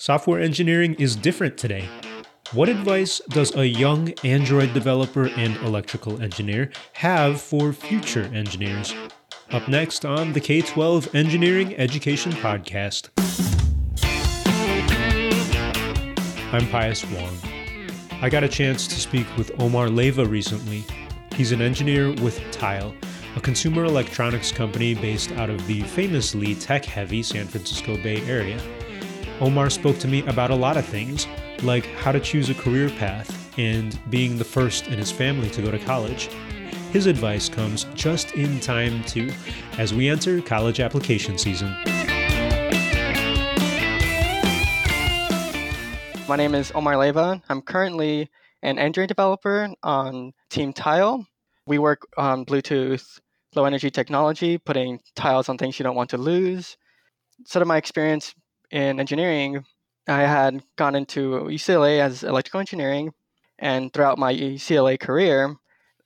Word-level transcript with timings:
Software 0.00 0.40
engineering 0.40 0.94
is 0.94 1.14
different 1.14 1.58
today. 1.58 1.86
What 2.52 2.70
advice 2.70 3.20
does 3.28 3.54
a 3.54 3.66
young 3.66 4.14
Android 4.24 4.72
developer 4.72 5.28
and 5.36 5.54
electrical 5.58 6.22
engineer 6.22 6.70
have 6.94 7.38
for 7.38 7.74
future 7.74 8.24
engineers? 8.32 8.94
Up 9.50 9.68
next 9.68 10.06
on 10.06 10.32
the 10.32 10.40
K 10.40 10.62
12 10.62 11.14
Engineering 11.14 11.76
Education 11.76 12.32
Podcast. 12.32 13.10
I'm 16.50 16.66
Pius 16.70 17.04
Wong. 17.10 17.36
I 18.22 18.30
got 18.30 18.42
a 18.42 18.48
chance 18.48 18.86
to 18.86 18.94
speak 18.94 19.26
with 19.36 19.50
Omar 19.60 19.88
Leyva 19.88 20.26
recently. 20.26 20.82
He's 21.34 21.52
an 21.52 21.60
engineer 21.60 22.14
with 22.22 22.40
Tile, 22.52 22.94
a 23.36 23.40
consumer 23.42 23.84
electronics 23.84 24.50
company 24.50 24.94
based 24.94 25.32
out 25.32 25.50
of 25.50 25.66
the 25.66 25.82
famously 25.82 26.54
tech 26.54 26.86
heavy 26.86 27.22
San 27.22 27.46
Francisco 27.46 28.02
Bay 28.02 28.22
Area. 28.22 28.58
Omar 29.40 29.70
spoke 29.70 29.98
to 30.00 30.06
me 30.06 30.22
about 30.26 30.50
a 30.50 30.54
lot 30.54 30.76
of 30.76 30.84
things, 30.84 31.26
like 31.62 31.86
how 31.86 32.12
to 32.12 32.20
choose 32.20 32.50
a 32.50 32.54
career 32.54 32.90
path 32.90 33.58
and 33.58 33.98
being 34.10 34.36
the 34.36 34.44
first 34.44 34.88
in 34.88 34.98
his 34.98 35.10
family 35.10 35.48
to 35.50 35.62
go 35.62 35.70
to 35.70 35.78
college. 35.78 36.28
His 36.92 37.06
advice 37.06 37.48
comes 37.48 37.84
just 37.94 38.32
in 38.32 38.60
time, 38.60 39.02
too, 39.04 39.32
as 39.78 39.94
we 39.94 40.10
enter 40.10 40.42
college 40.42 40.78
application 40.78 41.38
season. 41.38 41.74
My 46.28 46.36
name 46.36 46.54
is 46.54 46.70
Omar 46.74 46.96
Leyva. 46.96 47.42
I'm 47.48 47.62
currently 47.62 48.28
an 48.62 48.78
Android 48.78 49.08
developer 49.08 49.72
on 49.82 50.34
Team 50.50 50.74
Tile. 50.74 51.26
We 51.66 51.78
work 51.78 52.06
on 52.18 52.44
Bluetooth 52.44 53.18
low 53.54 53.64
energy 53.64 53.90
technology, 53.90 54.58
putting 54.58 55.00
tiles 55.16 55.48
on 55.48 55.56
things 55.56 55.78
you 55.78 55.82
don't 55.82 55.96
want 55.96 56.10
to 56.10 56.18
lose. 56.18 56.76
Sort 57.46 57.62
of 57.62 57.68
my 57.68 57.78
experience 57.78 58.34
in 58.70 59.00
engineering, 59.00 59.64
I 60.08 60.22
had 60.22 60.62
gone 60.76 60.94
into 60.94 61.42
UCLA 61.44 62.00
as 62.00 62.22
electrical 62.22 62.60
engineering, 62.60 63.12
and 63.58 63.92
throughout 63.92 64.18
my 64.18 64.34
UCLA 64.34 64.98
career, 64.98 65.56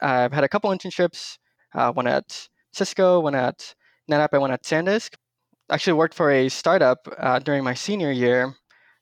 I've 0.01 0.33
had 0.33 0.45
a 0.45 0.49
couple 0.49 0.71
internships. 0.71 1.39
Uh, 1.75 1.93
one 1.93 2.07
at 2.07 2.49
Cisco, 2.73 3.21
one 3.21 3.35
at 3.35 3.75
NetApp, 4.11 4.29
and 4.33 4.43
one 4.43 4.53
at 4.53 4.63
SanDisk. 4.63 5.15
Actually, 5.71 5.95
worked 5.95 6.15
for 6.15 6.31
a 6.31 6.49
startup 6.49 7.09
uh, 7.19 7.39
during 7.39 7.65
my 7.65 7.75
senior 7.75 8.13
year 8.13 8.55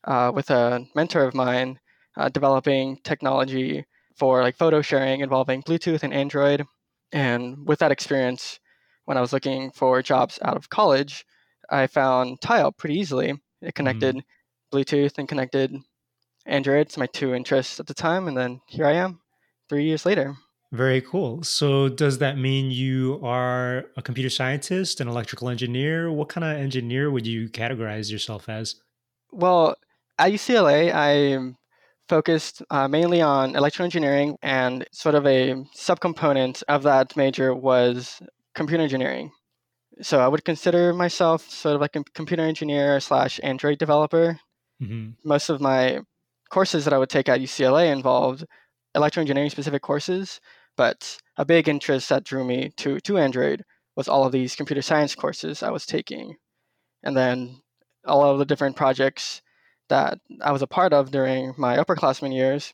uh, 0.05 0.31
with 0.35 0.51
a 0.51 0.87
mentor 0.95 1.25
of 1.25 1.35
mine, 1.35 1.79
uh, 2.17 2.29
developing 2.29 2.99
technology 3.05 3.85
for 4.17 4.43
like 4.43 4.57
photo 4.57 4.83
sharing 4.83 5.21
involving 5.21 5.63
Bluetooth 5.63 6.03
and 6.03 6.15
Android. 6.15 6.65
And 7.13 7.67
with 7.67 7.81
that 7.81 7.93
experience, 7.93 8.61
when 9.05 9.17
I 9.17 9.21
was 9.21 9.33
looking 9.33 9.71
for 9.73 10.03
jobs 10.03 10.39
out 10.43 10.57
of 10.57 10.71
college, 10.71 11.25
I 11.71 11.87
found 11.87 12.41
Tile 12.41 12.73
pretty 12.73 12.95
easily. 12.95 13.35
It 13.63 13.75
connected 13.75 14.17
mm-hmm. 14.17 14.77
Bluetooth 14.77 15.19
and 15.19 15.29
connected 15.29 15.77
Android. 16.47 16.87
It's 16.87 16.97
my 16.97 17.07
two 17.07 17.35
interests 17.35 17.81
at 17.81 17.87
the 17.87 17.95
time. 17.95 18.29
And 18.29 18.37
then 18.37 18.61
here 18.67 18.87
I 18.87 18.93
am 18.93 19.21
three 19.69 19.85
years 19.85 20.05
later. 20.05 20.35
Very 20.73 21.03
cool. 21.03 21.43
So, 21.43 21.91
does 21.91 22.19
that 22.19 22.39
mean 22.39 22.71
you 22.71 23.21
are 23.23 23.85
a 23.97 24.03
computer 24.03 24.31
scientist, 24.31 25.03
an 25.03 25.09
electrical 25.09 25.51
engineer? 25.51 26.11
What 26.11 26.31
kind 26.31 26.45
of 26.45 26.57
engineer 26.57 27.11
would 27.11 27.27
you 27.27 27.51
categorize 27.51 28.11
yourself 28.11 28.49
as? 28.49 28.77
Well, 29.33 29.77
at 30.19 30.33
UCLA, 30.33 30.91
I 30.95 31.55
focused 32.09 32.63
uh, 32.71 32.89
mainly 32.89 33.21
on 33.21 33.55
electrical 33.55 33.85
engineering, 33.85 34.39
and 34.43 34.87
sort 34.93 35.15
of 35.15 35.27
a 35.27 35.55
subcomponent 35.77 36.63
of 36.69 36.85
that 36.85 37.19
major 37.19 37.55
was 37.55 38.23
computer 38.55 38.83
engineering 38.83 39.31
so 40.01 40.21
I 40.21 40.29
would 40.29 40.45
consider 40.45 40.93
myself 40.93 41.49
sort 41.49 41.75
of 41.75 41.81
like 41.81 41.97
a 41.97 42.05
computer 42.15 42.43
engineer 42.43 43.01
slash 43.01 43.39
Android 43.43 43.79
developer. 43.79 44.41
Mm-hmm. 44.83 45.11
Most 45.25 45.51
of 45.51 45.61
my 45.61 46.01
courses 46.51 46.85
that 46.85 46.95
I 46.95 46.99
would 46.99 47.11
take 47.11 47.29
at 47.29 47.41
UCLA 47.41 47.93
involved 47.93 48.45
electroengineering 48.97 49.51
specific 49.51 49.83
courses, 49.83 50.41
but 50.77 51.19
a 51.37 51.45
big 51.45 51.69
interest 51.69 52.09
that 52.09 52.25
drew 52.25 52.45
me 52.45 52.71
to 52.79 53.01
to 53.01 53.19
Android 53.19 53.65
was 53.97 54.09
all 54.09 54.25
of 54.25 54.33
these 54.33 54.57
computer 54.57 54.83
science 54.83 55.15
courses 55.15 55.63
I 55.63 55.71
was 55.71 55.87
taking, 55.87 56.37
and 57.03 57.17
then 57.17 57.61
all 58.05 58.23
of 58.25 58.39
the 58.39 58.47
different 58.47 58.77
projects 58.77 59.43
that 59.89 60.19
I 60.41 60.53
was 60.53 60.63
a 60.63 60.67
part 60.67 60.93
of 60.93 61.11
during 61.11 61.55
my 61.59 61.77
upperclassmen 61.77 62.35
years 62.35 62.73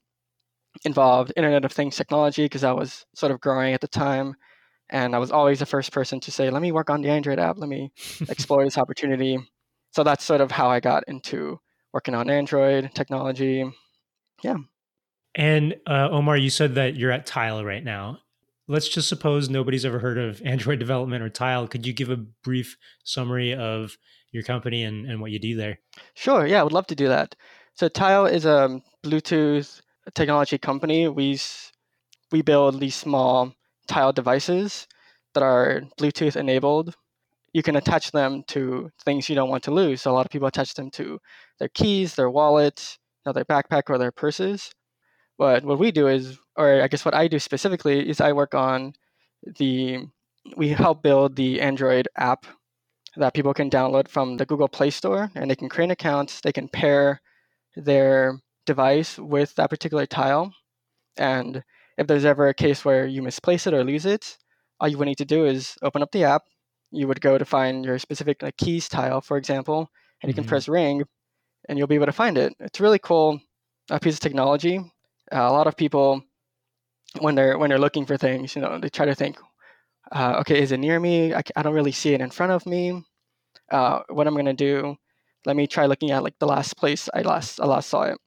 involved 0.85 1.33
Internet 1.37 1.65
of 1.65 1.73
Things 1.73 1.97
technology 1.97 2.45
because 2.45 2.65
I 2.65 2.73
was 2.73 3.07
sort 3.15 3.33
of 3.33 3.41
growing 3.41 3.75
at 3.75 3.81
the 3.81 3.89
time 3.89 4.37
and 4.91 5.15
I 5.15 5.19
was 5.19 5.31
always 5.31 5.59
the 5.59 5.67
first 5.67 5.93
person 5.93 6.21
to 6.21 6.31
say, 6.31 6.51
"Let 6.51 6.63
me 6.63 6.73
work 6.73 6.91
on 6.91 7.03
the 7.03 7.11
Android 7.11 7.39
app. 7.39 7.59
Let 7.59 7.69
me 7.69 7.93
explore 8.29 8.65
this 8.65 8.79
opportunity." 8.79 9.39
So 9.93 10.05
that's 10.05 10.25
sort 10.25 10.41
of 10.41 10.51
how 10.51 10.69
I 10.69 10.81
got 10.81 11.05
into 11.09 11.61
working 11.93 12.15
on 12.15 12.31
Android 12.31 12.91
technology. 12.95 13.65
Yeah. 14.43 14.57
And 15.35 15.77
uh, 15.87 16.09
Omar, 16.11 16.37
you 16.37 16.51
said 16.51 16.75
that 16.75 16.97
you're 16.97 17.13
at 17.13 17.27
Tile 17.27 17.65
right 17.65 17.83
now. 17.83 18.19
Let's 18.67 18.89
just 18.89 19.09
suppose 19.09 19.49
nobody's 19.49 19.85
ever 19.85 19.99
heard 19.99 20.19
of 20.19 20.43
Android 20.45 20.79
development 20.79 21.23
or 21.23 21.31
Tile. 21.31 21.67
Could 21.67 21.87
you 21.87 21.93
give 21.93 22.11
a 22.11 22.17
brief 22.17 22.77
summary 23.05 23.55
of 23.55 23.97
your 24.31 24.43
company 24.43 24.85
and, 24.85 25.07
and 25.11 25.21
what 25.21 25.31
you 25.31 25.39
do 25.39 25.57
there? 25.57 25.81
Sure. 26.15 26.47
Yeah, 26.47 26.61
I 26.61 26.63
would 26.63 26.73
love 26.73 26.87
to 26.89 26.95
do 26.95 27.09
that. 27.09 27.35
So 27.75 27.89
Tile 27.89 28.27
is 28.27 28.45
a 28.45 28.81
Bluetooth 29.05 29.81
technology 30.15 30.59
company. 30.59 31.09
We 31.09 31.39
we 32.31 32.43
build 32.43 32.81
these 32.81 32.95
small 32.95 33.55
tile 33.89 34.13
devices 34.13 34.87
that 35.35 35.43
are 35.43 35.83
Bluetooth 35.99 36.37
enabled, 36.37 36.95
you 37.53 37.63
can 37.63 37.77
attach 37.77 38.13
them 38.13 38.45
to 38.49 38.91
things 39.05 39.29
you 39.29 39.35
don't 39.35 39.49
want 39.49 39.65
to 39.65 39.71
lose. 39.71 40.03
So 40.03 40.11
a 40.11 40.15
lot 40.15 40.27
of 40.27 40.31
people 40.31 40.49
attach 40.49 40.75
them 40.75 40.91
to 40.93 41.19
their 41.59 41.69
keys, 41.69 42.15
their 42.15 42.31
wallet, 42.31 42.99
you 43.25 43.31
know, 43.31 43.33
their 43.33 43.45
backpack, 43.45 43.85
or 43.89 43.99
their 43.99 44.13
purses. 44.13 44.71
But 45.39 45.65
what 45.65 45.79
we 45.79 45.91
do 45.91 46.09
is, 46.09 46.39
or 46.57 46.83
I 46.83 46.89
guess 46.89 47.05
what 47.05 47.15
I 47.15 47.29
do 47.29 47.39
specifically, 47.39 48.09
is 48.09 48.21
I 48.21 48.33
work 48.33 48.55
on 48.55 48.93
the, 49.43 50.07
we 50.57 50.69
help 50.71 51.03
build 51.03 51.37
the 51.37 51.61
Android 51.61 52.09
app 52.17 52.47
that 53.17 53.35
people 53.35 53.55
can 53.55 53.71
download 53.71 54.09
from 54.09 54.37
the 54.37 54.47
Google 54.47 54.69
Play 54.69 54.91
Store 54.91 55.31
and 55.35 55.51
they 55.51 55.57
can 55.57 55.69
create 55.69 55.87
an 55.87 55.91
accounts, 55.93 56.41
they 56.41 56.53
can 56.53 56.69
pair 56.69 57.21
their 57.77 58.41
device 58.67 59.19
with 59.19 59.55
that 59.55 59.71
particular 59.71 60.07
tile. 60.07 60.53
And 61.17 61.65
if 61.99 62.07
there's 62.07 62.25
ever 62.25 62.49
a 62.49 62.55
case 62.55 62.85
where 62.85 63.07
you 63.07 63.23
misplace 63.23 63.67
it 63.67 63.75
or 63.75 63.85
lose 63.85 64.07
it, 64.07 64.39
all 64.81 64.89
you 64.89 64.97
would 64.97 65.09
need 65.09 65.19
to 65.19 65.25
do 65.25 65.45
is 65.45 65.77
open 65.83 66.01
up 66.01 66.13
the 66.13 66.25
app. 66.25 66.43
You 66.93 67.09
would 67.09 67.21
go 67.21 67.37
to 67.37 67.45
find 67.45 67.85
your 67.85 67.99
specific 67.99 68.41
like 68.41 68.57
keys 68.57 68.89
tile, 68.89 69.21
for 69.21 69.37
example, 69.37 69.91
and 70.23 70.29
you 70.29 70.33
mm-hmm. 70.33 70.43
can 70.43 70.49
press 70.49 70.69
ring, 70.69 71.03
and 71.69 71.77
you'll 71.77 71.89
be 71.89 71.97
able 71.97 72.07
to 72.07 72.13
find 72.13 72.39
it. 72.39 72.55
It's 72.61 72.79
a 72.79 72.83
really 72.83 73.01
cool 73.01 73.41
uh, 73.91 73.99
piece 73.99 74.15
of 74.15 74.21
technology. 74.21 74.79
Uh, 75.31 75.41
a 75.41 75.53
lot 75.53 75.67
of 75.67 75.77
people, 75.77 76.23
when 77.19 77.35
they're 77.35 77.59
when 77.59 77.69
they're 77.69 77.79
looking 77.79 78.07
for 78.07 78.17
things, 78.17 78.55
you 78.55 78.63
know, 78.63 78.79
they 78.79 78.89
try 78.89 79.05
to 79.05 79.15
think, 79.15 79.37
uh, 80.13 80.37
okay, 80.41 80.63
is 80.63 80.71
it 80.71 80.79
near 80.79 80.99
me? 81.01 81.35
I, 81.35 81.43
I, 81.57 81.63
don't 81.63 81.75
really 81.75 81.93
see 81.93 82.15
it 82.15 82.21
in 82.21 82.31
front 82.31 82.53
of 82.53 82.65
me. 82.65 83.03
Uh, 83.71 84.01
what 84.09 84.27
I'm 84.27 84.37
gonna 84.37 84.55
do? 84.55 84.97
Let 85.45 85.57
me 85.57 85.67
try 85.67 85.87
looking 85.87 86.13
at 86.13 86.23
like 86.23 86.39
the 86.39 86.47
last 86.47 86.77
place 86.77 87.09
I 87.13 87.23
last 87.23 87.61
I 87.61 87.67
last 87.67 87.91
saw 87.91 88.03
it. 88.03 88.19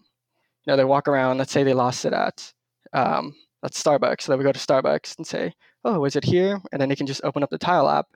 You 0.66 0.72
know, 0.72 0.76
they 0.76 0.84
walk 0.84 1.08
around. 1.08 1.38
Let's 1.38 1.53
say 1.53 1.64
they 1.64 1.74
lost 1.74 2.06
it 2.06 2.14
at 2.14 2.53
um, 2.94 3.34
that's 3.62 3.82
Starbucks. 3.82 4.22
So 4.22 4.32
that 4.32 4.38
we 4.38 4.44
go 4.44 4.52
to 4.52 4.60
Starbucks 4.60 5.18
and 5.18 5.26
say, 5.26 5.54
oh, 5.84 6.06
is 6.06 6.16
it 6.16 6.24
here? 6.24 6.60
And 6.72 6.82
then 6.82 6.90
they 6.90 6.96
can 6.96 7.08
just 7.08 7.24
open 7.24 7.44
up 7.44 7.50
the 7.50 7.58
tile 7.58 7.90
app 7.90 8.08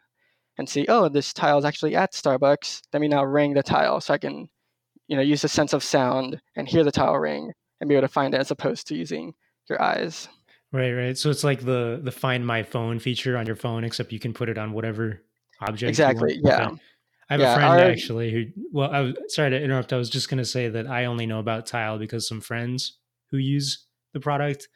and 0.57 0.67
see, 0.67 0.85
oh, 0.87 1.09
this 1.09 1.33
tile 1.33 1.57
is 1.57 1.65
actually 1.65 1.95
at 1.95 2.13
Starbucks. 2.13 2.81
Let 2.93 3.01
me 3.01 3.07
now 3.07 3.23
ring 3.23 3.53
the 3.53 3.63
tile 3.63 4.01
so 4.01 4.13
I 4.13 4.17
can, 4.17 4.49
you 5.07 5.15
know, 5.15 5.21
use 5.21 5.41
the 5.41 5.49
sense 5.49 5.73
of 5.73 5.83
sound 5.83 6.41
and 6.55 6.67
hear 6.67 6.83
the 6.83 6.91
tile 6.91 7.17
ring 7.17 7.51
and 7.79 7.87
be 7.87 7.95
able 7.95 8.07
to 8.07 8.13
find 8.13 8.33
it 8.33 8.39
as 8.39 8.51
opposed 8.51 8.87
to 8.87 8.95
using 8.95 9.33
your 9.69 9.81
eyes. 9.81 10.27
Right, 10.71 10.91
right. 10.91 11.17
So 11.17 11.29
it's 11.29 11.43
like 11.43 11.61
the 11.61 12.01
the 12.03 12.11
find 12.11 12.45
my 12.45 12.63
phone 12.63 12.99
feature 12.99 13.37
on 13.37 13.45
your 13.45 13.55
phone, 13.55 13.83
except 13.83 14.11
you 14.11 14.19
can 14.19 14.33
put 14.33 14.49
it 14.49 14.57
on 14.57 14.73
whatever 14.73 15.21
object. 15.61 15.89
Exactly. 15.89 16.39
Yeah. 16.43 16.67
Okay. 16.67 16.81
I 17.29 17.33
have 17.33 17.41
yeah, 17.41 17.51
a 17.53 17.55
friend 17.55 17.71
our, 17.71 17.79
actually 17.79 18.31
who. 18.31 18.45
Well, 18.71 18.91
I 18.91 18.99
was 19.01 19.15
sorry 19.29 19.51
to 19.51 19.61
interrupt. 19.61 19.93
I 19.93 19.97
was 19.97 20.09
just 20.09 20.29
going 20.29 20.37
to 20.39 20.45
say 20.45 20.67
that 20.69 20.87
I 20.87 21.05
only 21.05 21.25
know 21.25 21.39
about 21.39 21.65
Tile 21.65 21.97
because 21.97 22.27
some 22.27 22.41
friends 22.41 22.97
who 23.31 23.37
use 23.37 23.85
the 24.13 24.19
product 24.19 24.67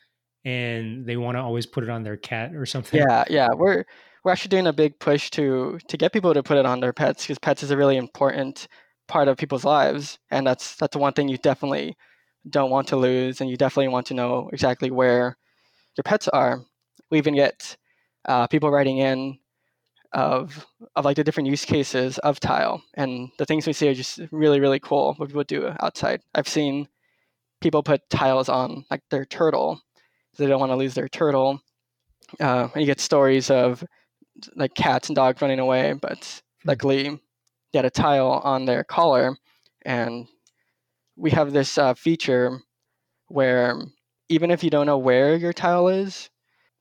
and 0.45 1.05
they 1.05 1.17
want 1.17 1.35
to 1.35 1.41
always 1.41 1.65
put 1.65 1.83
it 1.83 1.89
on 1.89 2.03
their 2.03 2.17
cat 2.17 2.55
or 2.55 2.65
something. 2.65 2.99
Yeah, 2.99 3.23
yeah. 3.29 3.49
We're 3.53 3.85
we're 4.23 4.31
actually 4.31 4.49
doing 4.49 4.67
a 4.67 4.73
big 4.73 4.99
push 4.99 5.29
to 5.31 5.79
to 5.87 5.97
get 5.97 6.13
people 6.13 6.33
to 6.33 6.43
put 6.43 6.57
it 6.57 6.65
on 6.65 6.79
their 6.79 6.93
pets 6.93 7.23
because 7.23 7.39
pets 7.39 7.63
is 7.63 7.71
a 7.71 7.77
really 7.77 7.97
important 7.97 8.67
part 9.07 9.27
of 9.27 9.37
people's 9.37 9.65
lives, 9.65 10.19
and 10.31 10.45
that's 10.45 10.75
that's 10.75 10.95
one 10.95 11.13
thing 11.13 11.29
you 11.29 11.37
definitely 11.37 11.97
don't 12.49 12.71
want 12.71 12.87
to 12.89 12.97
lose, 12.97 13.41
and 13.41 13.49
you 13.49 13.57
definitely 13.57 13.89
want 13.89 14.07
to 14.07 14.13
know 14.13 14.49
exactly 14.53 14.91
where 14.91 15.37
your 15.97 16.03
pets 16.03 16.27
are. 16.29 16.61
We 17.11 17.17
even 17.17 17.35
get 17.35 17.77
uh, 18.25 18.47
people 18.47 18.71
writing 18.71 18.99
in 18.99 19.39
of 20.13 20.65
of 20.95 21.05
like 21.05 21.17
the 21.17 21.23
different 21.23 21.49
use 21.49 21.65
cases 21.65 22.17
of 22.19 22.39
tile, 22.39 22.81
and 22.95 23.29
the 23.37 23.45
things 23.45 23.67
we 23.67 23.73
see 23.73 23.89
are 23.89 23.93
just 23.93 24.19
really 24.31 24.59
really 24.59 24.79
cool. 24.79 25.15
What 25.17 25.29
people 25.29 25.43
do 25.43 25.73
outside. 25.81 26.21
I've 26.33 26.47
seen 26.47 26.87
people 27.61 27.83
put 27.83 28.09
tiles 28.09 28.47
on 28.49 28.85
like 28.89 29.01
their 29.09 29.25
turtle 29.25 29.81
they 30.39 30.49
don't 30.49 30.59
want 30.59 30.71
to 30.71 30.77
lose 30.77 30.93
their 30.93 31.09
turtle. 31.09 31.61
Uh, 32.39 32.67
and 32.73 32.81
you 32.81 32.85
get 32.85 32.99
stories 32.99 33.49
of 33.49 33.83
like 34.55 34.73
cats 34.73 35.09
and 35.09 35.15
dogs 35.15 35.41
running 35.41 35.59
away, 35.59 35.93
but 35.93 36.41
hmm. 36.63 36.69
luckily 36.69 37.19
they 37.71 37.79
had 37.79 37.85
a 37.85 37.89
tile 37.89 38.41
on 38.43 38.65
their 38.65 38.83
collar, 38.83 39.37
and 39.85 40.27
we 41.15 41.31
have 41.31 41.51
this 41.51 41.77
uh, 41.77 41.93
feature 41.93 42.59
where 43.27 43.79
even 44.29 44.51
if 44.51 44.63
you 44.63 44.69
don't 44.69 44.85
know 44.85 44.97
where 44.97 45.35
your 45.35 45.53
tile 45.53 45.87
is, 45.87 46.29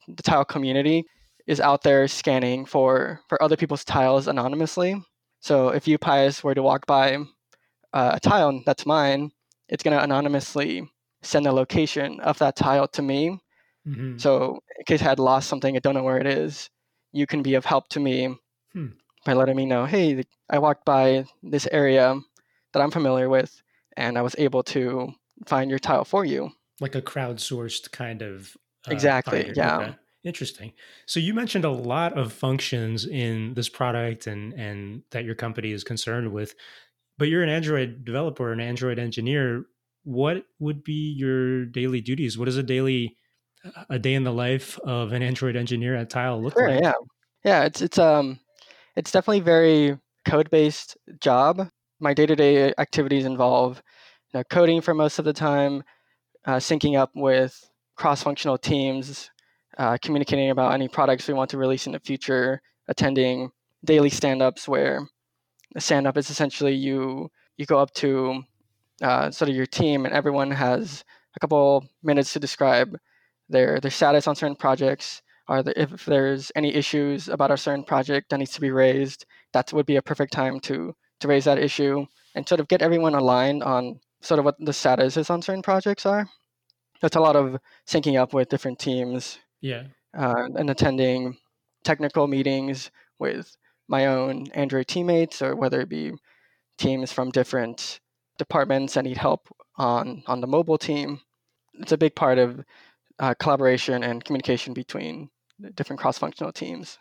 the 0.06 0.22
tile 0.22 0.44
community 0.44 1.04
is 1.46 1.60
out 1.60 1.82
there 1.82 2.06
scanning 2.08 2.64
for 2.66 3.20
for 3.28 3.42
other 3.42 3.56
people's 3.56 3.84
tiles 3.84 4.28
anonymously. 4.28 5.02
So 5.40 5.68
if 5.68 5.86
you 5.86 5.98
Pius 5.98 6.42
were 6.42 6.54
to 6.54 6.62
walk 6.62 6.86
by 6.86 7.16
uh, 7.92 8.12
a 8.14 8.20
tile 8.20 8.62
that's 8.66 8.86
mine, 8.86 9.30
it's 9.68 9.82
going 9.82 9.96
to 9.96 10.02
anonymously 10.02 10.88
send 11.22 11.46
the 11.46 11.52
location 11.52 12.20
of 12.20 12.38
that 12.38 12.56
tile 12.56 12.88
to 12.88 13.02
me. 13.02 13.38
Mm-hmm. 13.88 14.18
So 14.18 14.60
in 14.78 14.84
case 14.84 15.00
I 15.00 15.04
had 15.04 15.18
lost 15.18 15.48
something, 15.48 15.74
I 15.76 15.80
don't 15.80 15.94
know 15.94 16.02
where 16.02 16.18
it 16.18 16.26
is, 16.26 16.68
you 17.12 17.26
can 17.26 17.42
be 17.42 17.54
of 17.54 17.64
help 17.64 17.88
to 17.88 18.00
me 18.00 18.36
hmm. 18.72 18.88
by 19.24 19.32
letting 19.32 19.56
me 19.56 19.66
know, 19.66 19.86
hey, 19.86 20.24
I 20.50 20.58
walked 20.58 20.84
by 20.84 21.24
this 21.42 21.66
area 21.72 22.18
that 22.72 22.82
I'm 22.82 22.90
familiar 22.90 23.28
with, 23.28 23.62
and 23.96 24.18
I 24.18 24.22
was 24.22 24.34
able 24.38 24.62
to 24.64 25.12
find 25.46 25.70
your 25.70 25.78
tile 25.78 26.04
for 26.04 26.24
you. 26.24 26.50
Like 26.80 26.94
a 26.94 27.02
crowdsourced 27.02 27.90
kind 27.92 28.22
of. 28.22 28.56
Uh, 28.86 28.92
exactly. 28.92 29.52
Yeah. 29.54 29.78
Okay. 29.78 29.94
Interesting. 30.24 30.72
So 31.06 31.20
you 31.20 31.32
mentioned 31.32 31.64
a 31.64 31.70
lot 31.70 32.18
of 32.18 32.32
functions 32.32 33.06
in 33.06 33.54
this 33.54 33.68
product 33.68 34.26
and 34.26 34.52
and 34.54 35.02
that 35.10 35.24
your 35.24 35.34
company 35.34 35.72
is 35.72 35.84
concerned 35.84 36.32
with, 36.32 36.54
but 37.18 37.28
you're 37.28 37.42
an 37.42 37.48
Android 37.48 38.04
developer, 38.04 38.52
an 38.52 38.60
Android 38.60 38.98
engineer. 38.98 39.64
What 40.04 40.44
would 40.58 40.82
be 40.84 41.14
your 41.16 41.66
daily 41.66 42.00
duties? 42.00 42.36
What 42.36 42.46
does 42.46 42.56
a 42.56 42.62
daily 42.62 43.16
a 43.90 43.98
day 43.98 44.14
in 44.14 44.24
the 44.24 44.32
life 44.32 44.78
of 44.80 45.12
an 45.12 45.22
Android 45.22 45.56
engineer 45.56 45.94
at 45.94 46.10
Tile 46.10 46.40
look 46.40 46.54
sure, 46.54 46.70
like? 46.70 46.82
Yeah, 46.82 46.92
yeah. 47.44 47.64
It's 47.64 47.80
it's 47.80 47.98
um 47.98 48.38
it's 48.96 49.10
definitely 49.10 49.40
very 49.40 49.98
code 50.26 50.50
based 50.50 50.96
job. 51.20 51.68
My 52.00 52.14
day 52.14 52.26
to 52.26 52.36
day 52.36 52.72
activities 52.78 53.24
involve 53.24 53.82
you 54.32 54.38
know, 54.38 54.44
coding 54.44 54.80
for 54.80 54.94
most 54.94 55.18
of 55.18 55.24
the 55.24 55.32
time, 55.32 55.82
uh, 56.44 56.56
syncing 56.56 56.98
up 56.98 57.10
with 57.14 57.68
cross 57.96 58.22
functional 58.22 58.58
teams, 58.58 59.30
uh, 59.78 59.96
communicating 60.00 60.50
about 60.50 60.72
any 60.72 60.88
products 60.88 61.26
we 61.26 61.34
want 61.34 61.50
to 61.50 61.58
release 61.58 61.86
in 61.86 61.92
the 61.92 62.00
future, 62.00 62.60
attending 62.88 63.50
daily 63.84 64.10
stand 64.10 64.42
ups 64.42 64.68
where 64.68 65.06
a 65.76 65.80
stand 65.80 66.06
up 66.06 66.16
is 66.16 66.30
essentially 66.30 66.74
you 66.74 67.30
you 67.56 67.66
go 67.66 67.78
up 67.78 67.92
to 67.94 68.42
uh, 69.02 69.30
sort 69.30 69.48
of 69.48 69.56
your 69.56 69.66
team 69.66 70.04
and 70.04 70.14
everyone 70.14 70.50
has 70.50 71.04
a 71.36 71.40
couple 71.40 71.86
minutes 72.02 72.32
to 72.32 72.40
describe 72.40 72.96
their 73.48 73.80
their 73.80 73.90
status 73.90 74.26
on 74.26 74.36
certain 74.36 74.56
projects 74.56 75.22
are 75.48 75.62
there, 75.62 75.74
if 75.76 76.04
there's 76.04 76.52
any 76.54 76.74
issues 76.74 77.28
about 77.28 77.50
a 77.50 77.56
certain 77.56 77.84
project 77.84 78.30
that 78.30 78.38
needs 78.38 78.52
to 78.52 78.60
be 78.60 78.70
raised 78.70 79.24
that 79.52 79.72
would 79.72 79.86
be 79.86 79.96
a 79.96 80.02
perfect 80.02 80.32
time 80.32 80.60
to 80.60 80.94
to 81.20 81.28
raise 81.28 81.44
that 81.44 81.58
issue 81.58 82.06
and 82.34 82.48
sort 82.48 82.60
of 82.60 82.68
get 82.68 82.82
everyone 82.82 83.14
aligned 83.14 83.62
on 83.62 83.98
sort 84.20 84.38
of 84.38 84.44
what 84.44 84.56
the 84.58 84.72
status 84.72 85.16
is 85.16 85.30
on 85.30 85.42
certain 85.42 85.62
projects 85.62 86.06
are. 86.06 86.28
That's 87.00 87.16
a 87.16 87.20
lot 87.20 87.36
of 87.36 87.58
syncing 87.86 88.20
up 88.20 88.34
with 88.34 88.48
different 88.48 88.78
teams 88.78 89.38
yeah. 89.60 89.84
uh, 90.16 90.48
and 90.56 90.70
attending 90.70 91.36
technical 91.84 92.26
meetings 92.26 92.90
with 93.18 93.56
my 93.88 94.06
own 94.06 94.46
android 94.52 94.86
teammates 94.86 95.40
or 95.40 95.56
whether 95.56 95.80
it 95.80 95.88
be 95.88 96.12
teams 96.76 97.12
from 97.12 97.30
different 97.30 98.00
departments 98.38 98.94
that 98.94 99.04
need 99.04 99.16
help 99.16 99.48
on 99.76 100.22
on 100.26 100.40
the 100.40 100.46
mobile 100.46 100.78
team. 100.78 101.20
It's 101.74 101.92
a 101.92 101.98
big 101.98 102.14
part 102.14 102.38
of 102.38 102.64
uh, 103.18 103.34
collaboration 103.38 104.02
and 104.02 104.24
communication 104.24 104.74
between 104.74 105.28
different 105.74 106.00
cross-functional 106.00 106.52
teams. 106.52 106.98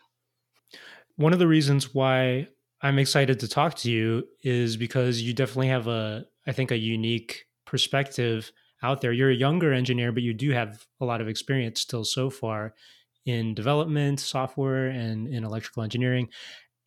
One 1.16 1.32
of 1.32 1.38
the 1.38 1.46
reasons 1.46 1.94
why 1.94 2.48
I'm 2.80 2.98
excited 2.98 3.40
to 3.40 3.48
talk 3.48 3.74
to 3.76 3.90
you 3.90 4.24
is 4.42 4.76
because 4.76 5.20
you 5.20 5.32
definitely 5.32 5.68
have 5.68 5.88
a, 5.88 6.26
I 6.46 6.52
think, 6.52 6.70
a 6.70 6.78
unique 6.78 7.46
perspective 7.66 8.52
out 8.82 9.00
there. 9.00 9.12
You're 9.12 9.30
a 9.30 9.34
younger 9.34 9.72
engineer, 9.72 10.12
but 10.12 10.22
you 10.22 10.32
do 10.32 10.50
have 10.50 10.86
a 11.00 11.04
lot 11.04 11.20
of 11.20 11.28
experience 11.28 11.80
still 11.80 12.04
so 12.04 12.30
far 12.30 12.74
in 13.26 13.54
development, 13.54 14.20
software, 14.20 14.86
and 14.86 15.26
in 15.28 15.44
electrical 15.44 15.82
engineering. 15.82 16.28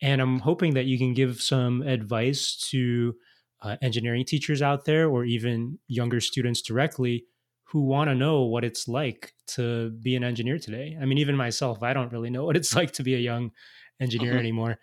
And 0.00 0.20
I'm 0.20 0.40
hoping 0.40 0.74
that 0.74 0.86
you 0.86 0.98
can 0.98 1.14
give 1.14 1.40
some 1.40 1.82
advice 1.82 2.56
to 2.70 3.14
uh, 3.60 3.76
engineering 3.80 4.24
teachers 4.24 4.60
out 4.62 4.84
there 4.84 5.08
or 5.08 5.24
even 5.24 5.78
younger 5.86 6.20
students 6.20 6.62
directly 6.62 7.26
who 7.72 7.80
want 7.80 8.10
to 8.10 8.14
know 8.14 8.42
what 8.42 8.64
it's 8.64 8.86
like 8.86 9.32
to 9.46 9.88
be 10.02 10.14
an 10.14 10.22
engineer 10.22 10.58
today. 10.58 10.94
I 11.00 11.06
mean, 11.06 11.16
even 11.16 11.34
myself, 11.34 11.82
I 11.82 11.94
don't 11.94 12.12
really 12.12 12.28
know 12.28 12.44
what 12.46 12.56
it's 12.56 12.76
like 12.76 12.92
to 12.92 13.02
be 13.02 13.14
a 13.14 13.18
young 13.18 13.50
engineer 13.98 14.32
mm-hmm. 14.32 14.40
anymore. 14.40 14.78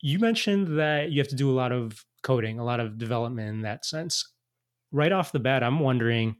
You 0.00 0.18
mentioned 0.18 0.78
that 0.78 1.10
you 1.10 1.20
have 1.20 1.28
to 1.28 1.36
do 1.36 1.50
a 1.50 1.52
lot 1.52 1.70
of 1.70 2.02
coding, 2.22 2.58
a 2.58 2.64
lot 2.64 2.80
of 2.80 2.96
development 2.96 3.50
in 3.50 3.60
that 3.62 3.84
sense. 3.84 4.32
Right 4.90 5.12
off 5.12 5.32
the 5.32 5.38
bat, 5.38 5.62
I'm 5.62 5.80
wondering 5.80 6.36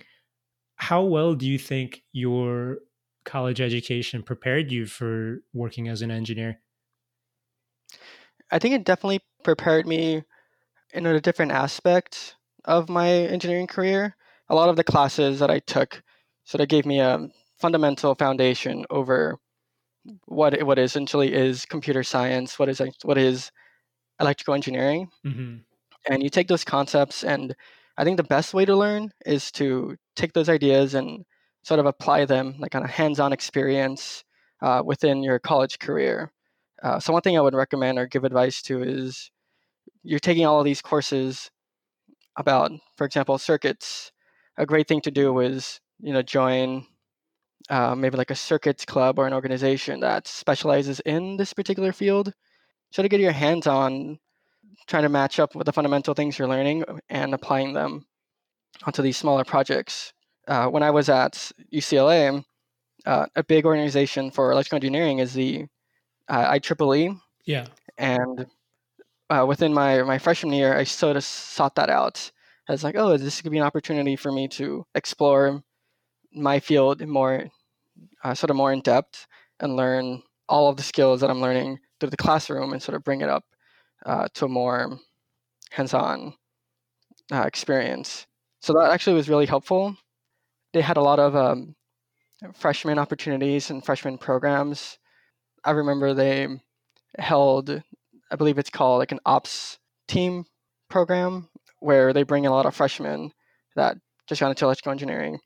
how 0.76 1.02
well 1.02 1.34
do 1.34 1.46
you 1.46 1.58
think 1.58 2.02
your 2.12 2.78
college 3.26 3.60
education 3.60 4.22
prepared 4.22 4.72
you 4.72 4.86
for 4.86 5.42
working 5.52 5.88
as 5.88 6.00
an 6.00 6.10
engineer? 6.10 6.60
I 8.50 8.58
think 8.58 8.74
it 8.74 8.84
definitely 8.84 9.20
prepared 9.44 9.86
me 9.86 10.22
in 10.94 11.04
a 11.04 11.20
different 11.20 11.52
aspect 11.52 12.36
of 12.64 12.88
my 12.88 13.10
engineering 13.10 13.66
career 13.66 14.16
a 14.48 14.54
lot 14.54 14.68
of 14.68 14.76
the 14.76 14.84
classes 14.84 15.38
that 15.40 15.50
I 15.50 15.58
took 15.60 16.02
sort 16.44 16.60
of 16.60 16.68
gave 16.68 16.86
me 16.86 17.00
a 17.00 17.28
fundamental 17.58 18.14
foundation 18.14 18.84
over 18.90 19.38
what 20.26 20.62
what 20.62 20.78
essentially 20.78 21.34
is 21.34 21.66
computer 21.66 22.02
science, 22.02 22.58
what 22.58 22.68
is 22.68 22.80
what 23.02 23.18
is 23.18 23.50
electrical 24.20 24.54
engineering, 24.54 25.08
mm-hmm. 25.26 25.56
and 26.10 26.22
you 26.22 26.30
take 26.30 26.48
those 26.48 26.64
concepts. 26.64 27.24
And 27.24 27.54
I 27.96 28.04
think 28.04 28.16
the 28.16 28.22
best 28.22 28.54
way 28.54 28.64
to 28.64 28.76
learn 28.76 29.10
is 29.26 29.50
to 29.52 29.96
take 30.16 30.32
those 30.32 30.48
ideas 30.48 30.94
and 30.94 31.24
sort 31.62 31.80
of 31.80 31.86
apply 31.86 32.24
them, 32.24 32.56
like 32.58 32.74
on 32.74 32.84
a 32.84 32.88
hands-on 32.88 33.32
experience 33.32 34.24
uh, 34.62 34.82
within 34.84 35.22
your 35.22 35.38
college 35.38 35.78
career. 35.78 36.32
Uh, 36.82 36.98
so 37.00 37.12
one 37.12 37.22
thing 37.22 37.36
I 37.36 37.40
would 37.40 37.54
recommend 37.54 37.98
or 37.98 38.06
give 38.06 38.24
advice 38.24 38.62
to 38.62 38.82
is 38.82 39.30
you're 40.04 40.20
taking 40.20 40.46
all 40.46 40.60
of 40.60 40.64
these 40.64 40.80
courses 40.80 41.50
about, 42.36 42.70
for 42.96 43.04
example, 43.04 43.36
circuits 43.36 44.12
a 44.58 44.66
great 44.66 44.86
thing 44.86 45.00
to 45.02 45.10
do 45.10 45.38
is 45.38 45.80
you 46.00 46.12
know 46.12 46.22
join 46.22 46.84
uh, 47.70 47.94
maybe 47.94 48.16
like 48.16 48.30
a 48.30 48.34
circuits 48.34 48.84
club 48.84 49.18
or 49.18 49.26
an 49.26 49.32
organization 49.32 50.00
that 50.00 50.26
specializes 50.26 51.00
in 51.00 51.36
this 51.36 51.52
particular 51.52 51.92
field. 51.92 52.32
Try 52.92 53.02
to 53.02 53.08
get 53.08 53.20
your 53.20 53.32
hands 53.32 53.66
on 53.66 54.18
trying 54.86 55.02
to 55.02 55.08
match 55.08 55.38
up 55.38 55.54
with 55.54 55.66
the 55.66 55.72
fundamental 55.72 56.14
things 56.14 56.38
you're 56.38 56.48
learning 56.48 56.84
and 57.10 57.34
applying 57.34 57.74
them 57.74 58.06
onto 58.84 59.02
these 59.02 59.16
smaller 59.16 59.44
projects. 59.44 60.12
Uh, 60.46 60.66
when 60.68 60.82
I 60.82 60.90
was 60.90 61.08
at 61.10 61.52
UCLA, 61.72 62.42
uh, 63.04 63.26
a 63.36 63.44
big 63.44 63.66
organization 63.66 64.30
for 64.30 64.50
electrical 64.50 64.76
engineering 64.76 65.18
is 65.18 65.34
the 65.34 65.66
uh, 66.28 66.52
IEEE. 66.52 67.20
Yeah. 67.44 67.66
And 67.98 68.46
uh, 69.28 69.44
within 69.46 69.74
my, 69.74 70.02
my 70.02 70.18
freshman 70.18 70.54
year, 70.54 70.74
I 70.74 70.84
sort 70.84 71.16
of 71.16 71.24
sought 71.24 71.74
that 71.74 71.90
out 71.90 72.30
as 72.68 72.84
like, 72.84 72.96
oh, 72.96 73.16
this 73.16 73.40
could 73.40 73.52
be 73.52 73.58
an 73.58 73.64
opportunity 73.64 74.16
for 74.16 74.30
me 74.30 74.48
to 74.48 74.84
explore 74.94 75.62
my 76.32 76.60
field 76.60 77.04
more, 77.06 77.46
uh, 78.22 78.34
sort 78.34 78.50
of 78.50 78.56
more 78.56 78.72
in 78.72 78.80
depth, 78.80 79.26
and 79.60 79.76
learn 79.76 80.22
all 80.48 80.68
of 80.68 80.76
the 80.76 80.82
skills 80.82 81.20
that 81.20 81.30
I'm 81.30 81.40
learning 81.40 81.78
through 81.98 82.10
the 82.10 82.16
classroom, 82.16 82.72
and 82.72 82.82
sort 82.82 82.96
of 82.96 83.04
bring 83.04 83.22
it 83.22 83.28
up 83.28 83.44
uh, 84.06 84.28
to 84.34 84.44
a 84.44 84.48
more 84.48 84.98
hands-on 85.70 86.34
uh, 87.32 87.42
experience. 87.42 88.26
So 88.60 88.72
that 88.74 88.90
actually 88.90 89.14
was 89.14 89.28
really 89.28 89.46
helpful. 89.46 89.96
They 90.72 90.80
had 90.80 90.96
a 90.96 91.02
lot 91.02 91.18
of 91.18 91.34
um, 91.34 91.74
freshman 92.54 92.98
opportunities 92.98 93.70
and 93.70 93.84
freshman 93.84 94.18
programs. 94.18 94.98
I 95.64 95.72
remember 95.72 96.14
they 96.14 96.48
held, 97.18 97.82
I 98.30 98.36
believe 98.36 98.58
it's 98.58 98.70
called 98.70 98.98
like 98.98 99.12
an 99.12 99.20
ops 99.26 99.78
team 100.06 100.44
program 100.88 101.48
where 101.80 102.12
they 102.12 102.22
bring 102.22 102.44
in 102.44 102.50
a 102.50 102.54
lot 102.54 102.66
of 102.66 102.74
freshmen 102.74 103.32
that 103.76 103.96
just 104.28 104.40
got 104.40 104.50
into 104.50 104.64
electrical 104.64 104.92
engineering. 104.92 105.38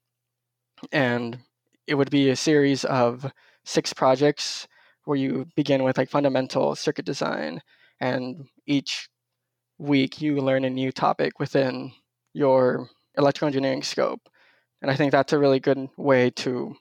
And 0.91 1.39
it 1.87 1.95
would 1.95 2.11
be 2.11 2.31
a 2.31 2.37
series 2.37 2.85
of 2.85 3.31
six 3.65 3.93
projects 3.93 4.67
where 5.05 5.17
you 5.17 5.47
begin 5.57 5.83
with 5.83 5.99
like 5.99 6.11
fundamental 6.11 6.75
circuit 6.75 7.05
design 7.05 7.61
and 8.01 8.49
each 8.67 9.09
week 9.79 10.21
you 10.21 10.37
learn 10.37 10.65
a 10.65 10.71
new 10.71 10.93
topic 10.93 11.39
within 11.39 11.93
your 12.33 12.89
electrical 13.17 13.47
engineering 13.47 13.83
scope. 13.83 14.21
And 14.81 14.91
I 14.91 14.97
think 14.97 15.13
that's 15.13 15.33
a 15.33 15.39
really 15.39 15.61
good 15.61 15.89
way 15.97 16.31
to 16.31 16.75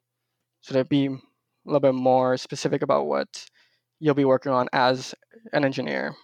sort 0.61 0.79
of 0.79 0.89
be 0.89 1.07
a 1.07 1.19
little 1.65 1.79
bit 1.79 1.93
more 1.93 2.37
specific 2.37 2.81
about 2.81 3.07
what 3.07 3.45
you'll 3.99 4.15
be 4.15 4.25
working 4.25 4.51
on 4.51 4.67
as 4.73 5.13
an 5.53 5.65
engineer. 5.65 6.15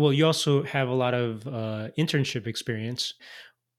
Well, 0.00 0.14
you 0.14 0.24
also 0.24 0.62
have 0.62 0.88
a 0.88 0.94
lot 0.94 1.12
of 1.12 1.46
uh, 1.46 1.90
internship 1.98 2.46
experience. 2.46 3.12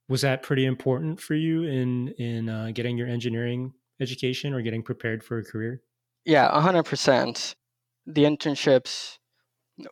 Was 0.07 0.21
that 0.21 0.43
pretty 0.43 0.67
important 0.67 1.19
for 1.19 1.33
you 1.33 1.63
in 1.63 2.09
in 2.09 2.47
uh, 2.47 2.69
getting 2.75 2.95
your 2.95 3.07
engineering 3.07 3.73
education 3.99 4.53
or 4.53 4.61
getting 4.61 4.83
prepared 4.83 5.23
for 5.23 5.39
a 5.39 5.43
career? 5.43 5.81
Yeah, 6.23 6.61
hundred 6.61 6.83
percent. 6.83 7.55
The 8.05 8.25
internships 8.25 9.17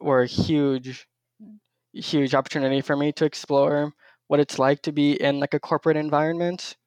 were 0.02 0.22
a 0.22 0.28
huge, 0.28 1.08
huge 1.94 2.36
opportunity 2.36 2.82
for 2.82 2.96
me 2.96 3.12
to 3.14 3.26
explore 3.26 3.92
what 4.28 4.40
it's 4.40 4.60
like 4.60 4.84
to 4.84 4.92
be 4.92 5.14
in 5.14 5.40
like 5.40 5.56
a 5.56 5.60
corporate 5.60 5.98
environment. 5.98 6.78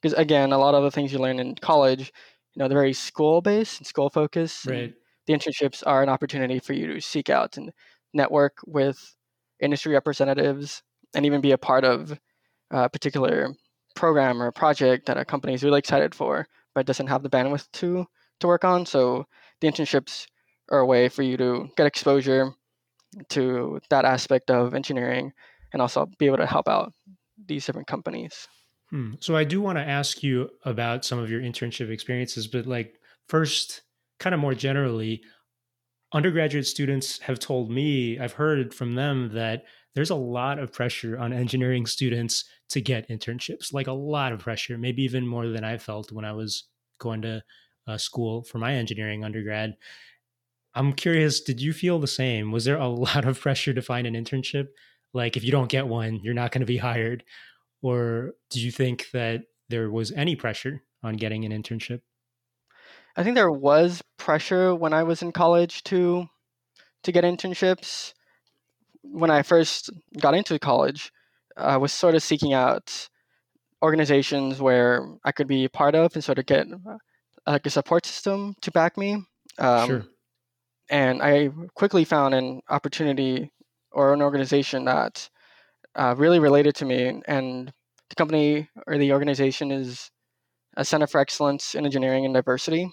Because 0.00 0.16
again, 0.16 0.52
a 0.52 0.58
lot 0.58 0.76
of 0.76 0.84
the 0.84 0.92
things 0.92 1.12
you 1.12 1.18
learn 1.18 1.40
in 1.40 1.56
college, 1.56 2.12
you 2.54 2.60
know, 2.60 2.68
they're 2.68 2.78
very 2.78 2.92
school 2.92 3.40
based 3.40 3.80
and 3.80 3.86
school 3.86 4.10
focused. 4.10 4.64
Right. 4.66 4.94
The 5.26 5.32
internships 5.32 5.82
are 5.84 6.04
an 6.04 6.08
opportunity 6.08 6.60
for 6.60 6.72
you 6.72 6.86
to 6.86 7.00
seek 7.00 7.30
out 7.30 7.56
and 7.56 7.72
network 8.14 8.58
with 8.66 9.16
industry 9.60 9.92
representatives 9.92 10.82
and 11.14 11.26
even 11.26 11.40
be 11.40 11.52
a 11.52 11.58
part 11.58 11.84
of 11.84 12.18
a 12.70 12.88
particular 12.88 13.54
program 13.94 14.42
or 14.42 14.50
project 14.50 15.06
that 15.06 15.18
a 15.18 15.24
company 15.24 15.54
is 15.54 15.62
really 15.62 15.78
excited 15.78 16.14
for 16.14 16.46
but 16.74 16.86
doesn't 16.86 17.08
have 17.08 17.22
the 17.22 17.30
bandwidth 17.30 17.70
to 17.72 18.06
to 18.40 18.46
work 18.46 18.64
on. 18.64 18.86
So 18.86 19.26
the 19.60 19.68
internships 19.68 20.26
are 20.70 20.80
a 20.80 20.86
way 20.86 21.08
for 21.08 21.22
you 21.22 21.36
to 21.36 21.68
get 21.76 21.86
exposure 21.86 22.54
to 23.30 23.80
that 23.90 24.04
aspect 24.04 24.50
of 24.50 24.74
engineering 24.74 25.32
and 25.72 25.82
also 25.82 26.06
be 26.18 26.26
able 26.26 26.38
to 26.38 26.46
help 26.46 26.68
out 26.68 26.92
these 27.46 27.66
different 27.66 27.88
companies. 27.88 28.48
Hmm. 28.90 29.14
So 29.20 29.36
I 29.36 29.44
do 29.44 29.60
want 29.60 29.78
to 29.78 29.88
ask 29.88 30.22
you 30.22 30.50
about 30.64 31.04
some 31.04 31.18
of 31.18 31.30
your 31.30 31.40
internship 31.40 31.90
experiences, 31.90 32.46
but 32.46 32.66
like 32.66 32.98
first, 33.28 33.82
kind 34.18 34.34
of 34.34 34.40
more 34.40 34.54
generally, 34.54 35.22
undergraduate 36.12 36.66
students 36.66 37.18
have 37.20 37.38
told 37.38 37.70
me, 37.70 38.18
I've 38.18 38.32
heard 38.32 38.74
from 38.74 38.94
them 38.94 39.30
that 39.34 39.64
there's 39.94 40.10
a 40.10 40.14
lot 40.14 40.58
of 40.58 40.72
pressure 40.72 41.18
on 41.18 41.32
engineering 41.32 41.86
students 41.86 42.44
to 42.70 42.80
get 42.80 43.08
internships, 43.08 43.72
like 43.72 43.86
a 43.86 43.92
lot 43.92 44.32
of 44.32 44.40
pressure, 44.40 44.78
maybe 44.78 45.02
even 45.02 45.26
more 45.26 45.48
than 45.48 45.64
I 45.64 45.78
felt 45.78 46.12
when 46.12 46.24
I 46.24 46.32
was 46.32 46.64
going 46.98 47.22
to 47.22 47.42
uh, 47.86 47.98
school 47.98 48.42
for 48.44 48.58
my 48.58 48.74
engineering 48.74 49.24
undergrad. 49.24 49.74
I'm 50.74 50.92
curious, 50.94 51.40
did 51.40 51.60
you 51.60 51.72
feel 51.72 51.98
the 51.98 52.06
same? 52.06 52.52
Was 52.52 52.64
there 52.64 52.78
a 52.78 52.88
lot 53.08 53.24
of 53.26 53.40
pressure 53.40 53.74
to 53.74 53.82
find 53.82 54.06
an 54.06 54.14
internship? 54.14 54.68
Like, 55.14 55.36
if 55.36 55.44
you 55.44 55.50
don't 55.50 55.70
get 55.70 55.86
one, 55.86 56.20
you're 56.22 56.32
not 56.34 56.52
going 56.52 56.60
to 56.60 56.66
be 56.66 56.78
hired. 56.78 57.24
Or 57.82 58.32
do 58.50 58.60
you 58.60 58.70
think 58.70 59.10
that 59.12 59.42
there 59.68 59.90
was 59.90 60.12
any 60.12 60.36
pressure 60.36 60.82
on 61.02 61.16
getting 61.16 61.44
an 61.44 61.52
internship? 61.52 62.00
I 63.16 63.22
think 63.22 63.34
there 63.34 63.50
was 63.50 64.02
pressure 64.18 64.74
when 64.74 64.92
I 64.92 65.02
was 65.02 65.22
in 65.22 65.32
college 65.32 65.82
to 65.84 66.26
to 67.04 67.12
get 67.12 67.24
internships. 67.24 68.12
When 69.02 69.30
I 69.30 69.42
first 69.42 69.90
got 70.20 70.34
into 70.34 70.58
college, 70.58 71.12
I 71.56 71.76
was 71.76 71.92
sort 71.92 72.14
of 72.14 72.22
seeking 72.22 72.52
out 72.52 73.08
organizations 73.82 74.60
where 74.60 75.06
I 75.24 75.32
could 75.32 75.48
be 75.48 75.68
part 75.68 75.94
of 75.94 76.14
and 76.14 76.22
sort 76.22 76.38
of 76.38 76.46
get 76.46 76.66
uh, 76.68 76.96
like 77.46 77.66
a 77.66 77.70
support 77.70 78.06
system 78.06 78.54
to 78.62 78.70
back 78.70 78.96
me. 78.96 79.24
Um, 79.58 79.88
sure. 79.88 80.04
And 80.88 81.22
I 81.22 81.50
quickly 81.74 82.04
found 82.04 82.34
an 82.34 82.60
opportunity 82.68 83.50
or 83.90 84.12
an 84.12 84.22
organization 84.22 84.84
that 84.84 85.28
uh, 85.94 86.14
really 86.16 86.38
related 86.38 86.74
to 86.76 86.84
me. 86.84 87.20
And 87.26 87.72
the 88.08 88.14
company 88.14 88.68
or 88.86 88.98
the 88.98 89.12
organization 89.12 89.72
is 89.72 90.10
a 90.76 90.84
Center 90.84 91.06
for 91.06 91.20
Excellence 91.20 91.74
in 91.74 91.84
Engineering 91.84 92.24
and 92.24 92.34
Diversity. 92.34 92.90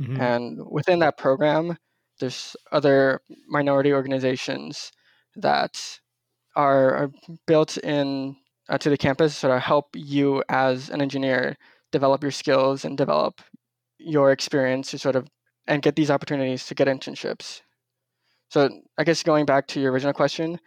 Mm-hmm. 0.00 0.20
And 0.20 0.58
within 0.70 1.00
that 1.00 1.18
program, 1.18 1.76
there's 2.20 2.56
other 2.72 3.20
minority 3.48 3.92
organizations 3.92 4.92
that 5.36 6.00
are, 6.56 6.94
are 6.94 7.10
built 7.46 7.76
in 7.78 8.36
uh, 8.68 8.78
to 8.78 8.90
the 8.90 8.96
campus 8.96 9.36
sort 9.36 9.54
of 9.54 9.62
help 9.62 9.86
you 9.94 10.42
as 10.48 10.90
an 10.90 11.00
engineer 11.00 11.56
develop 11.92 12.22
your 12.22 12.32
skills 12.32 12.84
and 12.84 12.98
develop 12.98 13.40
your 13.98 14.30
experience 14.30 14.90
to 14.90 14.98
sort 14.98 15.16
of 15.16 15.26
and 15.66 15.82
get 15.82 15.96
these 15.96 16.10
opportunities 16.10 16.66
to 16.66 16.74
get 16.74 16.88
internships. 16.88 17.60
So 18.50 18.70
I 18.96 19.04
guess 19.04 19.22
going 19.22 19.44
back 19.44 19.66
to 19.68 19.80
your 19.80 19.92
original 19.92 20.14
question, 20.14 20.58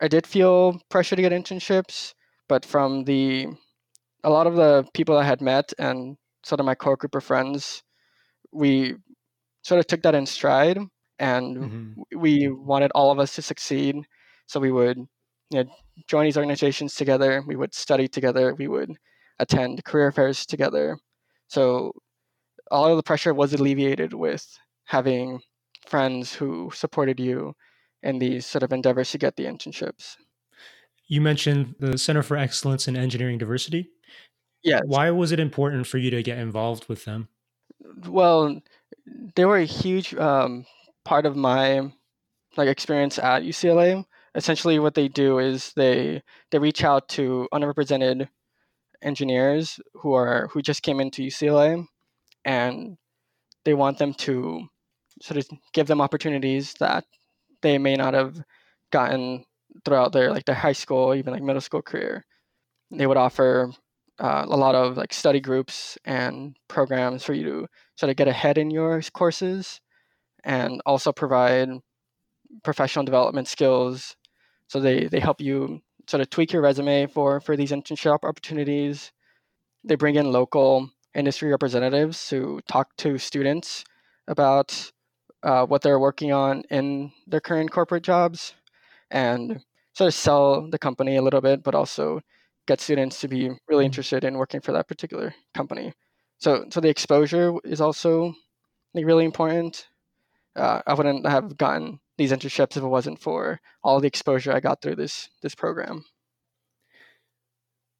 I 0.00 0.08
did 0.08 0.26
feel 0.26 0.80
pressure 0.88 1.16
to 1.16 1.22
get 1.22 1.32
internships, 1.32 2.14
but 2.48 2.64
from 2.64 3.04
the 3.04 3.48
a 4.24 4.30
lot 4.30 4.46
of 4.46 4.56
the 4.56 4.86
people 4.94 5.16
I 5.16 5.24
had 5.24 5.40
met 5.40 5.72
and 5.78 6.16
sort 6.44 6.60
of 6.60 6.66
my 6.66 6.74
core 6.74 6.96
group 6.96 7.14
of 7.14 7.24
friends, 7.24 7.82
we 8.52 8.96
sort 9.62 9.78
of 9.78 9.86
took 9.86 10.02
that 10.02 10.14
in 10.14 10.26
stride 10.26 10.78
and 11.18 11.56
mm-hmm. 11.56 12.18
we 12.18 12.48
wanted 12.48 12.90
all 12.94 13.10
of 13.10 13.18
us 13.18 13.34
to 13.34 13.42
succeed. 13.42 13.96
So 14.46 14.60
we 14.60 14.72
would 14.72 14.98
you 15.50 15.64
know, 15.64 15.70
join 16.06 16.24
these 16.24 16.36
organizations 16.36 16.94
together. 16.94 17.42
We 17.46 17.56
would 17.56 17.74
study 17.74 18.08
together. 18.08 18.54
We 18.54 18.68
would 18.68 18.96
attend 19.38 19.84
career 19.84 20.12
fairs 20.12 20.46
together. 20.46 20.98
So 21.48 21.92
all 22.70 22.86
of 22.86 22.96
the 22.96 23.02
pressure 23.02 23.34
was 23.34 23.52
alleviated 23.52 24.14
with 24.14 24.46
having 24.84 25.40
friends 25.86 26.34
who 26.34 26.70
supported 26.74 27.18
you 27.18 27.54
in 28.02 28.18
these 28.18 28.46
sort 28.46 28.62
of 28.62 28.72
endeavors 28.72 29.10
to 29.10 29.18
get 29.18 29.36
the 29.36 29.44
internships. 29.44 30.16
You 31.06 31.20
mentioned 31.20 31.74
the 31.78 31.96
Center 31.96 32.22
for 32.22 32.36
Excellence 32.36 32.86
in 32.86 32.96
Engineering 32.96 33.38
Diversity. 33.38 33.90
Yeah. 34.62 34.80
Why 34.84 35.10
was 35.10 35.32
it 35.32 35.40
important 35.40 35.86
for 35.86 35.98
you 35.98 36.10
to 36.10 36.22
get 36.22 36.38
involved 36.38 36.88
with 36.88 37.04
them? 37.04 37.28
Well, 38.06 38.60
they 39.34 39.44
were 39.44 39.58
a 39.58 39.64
huge 39.64 40.14
um, 40.14 40.66
part 41.04 41.26
of 41.26 41.36
my 41.36 41.92
like 42.56 42.68
experience 42.68 43.18
at 43.18 43.42
UCLA 43.42 44.04
essentially 44.34 44.78
what 44.78 44.94
they 44.94 45.08
do 45.08 45.38
is 45.38 45.72
they 45.74 46.22
they 46.50 46.58
reach 46.58 46.84
out 46.84 47.08
to 47.08 47.48
underrepresented 47.52 48.28
engineers 49.02 49.80
who 49.94 50.12
are 50.14 50.48
who 50.52 50.62
just 50.62 50.82
came 50.82 51.00
into 51.00 51.22
UCLA 51.22 51.84
and 52.44 52.96
they 53.64 53.74
want 53.74 53.98
them 53.98 54.14
to 54.14 54.66
sort 55.22 55.38
of 55.38 55.48
give 55.74 55.86
them 55.86 56.00
opportunities 56.00 56.74
that 56.80 57.04
they 57.62 57.78
may 57.78 57.96
not 57.96 58.14
have 58.14 58.40
gotten 58.92 59.44
throughout 59.84 60.12
their 60.12 60.30
like 60.30 60.44
their 60.44 60.54
high 60.54 60.72
school 60.72 61.14
even 61.14 61.32
like 61.32 61.42
middle 61.42 61.60
school 61.60 61.82
career. 61.82 62.24
They 62.90 63.06
would 63.06 63.16
offer 63.16 63.72
uh, 64.18 64.44
a 64.48 64.56
lot 64.56 64.74
of 64.74 64.96
like 64.96 65.12
study 65.12 65.40
groups 65.40 65.98
and 66.04 66.56
programs 66.68 67.24
for 67.24 67.34
you 67.34 67.44
to 67.44 67.66
sort 67.96 68.10
of 68.10 68.16
get 68.16 68.28
ahead 68.28 68.58
in 68.58 68.70
your 68.70 69.00
courses 69.12 69.80
and 70.44 70.80
also 70.86 71.12
provide 71.12 71.68
professional 72.64 73.04
development 73.04 73.46
skills 73.46 74.16
so 74.68 74.80
they 74.80 75.06
they 75.06 75.20
help 75.20 75.40
you 75.40 75.80
sort 76.08 76.20
of 76.20 76.30
tweak 76.30 76.52
your 76.52 76.62
resume 76.62 77.06
for 77.06 77.40
for 77.40 77.56
these 77.56 77.72
internship 77.72 78.24
opportunities. 78.24 79.12
They 79.84 79.94
bring 79.94 80.16
in 80.16 80.32
local 80.32 80.90
industry 81.14 81.50
representatives 81.50 82.28
to 82.28 82.60
talk 82.68 82.96
to 82.98 83.18
students 83.18 83.84
about 84.28 84.92
uh, 85.42 85.64
what 85.66 85.82
they're 85.82 85.98
working 85.98 86.32
on 86.32 86.62
in 86.70 87.12
their 87.26 87.40
current 87.40 87.70
corporate 87.70 88.02
jobs 88.02 88.54
and 89.10 89.60
sort 89.94 90.08
of 90.08 90.14
sell 90.14 90.68
the 90.68 90.78
company 90.78 91.16
a 91.16 91.22
little 91.22 91.40
bit, 91.40 91.62
but 91.62 91.74
also 91.74 92.20
get 92.68 92.80
students 92.80 93.20
to 93.20 93.28
be 93.28 93.50
really 93.66 93.84
mm. 93.84 93.86
interested 93.86 94.22
in 94.22 94.36
working 94.36 94.60
for 94.60 94.72
that 94.72 94.86
particular 94.86 95.34
company. 95.54 95.92
So, 96.36 96.66
so 96.70 96.80
the 96.80 96.90
exposure 96.90 97.54
is 97.64 97.80
also 97.80 98.34
like 98.94 99.06
really 99.06 99.24
important. 99.24 99.88
Uh, 100.54 100.82
I 100.86 100.94
wouldn't 100.94 101.26
have 101.26 101.56
gotten 101.56 101.98
these 102.18 102.30
internships 102.30 102.76
if 102.76 102.82
it 102.82 102.86
wasn't 102.86 103.20
for 103.20 103.60
all 103.82 104.00
the 104.00 104.06
exposure 104.06 104.52
I 104.52 104.60
got 104.60 104.82
through 104.82 104.96
this 104.96 105.28
this 105.42 105.54
program. 105.54 106.04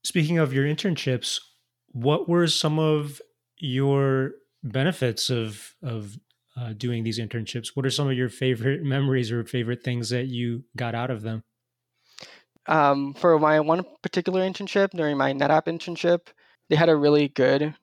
Speaking 0.04 0.38
of 0.38 0.52
your 0.52 0.64
internships, 0.64 1.40
what 1.88 2.28
were 2.28 2.46
some 2.46 2.78
of 2.78 3.20
your 3.58 4.32
benefits 4.62 5.30
of 5.30 5.74
of 5.82 6.18
uh, 6.56 6.72
doing 6.76 7.04
these 7.04 7.18
internships? 7.18 7.68
What 7.74 7.86
are 7.86 7.90
some 7.90 8.08
of 8.08 8.16
your 8.16 8.28
favorite 8.28 8.82
memories 8.94 9.32
or 9.32 9.44
favorite 9.44 9.82
things 9.82 10.10
that 10.10 10.26
you 10.26 10.64
got 10.76 10.94
out 10.94 11.10
of 11.10 11.22
them? 11.22 11.42
Um, 12.68 13.14
for 13.14 13.38
my 13.38 13.60
one 13.60 13.84
particular 14.02 14.42
internship 14.42 14.90
during 14.90 15.16
my 15.16 15.32
NetApp 15.32 15.64
internship, 15.66 16.28
they 16.68 16.76
had 16.76 16.90
a 16.90 16.96
really 16.96 17.28
good 17.28 17.74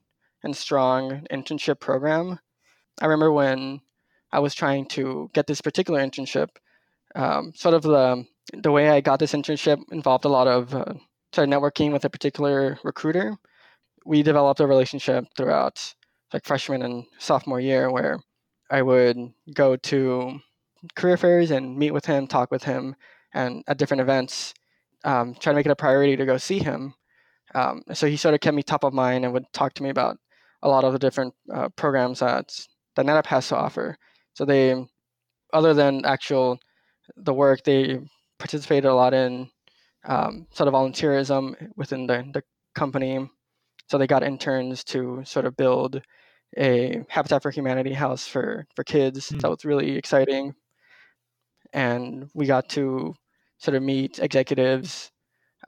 and 0.44 0.56
strong 0.56 1.26
internship 1.30 1.80
program. 1.80 2.38
I 3.00 3.06
remember 3.06 3.32
when 3.32 3.80
I 4.32 4.38
was 4.38 4.54
trying 4.54 4.86
to 4.90 5.28
get 5.34 5.48
this 5.48 5.60
particular 5.60 6.00
internship. 6.00 6.48
Um, 7.16 7.52
sort 7.54 7.74
of 7.74 7.82
the 7.82 8.24
the 8.52 8.70
way 8.70 8.88
I 8.88 9.00
got 9.00 9.18
this 9.18 9.32
internship 9.32 9.82
involved 9.90 10.24
a 10.24 10.28
lot 10.28 10.46
of 10.46 10.72
uh, 10.72 10.94
sort 11.32 11.48
of 11.48 11.52
networking 11.52 11.92
with 11.92 12.04
a 12.04 12.10
particular 12.10 12.78
recruiter. 12.84 13.36
We 14.04 14.22
developed 14.22 14.60
a 14.60 14.68
relationship 14.68 15.24
throughout 15.36 15.94
like 16.32 16.44
freshman 16.44 16.82
and 16.82 17.06
sophomore 17.18 17.60
year 17.60 17.90
where 17.90 18.20
I 18.70 18.82
would 18.82 19.16
go 19.52 19.76
to 19.76 20.40
career 20.94 21.16
fairs 21.16 21.50
and 21.50 21.76
meet 21.76 21.92
with 21.92 22.06
him, 22.06 22.28
talk 22.28 22.52
with 22.52 22.64
him, 22.64 22.94
and 23.34 23.64
at 23.66 23.78
different 23.78 24.00
events, 24.00 24.54
um, 25.04 25.34
try 25.34 25.52
to 25.52 25.56
make 25.56 25.66
it 25.66 25.72
a 25.72 25.76
priority 25.76 26.16
to 26.16 26.26
go 26.26 26.36
see 26.36 26.58
him. 26.58 26.94
Um, 27.54 27.82
so 27.92 28.06
he 28.06 28.16
sort 28.16 28.34
of 28.34 28.40
kept 28.40 28.54
me 28.54 28.62
top 28.62 28.84
of 28.84 28.92
mind 28.92 29.24
and 29.24 29.32
would 29.32 29.52
talk 29.52 29.74
to 29.74 29.82
me 29.82 29.90
about 29.90 30.18
a 30.62 30.68
lot 30.68 30.84
of 30.84 30.92
the 30.92 30.98
different 30.98 31.34
uh, 31.52 31.68
programs 31.70 32.20
that 32.20 32.52
that 32.96 33.06
NetApp 33.06 33.26
has 33.26 33.48
to 33.48 33.56
offer. 33.56 33.96
So 34.34 34.44
they, 34.44 34.74
other 35.52 35.74
than 35.74 36.04
actual 36.04 36.58
the 37.16 37.34
work, 37.34 37.62
they 37.64 38.00
participated 38.38 38.86
a 38.86 38.94
lot 38.94 39.14
in 39.14 39.48
um, 40.06 40.46
sort 40.50 40.68
of 40.68 40.74
volunteerism 40.74 41.54
within 41.76 42.06
the, 42.06 42.24
the 42.32 42.42
company. 42.74 43.28
So 43.88 43.98
they 43.98 44.06
got 44.06 44.22
interns 44.22 44.82
to 44.84 45.22
sort 45.24 45.46
of 45.46 45.56
build 45.56 46.02
a 46.58 47.04
Habitat 47.08 47.42
for 47.42 47.50
Humanity 47.50 47.92
house 47.92 48.26
for 48.26 48.66
for 48.74 48.84
kids. 48.84 49.30
Mm. 49.30 49.40
That 49.40 49.50
was 49.50 49.64
really 49.64 49.96
exciting, 49.96 50.54
and 51.72 52.28
we 52.34 52.46
got 52.46 52.68
to 52.70 53.14
sort 53.58 53.74
of 53.74 53.82
meet 53.82 54.18
executives 54.18 55.10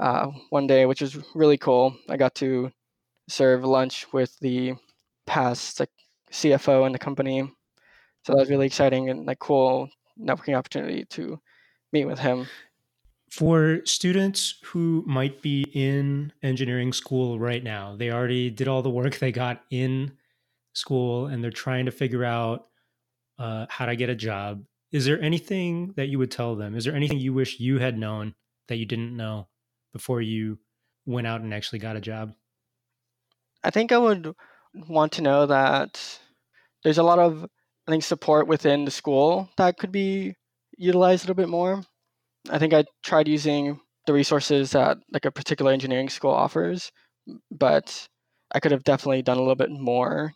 uh, 0.00 0.28
one 0.50 0.66
day, 0.66 0.87
which 0.87 1.00
was 1.00 1.18
really 1.35 1.59
cool. 1.59 1.97
I 2.09 2.16
got 2.16 2.35
to 2.37 2.71
serve 3.28 3.64
lunch 3.64 4.07
with 4.12 4.38
the 4.40 4.75
past 5.26 5.80
like 5.80 5.90
CFO 6.33 6.87
in 6.87 6.92
the 6.92 6.99
company, 6.99 7.50
so 8.25 8.33
that 8.33 8.40
was 8.40 8.50
really 8.50 8.66
exciting 8.66 9.11
and 9.11 9.26
like 9.26 9.38
cool 9.38 9.88
networking 10.21 10.57
opportunity 10.57 11.04
to 11.07 11.40
meet 11.92 12.04
with 12.04 12.18
him. 12.18 12.47
For 13.30 13.83
students 13.85 14.54
who 14.64 15.04
might 15.07 15.42
be 15.42 15.62
in 15.75 16.33
engineering 16.42 16.92
school 16.92 17.38
right 17.38 17.62
now, 17.62 17.95
they 17.97 18.11
already 18.11 18.50
did 18.50 18.68
all 18.68 18.83
the 18.83 18.90
work 18.90 19.16
they 19.18 19.33
got 19.33 19.62
in 19.71 20.12
school 20.73 21.26
and 21.26 21.42
they're 21.42 21.50
trying 21.50 21.87
to 21.87 21.90
figure 21.90 22.25
out 22.25 22.68
uh, 23.38 23.66
how 23.68 23.87
to 23.87 23.97
get 23.97 24.09
a 24.09 24.14
job. 24.14 24.64
Is 24.90 25.04
there 25.04 25.21
anything 25.21 25.92
that 25.97 26.09
you 26.09 26.18
would 26.18 26.30
tell 26.30 26.57
them? 26.57 26.75
Is 26.75 26.85
there 26.85 26.95
anything 26.95 27.18
you 27.18 27.33
wish 27.33 27.61
you 27.61 27.78
had 27.78 27.99
known 27.99 28.35
that 28.68 28.76
you 28.76 28.87
didn't 28.87 29.16
know 29.16 29.49
before 29.92 30.23
you 30.23 30.59
went 31.04 31.26
out 31.26 31.40
and 31.42 31.52
actually 31.52 31.78
got 31.78 31.97
a 31.97 32.00
job? 32.00 32.33
I 33.62 33.71
think 33.71 33.92
I 33.92 33.99
would 33.99 34.35
want 34.75 35.12
to 35.12 35.23
know 35.23 35.47
that 35.47 36.21
there's 36.85 36.99
a 36.99 37.02
lot 37.02 37.18
of 37.18 37.45
I 37.87 37.90
think 37.90 38.02
support 38.02 38.47
within 38.47 38.85
the 38.85 38.90
school 38.90 39.49
that 39.57 39.78
could 39.78 39.92
be 39.92 40.35
utilized 40.76 41.25
a 41.25 41.28
little 41.28 41.42
bit 41.42 41.49
more. 41.49 41.83
I 42.50 42.59
think 42.59 42.73
I 42.73 42.85
tried 43.02 43.28
using 43.28 43.80
the 44.07 44.12
resources 44.12 44.73
that 44.73 44.99
like 45.12 45.25
a 45.25 45.30
particular 45.30 45.73
engineering 45.73 46.09
school 46.09 46.30
offers, 46.30 46.92
but 47.50 48.09
I 48.52 48.61
could 48.61 48.73
have 48.73 48.85
definitely 48.85 49.23
done 49.23 49.37
a 49.37 49.40
little 49.40 49.54
bit 49.54 49.71
more 49.71 50.35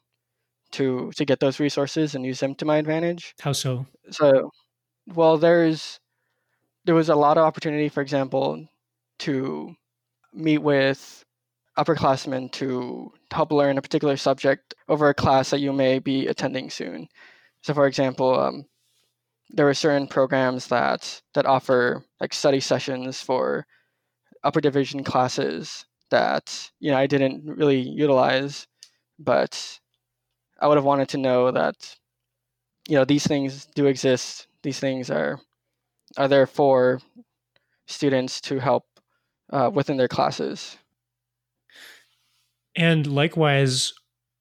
to 0.73 1.11
to 1.17 1.25
get 1.25 1.41
those 1.41 1.61
resources 1.61 2.15
and 2.15 2.25
use 2.25 2.41
them 2.41 2.55
to 2.57 2.65
my 2.65 2.77
advantage. 2.77 3.35
How 3.41 3.53
so? 3.53 3.87
So, 4.11 4.51
well, 5.07 5.39
there's 5.39 6.01
there 6.85 6.95
was 6.95 7.09
a 7.09 7.15
lot 7.15 7.39
of 7.39 7.45
opportunity, 7.45 7.89
for 7.89 8.01
example, 8.01 8.67
to 9.21 9.75
meet 10.33 10.59
with 10.59 11.25
upperclassmen 11.79 12.53
to 12.53 13.13
help 13.33 13.53
learn 13.53 13.79
a 13.79 13.83
particular 13.83 14.17
subject 14.17 14.75
over 14.89 15.09
a 15.09 15.15
class 15.15 15.51
that 15.51 15.61
you 15.61 15.73
may 15.73 15.99
be 15.99 16.27
attending 16.27 16.71
soon. 16.71 17.09
So, 17.63 17.73
for 17.75 17.87
example, 17.87 18.39
um, 18.39 18.67
there 19.51 19.69
are 19.69 19.75
certain 19.75 20.07
programs 20.07 20.69
that 20.69 21.23
that 21.35 21.47
offer 21.47 22.05
like 22.21 22.33
study 22.33 22.61
sessions 22.61 23.21
for 23.21 23.67
upper 24.45 24.61
division 24.61 25.05
classes 25.05 25.85
that 26.11 26.71
you 26.81 26.91
know 26.91 26.99
I 26.99 27.07
didn't 27.07 27.45
really 27.45 27.81
utilize, 27.81 28.67
but 29.19 29.81
I 30.63 30.69
would 30.69 30.79
have 30.79 30.85
wanted 30.85 31.09
to 31.11 31.19
know 31.19 31.51
that 31.51 31.97
you 32.89 32.97
know 32.97 33.05
these 33.05 33.27
things 33.27 33.67
do 33.75 33.87
exist. 33.87 34.47
These 34.63 34.79
things 34.79 35.11
are 35.11 35.41
are 36.17 36.29
there 36.29 36.47
for 36.47 37.01
students 37.87 38.41
to 38.43 38.61
help 38.61 38.85
uh, 39.53 39.71
within 39.75 39.97
their 39.97 40.09
classes. 40.09 40.79
And 42.77 43.07
likewise, 43.07 43.93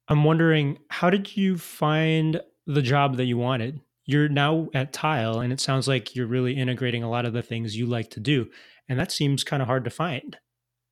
I'm 0.08 0.22
wondering 0.22 0.78
how 0.90 1.10
did 1.10 1.36
you 1.36 1.58
find 1.58 2.40
the 2.66 2.82
job 2.82 3.16
that 3.16 3.24
you 3.24 3.36
wanted? 3.36 3.80
You're 4.06 4.28
now 4.28 4.68
at 4.74 4.92
Tile, 4.92 5.40
and 5.40 5.52
it 5.52 5.60
sounds 5.60 5.88
like 5.88 6.14
you're 6.14 6.26
really 6.26 6.54
integrating 6.54 7.02
a 7.02 7.10
lot 7.10 7.26
of 7.26 7.32
the 7.32 7.42
things 7.42 7.76
you 7.76 7.86
like 7.86 8.10
to 8.10 8.20
do. 8.20 8.48
And 8.88 8.98
that 8.98 9.12
seems 9.12 9.44
kind 9.44 9.60
of 9.60 9.66
hard 9.66 9.84
to 9.84 9.90
find. 9.90 10.36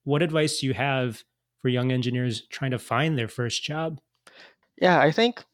What 0.02 0.22
advice 0.22 0.60
do 0.60 0.66
you 0.66 0.74
have 0.74 1.22
for 1.62 1.68
young 1.68 1.92
engineers 1.92 2.46
trying 2.50 2.72
to 2.72 2.78
find 2.78 3.16
their 3.16 3.28
first 3.28 3.62
job? 3.62 4.00
Yeah, 4.80 4.98
I 4.98 5.10
think 5.12 5.44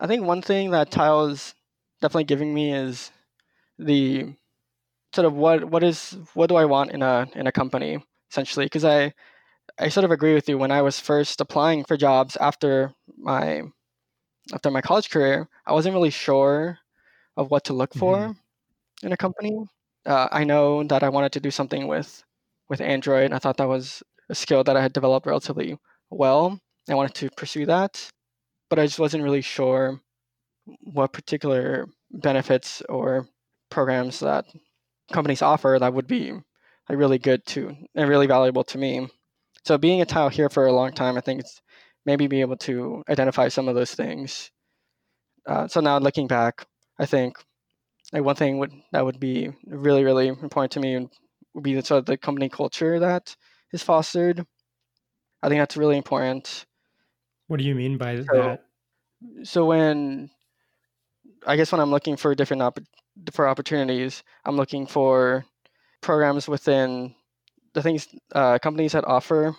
I 0.00 0.06
think 0.06 0.24
one 0.24 0.42
thing 0.42 0.70
that 0.70 0.90
Tile 0.90 1.26
is 1.26 1.54
definitely 2.00 2.24
giving 2.24 2.54
me 2.54 2.72
is 2.72 3.10
the 3.78 4.34
sort 5.14 5.26
of 5.26 5.34
what 5.34 5.64
what 5.66 5.82
is 5.84 6.16
what 6.34 6.48
do 6.48 6.56
I 6.56 6.66
want 6.66 6.92
in 6.92 7.02
a 7.02 7.28
in 7.34 7.46
a 7.46 7.52
company 7.52 8.04
essentially? 8.30 8.66
Because 8.66 8.84
I 8.84 9.14
I 9.78 9.88
sort 9.90 10.04
of 10.04 10.10
agree 10.12 10.34
with 10.34 10.48
you. 10.48 10.58
When 10.58 10.72
I 10.72 10.82
was 10.82 11.00
first 11.00 11.40
applying 11.40 11.84
for 11.84 11.96
jobs 11.96 12.36
after 12.38 12.94
my 13.18 13.62
after 14.54 14.70
my 14.70 14.82
college 14.82 15.10
career 15.10 15.48
I 15.66 15.72
wasn't 15.72 15.94
really 15.94 16.10
sure 16.10 16.78
of 17.36 17.50
what 17.50 17.64
to 17.64 17.72
look 17.74 17.94
for 17.94 18.16
mm-hmm. 18.18 19.06
in 19.06 19.12
a 19.12 19.16
company. 19.16 19.56
Uh, 20.06 20.28
I 20.32 20.44
know 20.44 20.84
that 20.84 21.02
I 21.02 21.10
wanted 21.10 21.32
to 21.32 21.40
do 21.40 21.50
something 21.50 21.88
with 21.88 22.24
with 22.68 22.80
Android 22.80 23.32
I 23.32 23.38
thought 23.40 23.58
that 23.58 23.68
was 23.68 24.02
a 24.30 24.34
skill 24.34 24.64
that 24.64 24.76
I 24.76 24.82
had 24.82 24.92
developed 24.92 25.26
relatively 25.26 25.78
well. 26.10 26.60
I 26.90 26.94
wanted 26.94 27.14
to 27.16 27.30
pursue 27.36 27.66
that 27.66 28.10
but 28.68 28.78
I 28.78 28.86
just 28.86 28.98
wasn't 28.98 29.24
really 29.24 29.40
sure 29.40 30.00
what 30.80 31.12
particular 31.12 31.86
benefits 32.10 32.82
or 32.88 33.28
programs 33.70 34.20
that 34.20 34.44
companies 35.12 35.42
offer 35.42 35.78
that 35.80 35.94
would 35.94 36.06
be 36.06 36.32
like 36.32 36.98
really 36.98 37.18
good 37.18 37.44
to 37.46 37.76
and 37.94 38.08
really 38.08 38.26
valuable 38.26 38.64
to 38.64 38.78
me. 38.78 39.08
So 39.64 39.78
being 39.78 40.00
a 40.00 40.06
tile 40.06 40.28
here 40.28 40.48
for 40.48 40.66
a 40.66 40.72
long 40.72 40.92
time, 40.92 41.16
I 41.16 41.20
think 41.20 41.40
it's 41.40 41.60
maybe 42.06 42.26
be 42.26 42.40
able 42.40 42.56
to 42.56 43.02
identify 43.08 43.48
some 43.48 43.68
of 43.68 43.74
those 43.74 43.94
things. 43.94 44.50
Uh, 45.46 45.68
so 45.68 45.80
now 45.80 45.98
looking 45.98 46.26
back, 46.26 46.66
I 46.98 47.06
think 47.06 47.36
like 48.12 48.24
one 48.24 48.36
thing 48.36 48.58
would 48.58 48.72
that 48.92 49.04
would 49.04 49.20
be 49.20 49.50
really 49.66 50.04
really 50.04 50.28
important 50.28 50.72
to 50.72 50.80
me 50.80 51.08
would 51.54 51.64
be 51.64 51.74
the 51.74 51.82
sort 51.82 52.00
of 52.00 52.06
the 52.06 52.16
company 52.16 52.48
culture 52.48 52.98
that 52.98 53.36
is 53.72 53.82
fostered. 53.82 54.44
I 55.42 55.48
think 55.48 55.60
that's 55.60 55.76
really 55.76 55.96
important. 55.96 56.66
What 57.48 57.58
do 57.58 57.64
you 57.64 57.74
mean 57.74 57.98
by 57.98 58.16
so, 58.16 58.24
that? 58.32 58.64
So 59.42 59.64
when 59.64 60.30
I 61.46 61.56
guess 61.56 61.72
when 61.72 61.80
I'm 61.80 61.90
looking 61.90 62.16
for 62.16 62.34
different 62.34 62.62
op- 62.62 62.78
for 63.32 63.48
opportunities, 63.48 64.22
I'm 64.44 64.56
looking 64.56 64.86
for 64.86 65.44
programs 66.00 66.46
within 66.46 67.14
the 67.74 67.82
things 67.82 68.06
uh, 68.34 68.58
companies 68.58 68.92
that 68.92 69.04
offer, 69.04 69.56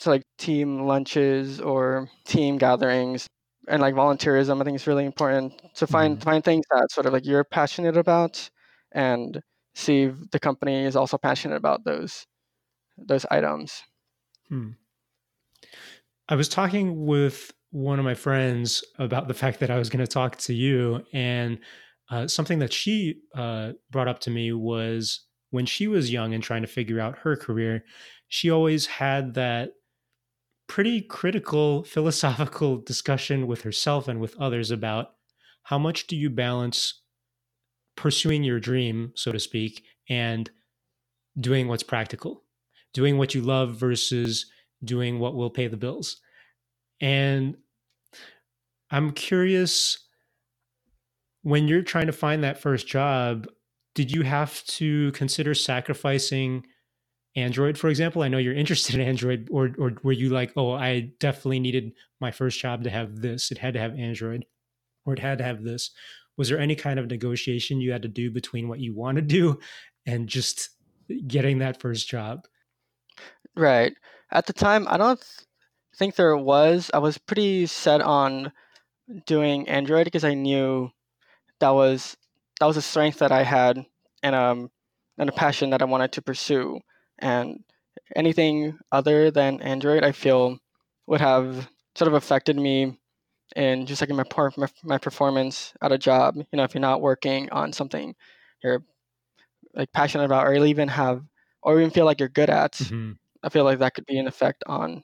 so 0.00 0.10
like 0.10 0.22
team 0.38 0.86
lunches 0.86 1.60
or 1.60 2.08
team 2.26 2.58
gatherings 2.58 3.26
and 3.68 3.80
like 3.82 3.94
volunteerism. 3.94 4.60
I 4.60 4.64
think 4.64 4.76
is 4.76 4.86
really 4.86 5.04
important 5.04 5.52
to 5.76 5.86
find 5.86 6.16
mm-hmm. 6.16 6.24
find 6.24 6.44
things 6.44 6.64
that 6.70 6.90
sort 6.90 7.06
of 7.06 7.12
like 7.12 7.26
you're 7.26 7.44
passionate 7.44 7.96
about 7.96 8.50
and 8.92 9.40
see 9.74 10.04
if 10.04 10.14
the 10.30 10.40
company 10.40 10.84
is 10.84 10.96
also 10.96 11.18
passionate 11.18 11.56
about 11.56 11.84
those 11.84 12.26
those 12.96 13.26
items. 13.30 13.82
Hmm. 14.48 14.70
I 16.28 16.36
was 16.36 16.48
talking 16.48 17.06
with 17.06 17.52
one 17.70 17.98
of 17.98 18.04
my 18.04 18.14
friends 18.14 18.84
about 18.98 19.28
the 19.28 19.34
fact 19.34 19.60
that 19.60 19.70
I 19.70 19.78
was 19.78 19.90
going 19.90 20.04
to 20.04 20.10
talk 20.10 20.36
to 20.38 20.54
you. 20.54 21.04
And 21.12 21.58
uh, 22.10 22.28
something 22.28 22.60
that 22.60 22.72
she 22.72 23.20
uh, 23.34 23.72
brought 23.90 24.08
up 24.08 24.20
to 24.20 24.30
me 24.30 24.52
was 24.52 25.26
when 25.50 25.66
she 25.66 25.86
was 25.86 26.12
young 26.12 26.32
and 26.32 26.42
trying 26.42 26.62
to 26.62 26.68
figure 26.68 27.00
out 27.00 27.18
her 27.18 27.36
career, 27.36 27.84
she 28.28 28.50
always 28.50 28.86
had 28.86 29.34
that 29.34 29.72
pretty 30.66 31.02
critical 31.02 31.82
philosophical 31.84 32.78
discussion 32.78 33.46
with 33.46 33.62
herself 33.62 34.08
and 34.08 34.20
with 34.20 34.36
others 34.40 34.70
about 34.70 35.08
how 35.64 35.78
much 35.78 36.06
do 36.06 36.16
you 36.16 36.30
balance 36.30 37.02
pursuing 37.96 38.42
your 38.42 38.60
dream, 38.60 39.12
so 39.14 39.32
to 39.32 39.38
speak, 39.38 39.84
and 40.08 40.50
doing 41.38 41.68
what's 41.68 41.82
practical, 41.82 42.44
doing 42.92 43.18
what 43.18 43.34
you 43.34 43.40
love 43.40 43.76
versus 43.76 44.46
doing 44.84 45.18
what 45.18 45.34
will 45.34 45.50
pay 45.50 45.68
the 45.68 45.76
bills. 45.76 46.18
And 47.00 47.56
I'm 48.90 49.12
curious 49.12 49.98
when 51.42 51.68
you're 51.68 51.82
trying 51.82 52.06
to 52.06 52.12
find 52.12 52.42
that 52.42 52.60
first 52.60 52.86
job, 52.86 53.46
did 53.94 54.10
you 54.10 54.22
have 54.22 54.64
to 54.64 55.12
consider 55.12 55.54
sacrificing 55.54 56.64
Android, 57.36 57.76
for 57.76 57.88
example? 57.88 58.22
I 58.22 58.28
know 58.28 58.38
you're 58.38 58.54
interested 58.64 58.94
in 58.94 59.00
Android, 59.02 59.48
or 59.50 59.70
or 59.78 59.92
were 60.02 60.12
you 60.12 60.30
like, 60.30 60.52
oh, 60.56 60.72
I 60.72 61.12
definitely 61.20 61.60
needed 61.60 61.92
my 62.20 62.30
first 62.30 62.58
job 62.58 62.84
to 62.84 62.90
have 62.90 63.20
this. 63.20 63.50
It 63.50 63.58
had 63.58 63.74
to 63.74 63.80
have 63.80 63.98
Android, 63.98 64.46
or 65.04 65.12
it 65.12 65.18
had 65.18 65.38
to 65.38 65.44
have 65.44 65.62
this. 65.62 65.90
Was 66.36 66.48
there 66.48 66.58
any 66.58 66.74
kind 66.74 66.98
of 66.98 67.06
negotiation 67.06 67.80
you 67.80 67.92
had 67.92 68.02
to 68.02 68.08
do 68.08 68.30
between 68.30 68.68
what 68.68 68.80
you 68.80 68.94
want 68.94 69.16
to 69.16 69.22
do 69.22 69.60
and 70.06 70.28
just 70.28 70.70
getting 71.28 71.58
that 71.58 71.80
first 71.80 72.08
job? 72.08 72.46
Right. 73.56 73.92
At 74.34 74.46
the 74.46 74.52
time, 74.52 74.86
I 74.88 74.96
don't 74.96 75.22
think 75.96 76.16
there 76.16 76.36
was. 76.36 76.90
I 76.92 76.98
was 76.98 77.18
pretty 77.18 77.66
set 77.66 78.00
on 78.00 78.52
doing 79.26 79.68
Android 79.68 80.04
because 80.04 80.24
I 80.24 80.34
knew 80.34 80.90
that 81.60 81.70
was 81.70 82.16
that 82.60 82.66
was 82.66 82.76
a 82.76 82.82
strength 82.82 83.20
that 83.20 83.32
I 83.32 83.42
had 83.42 83.86
and 84.22 84.34
um 84.34 84.70
and 85.18 85.28
a 85.28 85.32
passion 85.32 85.70
that 85.70 85.82
I 85.82 85.86
wanted 85.86 86.12
to 86.12 86.22
pursue. 86.22 86.80
And 87.18 87.64
anything 88.16 88.78
other 88.90 89.30
than 89.30 89.60
Android, 89.60 90.04
I 90.04 90.12
feel 90.12 90.58
would 91.06 91.20
have 91.20 91.68
sort 91.94 92.08
of 92.08 92.14
affected 92.14 92.56
me 92.56 92.98
in 93.54 93.86
just 93.86 94.00
like 94.00 94.10
in 94.10 94.16
my 94.16 94.24
my, 94.56 94.68
my 94.82 94.98
performance 94.98 95.72
at 95.80 95.92
a 95.92 95.98
job. 95.98 96.36
You 96.36 96.56
know, 96.56 96.64
if 96.64 96.74
you're 96.74 96.80
not 96.80 97.00
working 97.00 97.50
on 97.50 97.72
something 97.72 98.16
you're 98.64 98.82
like 99.74 99.92
passionate 99.92 100.24
about, 100.24 100.46
or 100.46 100.54
even 100.54 100.88
have, 100.88 101.22
or 101.62 101.78
even 101.78 101.90
feel 101.90 102.06
like 102.06 102.18
you're 102.18 102.28
good 102.28 102.50
at, 102.50 102.72
mm-hmm. 102.72 103.12
I 103.44 103.50
feel 103.50 103.64
like 103.64 103.78
that 103.78 103.94
could 103.94 104.06
be 104.06 104.18
an 104.18 104.26
effect 104.26 104.64
on 104.66 105.02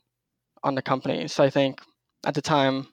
on 0.62 0.74
the 0.74 0.82
company. 0.82 1.28
So 1.28 1.44
I 1.44 1.50
think 1.50 1.80
at 2.24 2.34
the 2.34 2.42
time 2.42 2.88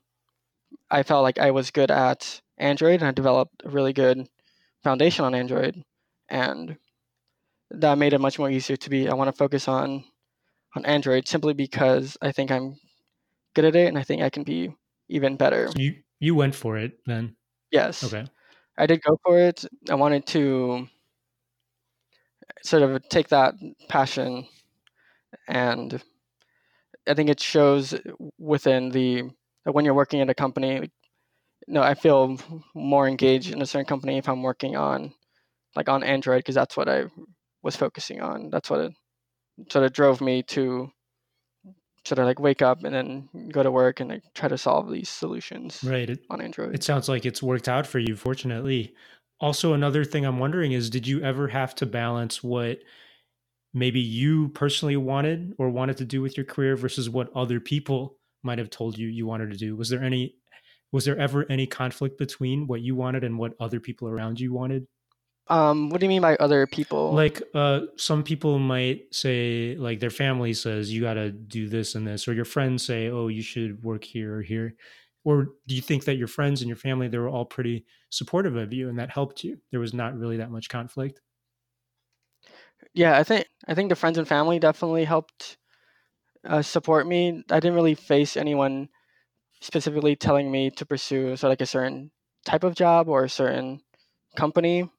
I 0.91 1.03
felt 1.03 1.23
like 1.23 1.39
I 1.39 1.51
was 1.51 1.71
good 1.71 1.89
at 1.89 2.41
Android 2.57 2.99
and 2.99 3.07
I 3.07 3.11
developed 3.11 3.63
a 3.63 3.69
really 3.69 3.93
good 3.93 4.27
foundation 4.83 5.25
on 5.25 5.33
Android. 5.33 5.83
And 6.29 6.77
that 7.71 7.97
made 7.97 8.13
it 8.13 8.21
much 8.21 8.39
more 8.39 8.49
easier 8.49 8.77
to 8.77 8.89
be. 8.89 9.07
I 9.07 9.13
want 9.13 9.29
to 9.29 9.37
focus 9.37 9.67
on 9.67 10.03
on 10.75 10.85
Android 10.85 11.27
simply 11.27 11.53
because 11.53 12.17
I 12.21 12.31
think 12.31 12.51
I'm 12.51 12.75
good 13.55 13.65
at 13.65 13.75
it 13.75 13.87
and 13.87 13.97
I 13.97 14.03
think 14.03 14.21
I 14.21 14.29
can 14.29 14.43
be 14.43 14.73
even 15.09 15.37
better. 15.37 15.69
So 15.69 15.79
you 15.79 15.95
you 16.19 16.35
went 16.35 16.55
for 16.55 16.77
it 16.77 16.99
then. 17.05 17.35
Yes. 17.71 18.03
Okay. 18.03 18.25
I 18.77 18.85
did 18.85 19.01
go 19.01 19.17
for 19.23 19.39
it. 19.39 19.65
I 19.89 19.95
wanted 19.95 20.25
to 20.27 20.87
sort 22.63 22.83
of 22.83 23.07
take 23.09 23.29
that 23.29 23.55
passion 23.89 24.45
and 25.47 26.01
I 27.07 27.13
think 27.13 27.29
it 27.29 27.39
shows 27.39 27.95
within 28.37 28.89
the 28.89 29.23
uh, 29.67 29.71
when 29.71 29.85
you're 29.85 29.93
working 29.93 30.21
at 30.21 30.29
a 30.29 30.35
company. 30.35 30.91
No, 31.67 31.81
I 31.81 31.95
feel 31.95 32.37
more 32.73 33.07
engaged 33.07 33.51
in 33.51 33.61
a 33.61 33.65
certain 33.65 33.85
company 33.85 34.17
if 34.17 34.29
I'm 34.29 34.43
working 34.43 34.75
on 34.75 35.13
like 35.75 35.89
on 35.89 36.03
Android 36.03 36.39
because 36.39 36.55
that's 36.55 36.77
what 36.77 36.89
I 36.89 37.05
was 37.63 37.75
focusing 37.75 38.21
on. 38.21 38.49
That's 38.49 38.69
what 38.69 38.81
it 38.81 38.93
sort 39.69 39.85
of 39.85 39.93
drove 39.93 40.21
me 40.21 40.43
to 40.43 40.91
sort 42.05 42.19
of 42.19 42.25
like 42.25 42.39
wake 42.39 42.61
up 42.61 42.83
and 42.83 42.95
then 42.95 43.29
go 43.51 43.63
to 43.63 43.71
work 43.71 43.99
and 43.99 44.09
like 44.09 44.23
try 44.33 44.47
to 44.47 44.57
solve 44.57 44.89
these 44.89 45.09
solutions 45.09 45.83
Right. 45.83 46.09
It, 46.09 46.19
on 46.29 46.41
Android. 46.41 46.73
it 46.73 46.83
sounds 46.83 47.09
like 47.09 47.25
it's 47.25 47.43
worked 47.43 47.67
out 47.67 47.85
for 47.85 47.99
you, 47.99 48.15
fortunately. 48.15 48.93
Also, 49.39 49.73
another 49.73 50.03
thing 50.03 50.25
I'm 50.25 50.39
wondering 50.39 50.71
is 50.71 50.89
did 50.89 51.05
you 51.05 51.21
ever 51.21 51.47
have 51.49 51.75
to 51.75 51.85
balance 51.85 52.43
what 52.43 52.79
maybe 53.77 53.99
you 53.99 54.49
personally 54.49 54.97
wanted 54.97 55.53
or 55.57 55.69
wanted 55.69 55.97
to 55.97 56.05
do 56.05 56.21
with 56.21 56.35
your 56.35 56.45
career 56.45 56.75
versus 56.75 57.09
what 57.09 57.31
other 57.35 57.59
people 57.59 58.17
might 58.43 58.57
have 58.57 58.69
told 58.69 58.97
you 58.97 59.07
you 59.07 59.25
wanted 59.25 59.51
to 59.51 59.57
do? 59.57 59.75
Was 59.75 59.89
there 59.89 60.03
any 60.03 60.35
was 60.91 61.05
there 61.05 61.17
ever 61.17 61.45
any 61.49 61.67
conflict 61.67 62.17
between 62.17 62.65
what 62.65 62.81
you 62.81 62.95
wanted 62.95 63.23
and 63.23 63.37
what 63.37 63.53
other 63.59 63.79
people 63.79 64.07
around 64.07 64.39
you 64.39 64.53
wanted? 64.53 64.87
Um, 65.49 65.89
what 65.89 65.99
do 65.99 66.05
you 66.05 66.09
mean 66.09 66.21
by 66.21 66.35
other 66.37 66.65
people? 66.65 67.13
Like 67.13 67.41
uh 67.53 67.81
some 67.97 68.23
people 68.23 68.57
might 68.59 69.13
say 69.13 69.75
like 69.77 69.99
their 69.99 70.09
family 70.09 70.53
says 70.53 70.91
you 70.91 71.01
got 71.01 71.15
to 71.15 71.31
do 71.31 71.69
this 71.69 71.95
and 71.95 72.07
this 72.07 72.27
or 72.27 72.33
your 72.33 72.45
friends 72.45 72.85
say 72.85 73.09
oh 73.09 73.27
you 73.27 73.41
should 73.41 73.83
work 73.83 74.03
here 74.03 74.37
or 74.37 74.41
here. 74.41 74.75
Or 75.23 75.49
do 75.67 75.75
you 75.75 75.81
think 75.81 76.05
that 76.05 76.15
your 76.15 76.29
friends 76.29 76.61
and 76.61 76.69
your 76.69 76.77
family 76.77 77.09
they 77.09 77.17
were 77.17 77.29
all 77.29 77.45
pretty 77.45 77.85
supportive 78.09 78.55
of 78.55 78.73
you 78.73 78.89
and 78.89 78.97
that 78.97 79.11
helped 79.11 79.43
you? 79.43 79.59
There 79.71 79.79
was 79.79 79.93
not 79.93 80.17
really 80.17 80.37
that 80.37 80.51
much 80.51 80.69
conflict. 80.69 81.21
Yeah, 82.97 83.17
I 83.17 83.23
think 83.23 83.47
I 83.67 83.75
think 83.75 83.89
the 83.89 83.95
friends 83.95 84.17
and 84.17 84.27
family 84.27 84.59
definitely 84.59 85.05
helped 85.05 85.57
uh, 86.45 86.61
support 86.61 87.07
me. 87.07 87.43
I 87.51 87.59
didn't 87.59 87.75
really 87.75 87.95
face 87.95 88.37
anyone 88.37 88.89
specifically 89.61 90.15
telling 90.15 90.51
me 90.51 90.71
to 90.71 90.85
pursue 90.85 91.35
so 91.37 91.49
like 91.49 91.61
a 91.61 91.65
certain 91.67 92.11
type 92.45 92.63
of 92.63 92.75
job 92.75 93.09
or 93.09 93.25
a 93.25 93.29
certain 93.29 93.81
company. 94.37 94.89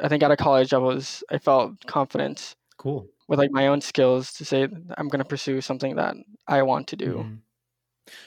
I 0.00 0.08
think 0.08 0.22
out 0.24 0.32
of 0.32 0.38
college, 0.38 0.74
I 0.74 0.78
was 0.78 1.24
I 1.30 1.38
felt 1.38 1.86
confident 1.86 2.56
Cool. 2.76 3.10
with 3.28 3.38
like 3.40 3.52
my 3.52 3.68
own 3.68 3.80
skills 3.82 4.32
to 4.34 4.44
say 4.46 4.64
I'm 4.64 5.08
going 5.08 5.20
to 5.20 5.26
pursue 5.26 5.60
something 5.62 5.96
that 5.96 6.16
I 6.48 6.62
want 6.62 6.88
to 6.88 6.96
do. 6.96 7.26
Mhm. 7.26 7.42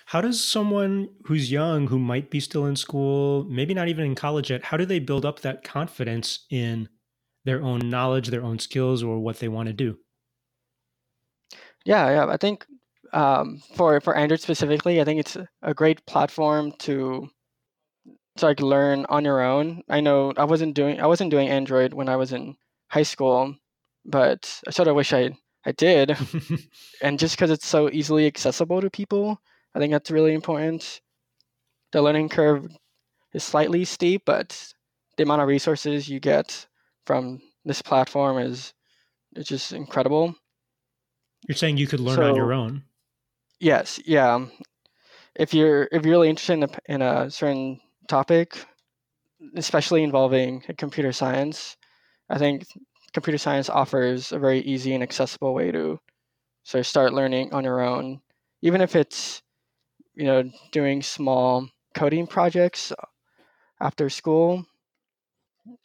How 0.07 0.21
does 0.21 0.43
someone 0.43 1.09
who's 1.25 1.51
young, 1.51 1.87
who 1.87 1.99
might 1.99 2.29
be 2.31 2.39
still 2.39 2.65
in 2.65 2.75
school, 2.75 3.45
maybe 3.45 3.73
not 3.73 3.87
even 3.89 4.05
in 4.05 4.15
college 4.15 4.49
yet, 4.51 4.65
how 4.65 4.77
do 4.77 4.85
they 4.85 4.99
build 4.99 5.25
up 5.25 5.41
that 5.41 5.63
confidence 5.63 6.45
in 6.49 6.89
their 7.45 7.61
own 7.61 7.89
knowledge, 7.89 8.29
their 8.29 8.43
own 8.43 8.59
skills, 8.59 9.03
or 9.03 9.19
what 9.19 9.39
they 9.39 9.47
want 9.47 9.67
to 9.67 9.73
do? 9.73 9.97
Yeah, 11.85 12.09
yeah. 12.09 12.25
I 12.27 12.37
think 12.37 12.65
um, 13.13 13.61
for 13.75 14.01
for 14.01 14.15
Android 14.15 14.41
specifically, 14.41 14.99
I 14.99 15.05
think 15.05 15.19
it's 15.19 15.37
a 15.61 15.73
great 15.73 16.05
platform 16.05 16.73
to 16.79 17.29
to 18.37 18.45
like 18.45 18.59
learn 18.59 19.05
on 19.09 19.23
your 19.25 19.41
own. 19.41 19.83
I 19.89 20.01
know 20.01 20.33
I 20.37 20.45
wasn't 20.45 20.75
doing 20.75 20.99
I 20.99 21.07
wasn't 21.07 21.31
doing 21.31 21.49
Android 21.49 21.93
when 21.93 22.09
I 22.09 22.15
was 22.17 22.33
in 22.33 22.55
high 22.89 23.03
school, 23.03 23.55
but 24.03 24.61
I 24.67 24.71
sort 24.71 24.87
of 24.87 24.95
wish 24.95 25.13
I 25.13 25.37
I 25.65 25.71
did. 25.71 26.17
And 27.01 27.19
just 27.19 27.35
because 27.35 27.51
it's 27.51 27.67
so 27.67 27.89
easily 27.89 28.25
accessible 28.25 28.81
to 28.81 28.89
people, 28.89 29.39
I 29.75 29.79
think 29.79 29.91
that's 29.91 30.11
really 30.11 30.33
important. 30.33 31.01
The 31.91 32.01
learning 32.01 32.29
curve 32.29 32.67
is 33.33 33.43
slightly 33.43 33.85
steep, 33.85 34.23
but 34.25 34.73
the 35.17 35.23
amount 35.23 35.41
of 35.41 35.47
resources 35.47 36.09
you 36.09 36.19
get 36.19 36.67
from 37.05 37.41
this 37.63 37.81
platform 37.81 38.37
is 38.37 38.73
is 39.35 39.47
just 39.47 39.73
incredible. 39.73 40.35
You're 41.47 41.55
saying 41.55 41.77
you 41.77 41.87
could 41.87 41.99
learn 41.99 42.19
on 42.19 42.35
your 42.35 42.53
own. 42.53 42.83
yes, 43.59 43.99
yeah. 44.05 44.45
If 45.35 45.53
you're 45.53 45.83
if 45.91 46.03
you're 46.03 46.11
really 46.11 46.29
interested 46.29 46.53
in 46.53 46.63
a, 46.63 46.69
in 46.85 47.01
a 47.01 47.29
certain 47.29 47.79
topic, 48.07 48.57
especially 49.55 50.03
involving 50.03 50.61
computer 50.77 51.11
science, 51.11 51.77
I 52.29 52.37
think 52.37 52.65
computer 53.13 53.37
science 53.37 53.69
offers 53.69 54.31
a 54.31 54.39
very 54.39 54.59
easy 54.59 54.93
and 54.93 55.03
accessible 55.03 55.53
way 55.53 55.71
to 55.71 55.99
sort 56.63 56.79
of 56.79 56.87
start 56.87 57.13
learning 57.13 57.53
on 57.53 57.63
your 57.63 57.81
own, 57.81 58.21
even 58.61 58.81
if 58.81 58.95
it's 58.95 59.41
you 60.15 60.25
know 60.25 60.49
doing 60.71 61.01
small 61.01 61.67
coding 61.93 62.27
projects 62.27 62.91
after 63.79 64.09
school. 64.09 64.65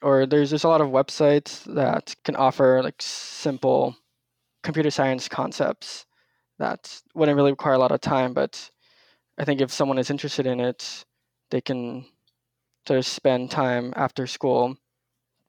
Or 0.02 0.26
there's 0.26 0.50
there's 0.50 0.64
a 0.64 0.68
lot 0.68 0.80
of 0.80 0.88
websites 0.88 1.64
that 1.74 2.14
can 2.24 2.36
offer 2.36 2.82
like 2.82 3.00
simple 3.00 3.96
computer 4.62 4.90
science 4.90 5.28
concepts 5.28 6.06
that 6.58 7.00
wouldn't 7.14 7.36
really 7.36 7.52
require 7.52 7.74
a 7.74 7.78
lot 7.78 7.92
of 7.92 8.00
time, 8.00 8.34
but 8.34 8.70
I 9.38 9.44
think 9.44 9.60
if 9.60 9.72
someone 9.72 9.98
is 9.98 10.10
interested 10.10 10.46
in 10.46 10.60
it, 10.60 11.04
they 11.50 11.60
can 11.60 12.06
sort 12.86 12.98
of 12.98 13.06
spend 13.06 13.50
time 13.50 13.92
after 13.96 14.26
school 14.26 14.76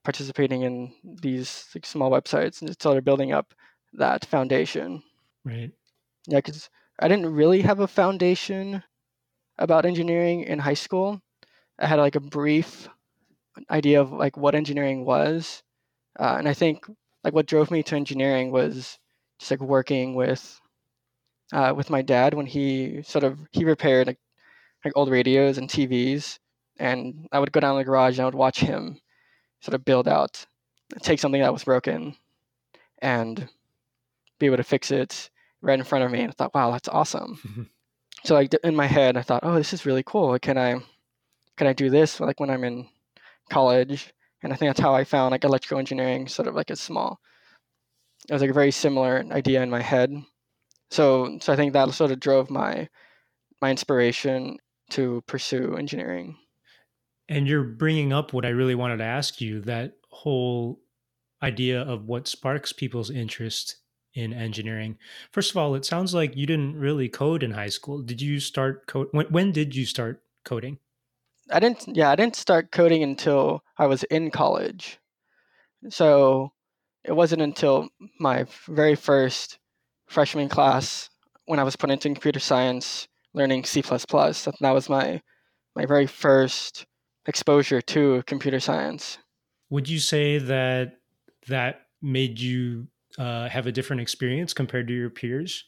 participating 0.04 0.62
in 0.62 0.94
these 1.22 1.68
like, 1.74 1.86
small 1.86 2.10
websites 2.10 2.62
and 2.62 2.74
sort 2.82 2.98
of 2.98 3.04
building 3.04 3.32
up 3.32 3.54
that 3.94 4.24
foundation. 4.24 5.02
Right. 5.44 5.72
Yeah, 6.26 6.38
because 6.38 6.70
I 7.00 7.08
didn't 7.08 7.32
really 7.34 7.62
have 7.62 7.80
a 7.80 7.88
foundation 7.88 8.82
about 9.58 9.86
engineering 9.86 10.42
in 10.42 10.58
high 10.58 10.74
school. 10.74 11.22
I 11.78 11.86
had 11.86 11.98
like 11.98 12.16
a 12.16 12.20
brief 12.20 12.88
idea 13.70 14.00
of 14.00 14.12
like 14.12 14.36
what 14.36 14.54
engineering 14.54 15.04
was, 15.04 15.62
uh, 16.18 16.36
and 16.38 16.48
I 16.48 16.54
think 16.54 16.86
like 17.24 17.34
what 17.34 17.46
drove 17.46 17.70
me 17.70 17.82
to 17.84 17.96
engineering 17.96 18.50
was 18.50 18.98
just 19.38 19.50
like 19.50 19.60
working 19.60 20.14
with 20.14 20.60
uh, 21.52 21.72
with 21.76 21.90
my 21.90 22.02
dad 22.02 22.34
when 22.34 22.46
he 22.46 23.02
sort 23.02 23.24
of 23.24 23.38
he 23.52 23.64
repaired 23.64 24.06
like, 24.06 24.18
like 24.84 24.94
old 24.96 25.10
radios 25.10 25.58
and 25.58 25.68
TVs, 25.68 26.38
and 26.78 27.28
I 27.32 27.38
would 27.38 27.52
go 27.52 27.60
down 27.60 27.74
to 27.74 27.78
the 27.78 27.84
garage 27.84 28.14
and 28.14 28.22
I 28.22 28.24
would 28.26 28.34
watch 28.34 28.60
him 28.60 29.00
sort 29.60 29.74
of 29.74 29.84
build 29.84 30.08
out, 30.08 30.44
take 31.00 31.20
something 31.20 31.40
that 31.40 31.52
was 31.52 31.64
broken, 31.64 32.16
and 33.00 33.48
be 34.38 34.46
able 34.46 34.56
to 34.56 34.64
fix 34.64 34.90
it 34.90 35.30
right 35.60 35.78
in 35.78 35.84
front 35.84 36.04
of 36.04 36.10
me. 36.10 36.20
And 36.20 36.30
I 36.30 36.32
thought, 36.32 36.54
wow, 36.54 36.70
that's 36.70 36.88
awesome. 36.88 37.70
So 38.24 38.34
like 38.34 38.54
in 38.62 38.76
my 38.76 38.86
head, 38.86 39.16
I 39.16 39.22
thought, 39.22 39.42
oh, 39.42 39.56
this 39.56 39.72
is 39.72 39.84
really 39.84 40.04
cool. 40.04 40.38
Can 40.38 40.56
I 40.56 40.76
can 41.56 41.66
I 41.66 41.72
do 41.72 41.90
this 41.90 42.20
like 42.20 42.38
when 42.38 42.50
I'm 42.50 42.62
in 42.62 42.86
college? 43.52 44.12
And 44.42 44.52
I 44.52 44.56
think 44.56 44.70
that's 44.70 44.80
how 44.80 44.94
I 44.94 45.04
found 45.04 45.30
like 45.32 45.44
electrical 45.44 45.78
engineering, 45.78 46.26
sort 46.26 46.48
of 46.48 46.54
like 46.54 46.70
a 46.70 46.76
small. 46.76 47.20
It 48.28 48.32
was 48.32 48.42
like 48.42 48.50
a 48.50 48.54
very 48.54 48.70
similar 48.70 49.24
idea 49.30 49.62
in 49.62 49.70
my 49.70 49.82
head. 49.82 50.10
So 50.90 51.38
so 51.40 51.52
I 51.52 51.56
think 51.56 51.72
that 51.72 51.90
sort 51.92 52.10
of 52.10 52.20
drove 52.20 52.50
my 52.50 52.88
my 53.60 53.70
inspiration 53.70 54.58
to 54.90 55.22
pursue 55.26 55.76
engineering. 55.76 56.36
And 57.28 57.46
you're 57.46 57.62
bringing 57.64 58.12
up 58.12 58.32
what 58.32 58.44
I 58.44 58.50
really 58.50 58.74
wanted 58.74 58.98
to 58.98 59.04
ask 59.04 59.40
you 59.40 59.60
that 59.62 59.92
whole 60.10 60.80
idea 61.42 61.80
of 61.80 62.06
what 62.06 62.28
sparks 62.28 62.72
people's 62.72 63.10
interest 63.10 63.76
in 64.14 64.32
engineering. 64.32 64.98
First 65.32 65.50
of 65.50 65.56
all, 65.56 65.74
it 65.74 65.84
sounds 65.84 66.12
like 66.12 66.36
you 66.36 66.46
didn't 66.46 66.76
really 66.76 67.08
code 67.08 67.42
in 67.42 67.52
high 67.52 67.70
school. 67.70 68.02
Did 68.02 68.20
you 68.20 68.40
start 68.40 68.86
code? 68.86 69.08
When, 69.12 69.26
when 69.26 69.52
did 69.52 69.74
you 69.74 69.86
start 69.86 70.22
coding? 70.44 70.78
I 71.50 71.60
didn't 71.60 71.96
yeah, 71.96 72.10
I 72.10 72.16
didn't 72.16 72.36
start 72.36 72.72
coding 72.72 73.02
until 73.02 73.62
I 73.78 73.86
was 73.86 74.04
in 74.04 74.30
college. 74.30 74.98
So 75.90 76.52
it 77.04 77.12
wasn't 77.12 77.42
until 77.42 77.88
my 78.20 78.46
very 78.66 78.94
first 78.94 79.58
freshman 80.06 80.48
class 80.48 81.10
when 81.46 81.58
I 81.58 81.64
was 81.64 81.76
put 81.76 81.90
into 81.90 82.08
computer 82.08 82.40
science 82.40 83.08
learning 83.34 83.64
C++. 83.64 83.80
That, 83.80 84.54
that 84.60 84.70
was 84.70 84.88
my 84.88 85.20
my 85.74 85.86
very 85.86 86.06
first 86.06 86.86
exposure 87.26 87.80
to 87.80 88.22
computer 88.26 88.60
science. 88.60 89.18
Would 89.70 89.88
you 89.88 89.98
say 89.98 90.38
that 90.38 90.98
that 91.48 91.82
made 92.02 92.38
you 92.38 92.88
uh, 93.18 93.48
have 93.48 93.66
a 93.66 93.72
different 93.72 94.02
experience 94.02 94.52
compared 94.52 94.88
to 94.88 94.94
your 94.94 95.10
peers? 95.10 95.64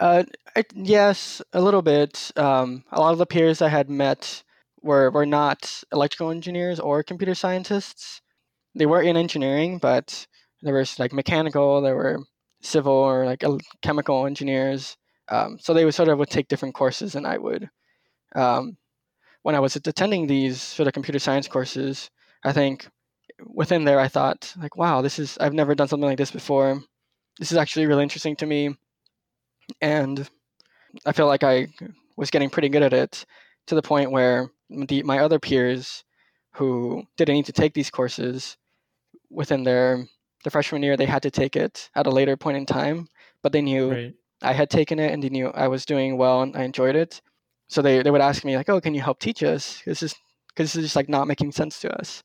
Uh, 0.00 0.22
I, 0.54 0.64
yes, 0.74 1.42
a 1.52 1.60
little 1.60 1.82
bit. 1.82 2.30
Um, 2.36 2.84
a 2.92 3.00
lot 3.00 3.12
of 3.12 3.18
the 3.18 3.26
peers 3.26 3.60
I 3.60 3.68
had 3.68 3.90
met 3.90 4.44
were, 4.82 5.10
were 5.10 5.26
not 5.26 5.82
electrical 5.92 6.30
engineers 6.30 6.80
or 6.80 7.02
computer 7.02 7.34
scientists. 7.34 8.20
They 8.74 8.86
were 8.86 9.02
in 9.02 9.16
engineering, 9.16 9.78
but 9.78 10.26
there 10.62 10.74
was 10.74 10.98
like 10.98 11.12
mechanical, 11.12 11.80
there 11.80 11.96
were 11.96 12.18
civil 12.60 12.92
or 12.92 13.24
like 13.24 13.42
chemical 13.82 14.26
engineers. 14.26 14.96
Um, 15.28 15.58
so 15.60 15.74
they 15.74 15.84
would 15.84 15.94
sort 15.94 16.08
of 16.08 16.18
would 16.18 16.30
take 16.30 16.48
different 16.48 16.74
courses 16.74 17.12
than 17.12 17.26
I 17.26 17.38
would. 17.38 17.68
Um, 18.34 18.76
when 19.42 19.54
I 19.54 19.60
was 19.60 19.76
attending 19.76 20.26
these 20.26 20.60
sort 20.60 20.86
of 20.86 20.94
computer 20.94 21.18
science 21.18 21.48
courses, 21.48 22.10
I 22.44 22.52
think 22.52 22.88
within 23.46 23.84
there, 23.84 24.00
I 24.00 24.08
thought 24.08 24.52
like, 24.60 24.76
wow, 24.76 25.02
this 25.02 25.18
is 25.18 25.38
I've 25.38 25.54
never 25.54 25.74
done 25.74 25.88
something 25.88 26.08
like 26.08 26.18
this 26.18 26.30
before. 26.30 26.82
This 27.38 27.52
is 27.52 27.58
actually 27.58 27.86
really 27.86 28.02
interesting 28.02 28.36
to 28.36 28.46
me, 28.46 28.74
and 29.80 30.28
I 31.06 31.12
feel 31.12 31.26
like 31.26 31.44
I 31.44 31.68
was 32.16 32.30
getting 32.30 32.50
pretty 32.50 32.68
good 32.68 32.82
at 32.82 32.92
it 32.92 33.24
to 33.68 33.74
the 33.74 33.82
point 33.82 34.10
where 34.10 34.50
the, 34.68 35.02
my 35.04 35.20
other 35.20 35.38
peers 35.38 36.04
who 36.54 37.04
didn't 37.16 37.36
need 37.36 37.46
to 37.46 37.52
take 37.52 37.74
these 37.74 37.90
courses 37.90 38.56
within 39.30 39.62
their 39.62 40.06
the 40.44 40.50
freshman 40.50 40.82
year 40.82 40.96
they 40.96 41.06
had 41.06 41.22
to 41.22 41.30
take 41.30 41.56
it 41.56 41.90
at 41.94 42.06
a 42.06 42.10
later 42.10 42.36
point 42.36 42.56
in 42.56 42.66
time 42.66 43.08
but 43.42 43.52
they 43.52 43.62
knew 43.62 43.90
Right. 43.90 44.14
I 44.42 44.52
had 44.52 44.70
taken 44.70 44.98
it 44.98 45.12
and 45.12 45.22
they 45.22 45.28
knew 45.28 45.48
I 45.48 45.68
was 45.68 45.84
doing 45.84 46.16
well 46.16 46.42
and 46.42 46.56
I 46.56 46.62
enjoyed 46.62 46.94
it. 46.94 47.20
So 47.68 47.82
they, 47.82 48.02
they 48.02 48.10
would 48.10 48.20
ask 48.20 48.44
me 48.44 48.56
like, 48.56 48.68
"Oh, 48.68 48.80
can 48.80 48.94
you 48.94 49.00
help 49.00 49.18
teach 49.18 49.42
us? 49.42 49.82
This 49.84 50.02
is 50.02 50.14
because 50.48 50.72
this 50.72 50.76
is 50.76 50.84
just 50.84 50.96
like 50.96 51.08
not 51.08 51.26
making 51.26 51.52
sense 51.52 51.80
to 51.80 51.92
us." 52.00 52.22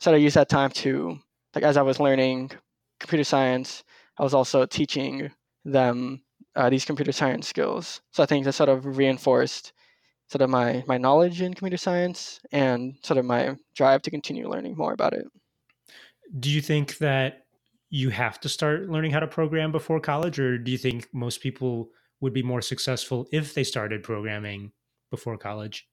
So 0.00 0.12
I 0.12 0.16
used 0.16 0.36
that 0.36 0.48
time 0.48 0.70
to 0.82 1.18
like 1.54 1.64
as 1.64 1.76
I 1.76 1.82
was 1.82 2.00
learning 2.00 2.52
computer 3.00 3.24
science, 3.24 3.84
I 4.18 4.22
was 4.22 4.34
also 4.34 4.66
teaching 4.66 5.30
them 5.64 6.22
uh, 6.54 6.70
these 6.70 6.84
computer 6.84 7.12
science 7.12 7.48
skills. 7.48 8.00
So 8.12 8.22
I 8.22 8.26
think 8.26 8.44
that 8.44 8.52
sort 8.54 8.70
of 8.70 8.96
reinforced 8.96 9.72
sort 10.28 10.42
of 10.42 10.50
my 10.50 10.82
my 10.86 10.98
knowledge 10.98 11.40
in 11.40 11.54
computer 11.54 11.76
science 11.76 12.40
and 12.52 12.96
sort 13.02 13.18
of 13.18 13.24
my 13.24 13.56
drive 13.74 14.02
to 14.02 14.10
continue 14.10 14.48
learning 14.48 14.76
more 14.76 14.92
about 14.92 15.12
it. 15.12 15.26
Do 16.38 16.50
you 16.50 16.60
think 16.60 16.98
that 16.98 17.46
you 17.90 18.10
have 18.10 18.40
to 18.40 18.48
start 18.48 18.88
learning 18.88 19.12
how 19.12 19.20
to 19.20 19.28
program 19.28 19.70
before 19.72 20.00
college, 20.00 20.38
or 20.38 20.58
do 20.58 20.70
you 20.72 20.78
think 20.78 21.08
most 21.12 21.40
people 21.40 21.90
would 22.20 22.32
be 22.32 22.42
more 22.42 22.62
successful 22.62 23.26
if 23.32 23.54
they 23.54 23.64
started 23.64 24.02
programming 24.02 24.72
before 25.10 25.38
college? 25.38 25.86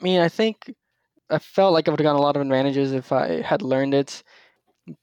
I 0.00 0.04
mean, 0.04 0.20
I 0.20 0.28
think 0.28 0.72
I 1.30 1.38
felt 1.38 1.72
like 1.72 1.88
I 1.88 1.90
would 1.90 2.00
have 2.00 2.04
gotten 2.04 2.20
a 2.20 2.22
lot 2.22 2.36
of 2.36 2.42
advantages 2.42 2.92
if 2.92 3.10
I 3.10 3.42
had 3.42 3.62
learned 3.62 3.94
it 3.94 4.22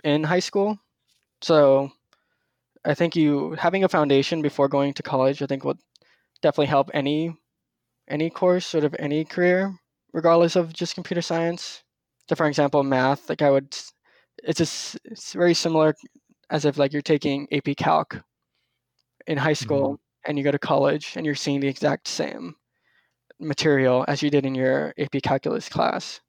in 0.03 0.23
high 0.23 0.39
school. 0.39 0.79
So 1.41 1.91
I 2.85 2.93
think 2.93 3.15
you 3.15 3.53
having 3.53 3.83
a 3.83 3.89
foundation 3.89 4.41
before 4.41 4.67
going 4.67 4.93
to 4.93 5.03
college, 5.03 5.41
I 5.41 5.47
think 5.47 5.65
would 5.65 5.79
definitely 6.41 6.67
help 6.67 6.91
any 6.93 7.35
any 8.07 8.29
course, 8.29 8.65
sort 8.65 8.83
of 8.83 8.95
any 8.99 9.25
career, 9.25 9.73
regardless 10.13 10.55
of 10.55 10.73
just 10.73 10.95
computer 10.95 11.21
science. 11.21 11.83
So, 12.29 12.35
for 12.35 12.47
example, 12.47 12.83
math, 12.83 13.29
like 13.29 13.41
I 13.41 13.49
would, 13.49 13.75
it's 14.43 14.57
just 14.57 14.97
it's 15.05 15.33
very 15.33 15.53
similar 15.53 15.95
as 16.49 16.65
if 16.65 16.77
like 16.77 16.93
you're 16.93 17.01
taking 17.01 17.47
AP 17.51 17.75
Calc 17.77 18.21
in 19.27 19.37
high 19.37 19.53
school 19.53 19.93
mm-hmm. 19.93 20.29
and 20.29 20.37
you 20.37 20.43
go 20.43 20.51
to 20.51 20.59
college 20.59 21.13
and 21.15 21.25
you're 21.25 21.35
seeing 21.35 21.59
the 21.59 21.67
exact 21.67 22.07
same 22.07 22.55
material 23.39 24.05
as 24.07 24.21
you 24.21 24.29
did 24.29 24.45
in 24.45 24.55
your 24.55 24.93
AP 24.97 25.21
Calculus 25.23 25.69
class. 25.69 26.19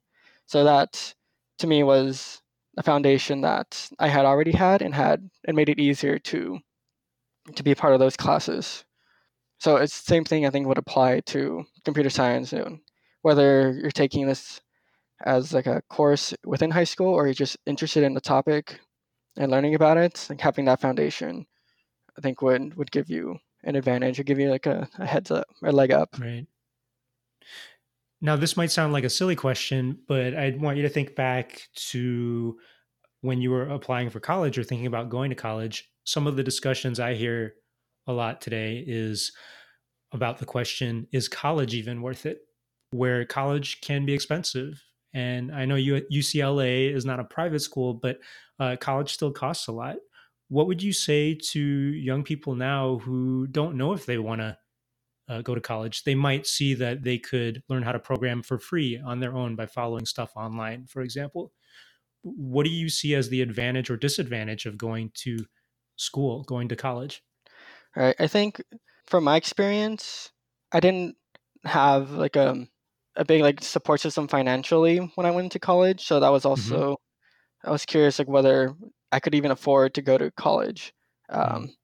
So 0.45 0.63
that 0.63 1.13
to 1.59 1.67
me 1.67 1.83
was 1.83 2.41
a 2.77 2.83
foundation 2.83 3.41
that 3.41 3.89
I 3.99 4.07
had 4.07 4.25
already 4.25 4.51
had 4.51 4.81
and 4.81 4.93
had 4.93 5.29
and 5.45 5.55
made 5.55 5.69
it 5.69 5.79
easier 5.79 6.17
to 6.19 6.59
to 7.55 7.63
be 7.63 7.71
a 7.71 7.75
part 7.75 7.93
of 7.93 7.99
those 7.99 8.17
classes. 8.17 8.85
So 9.63 9.77
it's 9.77 10.01
the 10.01 10.07
same 10.11 10.25
thing 10.25 10.45
I 10.45 10.49
think 10.49 10.67
would 10.67 10.77
apply 10.77 11.21
to 11.27 11.63
computer 11.85 12.09
science, 12.09 12.51
know, 12.51 12.79
whether 13.21 13.71
you're 13.71 13.91
taking 13.91 14.27
this 14.27 14.59
as 15.25 15.53
like 15.53 15.67
a 15.67 15.81
course 15.89 16.33
within 16.43 16.69
high 16.69 16.83
school 16.83 17.13
or 17.13 17.27
you're 17.27 17.33
just 17.33 17.55
interested 17.65 18.03
in 18.03 18.13
the 18.13 18.19
topic 18.19 18.81
and 19.37 19.49
learning 19.49 19.73
about 19.73 19.95
it, 19.95 20.27
like 20.29 20.41
having 20.41 20.65
that 20.65 20.81
foundation, 20.81 21.45
I 22.17 22.21
think 22.21 22.41
would 22.41 22.75
would 22.75 22.91
give 22.91 23.09
you 23.09 23.37
an 23.63 23.77
advantage 23.77 24.19
or 24.19 24.23
give 24.23 24.37
you 24.37 24.49
like 24.49 24.65
a, 24.65 24.89
a 24.99 25.05
heads 25.05 25.31
up 25.31 25.47
or 25.61 25.71
leg 25.71 25.93
up. 25.93 26.09
Right. 26.19 26.45
Now, 28.19 28.35
this 28.35 28.57
might 28.57 28.69
sound 28.69 28.91
like 28.91 29.05
a 29.05 29.09
silly 29.09 29.37
question, 29.37 29.97
but 30.09 30.35
I 30.35 30.57
want 30.59 30.75
you 30.75 30.83
to 30.83 30.89
think 30.89 31.15
back 31.15 31.69
to 31.91 32.57
when 33.21 33.39
you 33.39 33.49
were 33.49 33.69
applying 33.69 34.09
for 34.09 34.19
college 34.19 34.57
or 34.57 34.63
thinking 34.65 34.87
about 34.87 35.07
going 35.07 35.29
to 35.29 35.37
college. 35.37 35.89
Some 36.03 36.27
of 36.27 36.35
the 36.35 36.43
discussions 36.43 36.99
I 36.99 37.13
hear 37.13 37.53
a 38.07 38.13
lot 38.13 38.41
today 38.41 38.83
is 38.85 39.31
about 40.11 40.37
the 40.37 40.45
question 40.45 41.07
is 41.11 41.27
college 41.27 41.73
even 41.73 42.01
worth 42.01 42.25
it? 42.25 42.39
Where 42.91 43.25
college 43.25 43.81
can 43.81 44.05
be 44.05 44.13
expensive. 44.13 44.81
And 45.13 45.53
I 45.53 45.65
know 45.65 45.75
UCLA 45.75 46.93
is 46.93 47.05
not 47.05 47.19
a 47.19 47.23
private 47.23 47.61
school, 47.61 47.93
but 47.93 48.19
uh, 48.59 48.75
college 48.79 49.13
still 49.13 49.31
costs 49.31 49.67
a 49.67 49.71
lot. 49.71 49.97
What 50.49 50.67
would 50.67 50.81
you 50.81 50.93
say 50.93 51.35
to 51.51 51.59
young 51.59 52.23
people 52.23 52.55
now 52.55 52.97
who 52.99 53.47
don't 53.47 53.77
know 53.77 53.93
if 53.93 54.05
they 54.05 54.17
want 54.17 54.41
to 54.41 54.57
uh, 55.29 55.41
go 55.41 55.55
to 55.55 55.61
college? 55.61 56.03
They 56.03 56.15
might 56.15 56.47
see 56.47 56.73
that 56.75 57.03
they 57.03 57.17
could 57.17 57.63
learn 57.69 57.83
how 57.83 57.91
to 57.91 57.99
program 57.99 58.43
for 58.43 58.57
free 58.57 58.99
on 59.03 59.19
their 59.19 59.35
own 59.35 59.55
by 59.55 59.65
following 59.65 60.05
stuff 60.05 60.31
online, 60.35 60.85
for 60.87 61.01
example. 61.01 61.51
What 62.23 62.63
do 62.63 62.69
you 62.69 62.89
see 62.89 63.15
as 63.15 63.29
the 63.29 63.41
advantage 63.41 63.89
or 63.89 63.97
disadvantage 63.97 64.65
of 64.65 64.77
going 64.77 65.11
to 65.15 65.37
school, 65.95 66.43
going 66.43 66.69
to 66.69 66.75
college? 66.75 67.23
Right. 67.95 68.15
I 68.19 68.27
think 68.27 68.61
from 69.07 69.23
my 69.23 69.35
experience, 69.35 70.31
I 70.71 70.79
didn't 70.79 71.15
have 71.65 72.11
like 72.11 72.35
a 72.35 72.67
a 73.15 73.23
big 73.23 73.41
like 73.41 73.63
support 73.63 74.01
system 74.01 74.27
financially 74.27 74.97
when 75.15 75.25
I 75.25 75.31
went 75.31 75.51
to 75.51 75.59
college. 75.59 76.05
So 76.05 76.19
that 76.19 76.31
was 76.31 76.45
also 76.45 76.97
I 77.63 77.71
was 77.71 77.85
curious 77.85 78.19
like 78.19 78.27
whether 78.27 78.73
I 79.11 79.19
could 79.19 79.35
even 79.35 79.51
afford 79.51 79.93
to 79.93 80.01
go 80.01 80.17
to 80.17 80.31
college. 80.31 80.93
Um, 81.29 81.75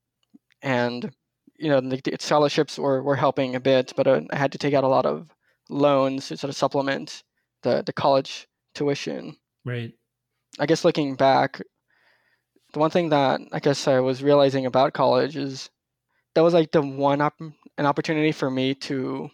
and 0.62 1.12
you 1.58 1.70
know 1.70 1.82
the, 1.82 2.02
the 2.04 2.18
scholarships 2.20 2.78
were, 2.78 3.04
were 3.04 3.16
helping 3.16 3.56
a 3.56 3.60
bit, 3.60 3.94
but 3.96 4.08
uh, 4.08 4.22
I 4.32 4.36
had 4.36 4.52
to 4.54 4.58
take 4.58 4.74
out 4.74 4.84
a 4.84 4.88
lot 4.88 5.06
of 5.06 5.30
loans 5.70 6.28
to 6.28 6.38
sort 6.38 6.50
of 6.50 6.56
supplement 6.56 7.24
the 7.64 7.84
the 7.86 7.94
college 7.94 8.48
tuition. 8.74 9.38
Right. 9.66 9.94
I 10.58 10.66
guess 10.66 10.84
looking 10.84 11.16
back, 11.16 11.62
the 12.74 12.80
one 12.80 12.90
thing 12.90 13.10
that 13.10 13.42
I 13.52 13.60
guess 13.60 13.88
I 13.88 14.00
was 14.00 14.24
realizing 14.24 14.66
about 14.66 14.94
college 14.94 15.38
is 15.38 15.70
that 16.40 16.44
was 16.44 16.54
like 16.54 16.72
the 16.72 16.82
one 16.82 17.20
op- 17.20 17.42
an 17.42 17.86
opportunity 17.86 18.32
for 18.32 18.50
me 18.50 18.74
to 18.74 19.30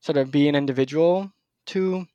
sort 0.00 0.16
of 0.16 0.30
be 0.30 0.48
an 0.48 0.54
individual 0.54 1.32
to 1.66 2.06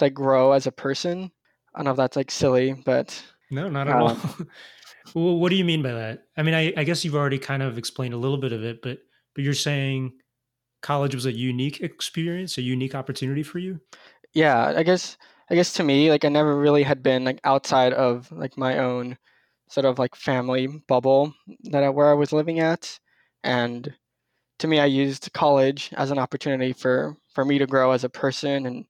like 0.00 0.14
grow 0.14 0.52
as 0.52 0.66
a 0.66 0.72
person. 0.72 1.32
I 1.74 1.78
don't 1.78 1.86
know 1.86 1.90
if 1.92 1.96
that's 1.96 2.16
like 2.16 2.30
silly, 2.30 2.74
but 2.74 3.24
No, 3.50 3.68
not 3.68 3.88
at 3.88 3.96
Um, 3.96 4.00
all. 4.00 4.16
well, 5.14 5.38
what 5.38 5.50
do 5.50 5.56
you 5.56 5.64
mean 5.64 5.82
by 5.82 5.92
that? 5.92 6.24
I 6.36 6.42
mean, 6.42 6.54
I, 6.54 6.74
I 6.76 6.84
guess 6.84 7.04
you've 7.04 7.14
already 7.14 7.38
kind 7.38 7.62
of 7.62 7.78
explained 7.78 8.14
a 8.14 8.18
little 8.18 8.38
bit 8.38 8.52
of 8.52 8.64
it, 8.64 8.82
but 8.82 9.00
but 9.34 9.44
you're 9.44 9.54
saying 9.54 10.12
college 10.82 11.14
was 11.14 11.26
a 11.26 11.32
unique 11.32 11.80
experience, 11.80 12.58
a 12.58 12.62
unique 12.62 12.94
opportunity 12.94 13.44
for 13.44 13.60
you. 13.60 13.80
yeah, 14.34 14.72
I 14.76 14.82
guess 14.82 15.16
I 15.50 15.54
guess 15.54 15.72
to 15.74 15.84
me, 15.84 16.10
like 16.10 16.24
I 16.24 16.28
never 16.28 16.56
really 16.58 16.82
had 16.82 17.02
been 17.02 17.24
like 17.24 17.40
outside 17.44 17.92
of 17.92 18.30
like 18.32 18.56
my 18.56 18.78
own 18.78 19.18
sort 19.68 19.86
of 19.86 19.98
like 19.98 20.14
family 20.14 20.66
bubble 20.88 21.34
that 21.64 21.82
I, 21.84 21.88
where 21.90 22.10
I 22.10 22.14
was 22.14 22.32
living 22.32 22.60
at, 22.60 22.98
and 23.44 23.94
to 24.58 24.68
me, 24.68 24.78
I 24.78 24.86
used 24.86 25.32
college 25.32 25.90
as 25.96 26.10
an 26.10 26.18
opportunity 26.18 26.72
for 26.72 27.16
for 27.34 27.44
me 27.44 27.58
to 27.58 27.66
grow 27.66 27.92
as 27.92 28.04
a 28.04 28.08
person 28.08 28.66
and 28.66 28.84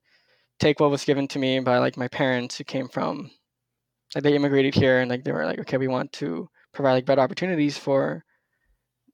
take 0.58 0.80
what 0.80 0.90
was 0.90 1.04
given 1.04 1.26
to 1.28 1.38
me 1.38 1.60
by 1.60 1.78
like 1.78 1.96
my 1.96 2.08
parents 2.08 2.58
who 2.58 2.64
came 2.64 2.88
from 2.88 3.30
like 4.14 4.24
they 4.24 4.34
immigrated 4.34 4.74
here 4.74 5.00
and 5.00 5.10
like 5.10 5.24
they 5.24 5.32
were 5.32 5.46
like 5.46 5.58
okay 5.58 5.78
we 5.78 5.88
want 5.88 6.12
to 6.12 6.48
provide 6.72 6.92
like 6.92 7.06
better 7.06 7.20
opportunities 7.20 7.78
for 7.78 8.24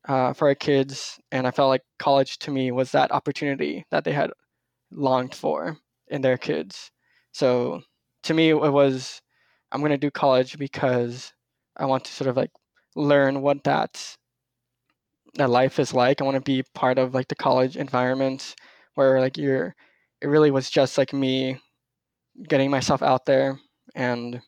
uh, 0.09 0.33
for 0.33 0.49
our 0.49 0.55
kids 0.55 1.19
and 1.33 1.47
I 1.47 1.51
felt 1.51 1.69
like 1.69 1.83
college 1.99 2.39
to 2.41 2.51
me 2.51 2.71
was 2.71 2.93
that 2.93 3.13
opportunity 3.13 3.85
that 3.91 4.05
they 4.05 4.13
had 4.13 4.31
longed 4.91 5.35
for 5.35 5.77
in 6.09 6.23
their 6.23 6.39
kids. 6.39 6.91
So 7.33 7.83
to 8.25 8.35
me, 8.35 8.51
it 8.51 8.73
was 8.73 9.21
I'm 9.71 9.81
going 9.81 9.91
to 9.91 9.99
do 9.99 10.11
college 10.11 10.59
because 10.59 11.33
I 11.77 11.85
want 11.85 12.05
to 12.05 12.13
sort 12.13 12.29
of 12.29 12.37
like 12.37 12.51
learn 12.97 13.43
what 13.43 13.65
that 13.65 14.17
that 15.39 15.51
life 15.51 15.79
is 15.81 15.95
like. 15.95 16.21
I 16.21 16.25
want 16.25 16.37
to 16.37 16.43
be 16.43 16.65
part 16.75 16.99
of 16.99 17.15
like 17.15 17.29
the 17.29 17.37
college 17.37 17.77
environment 17.77 18.57
where 18.97 19.21
like 19.21 19.39
you're. 19.39 19.77
It 20.23 20.29
really 20.29 20.51
was 20.51 20.71
just 20.71 20.99
like 20.99 21.13
me 21.13 21.61
getting 22.49 22.71
myself 22.71 23.03
out 23.03 23.27
there 23.27 23.61
and 23.95 24.35
you 24.35 24.41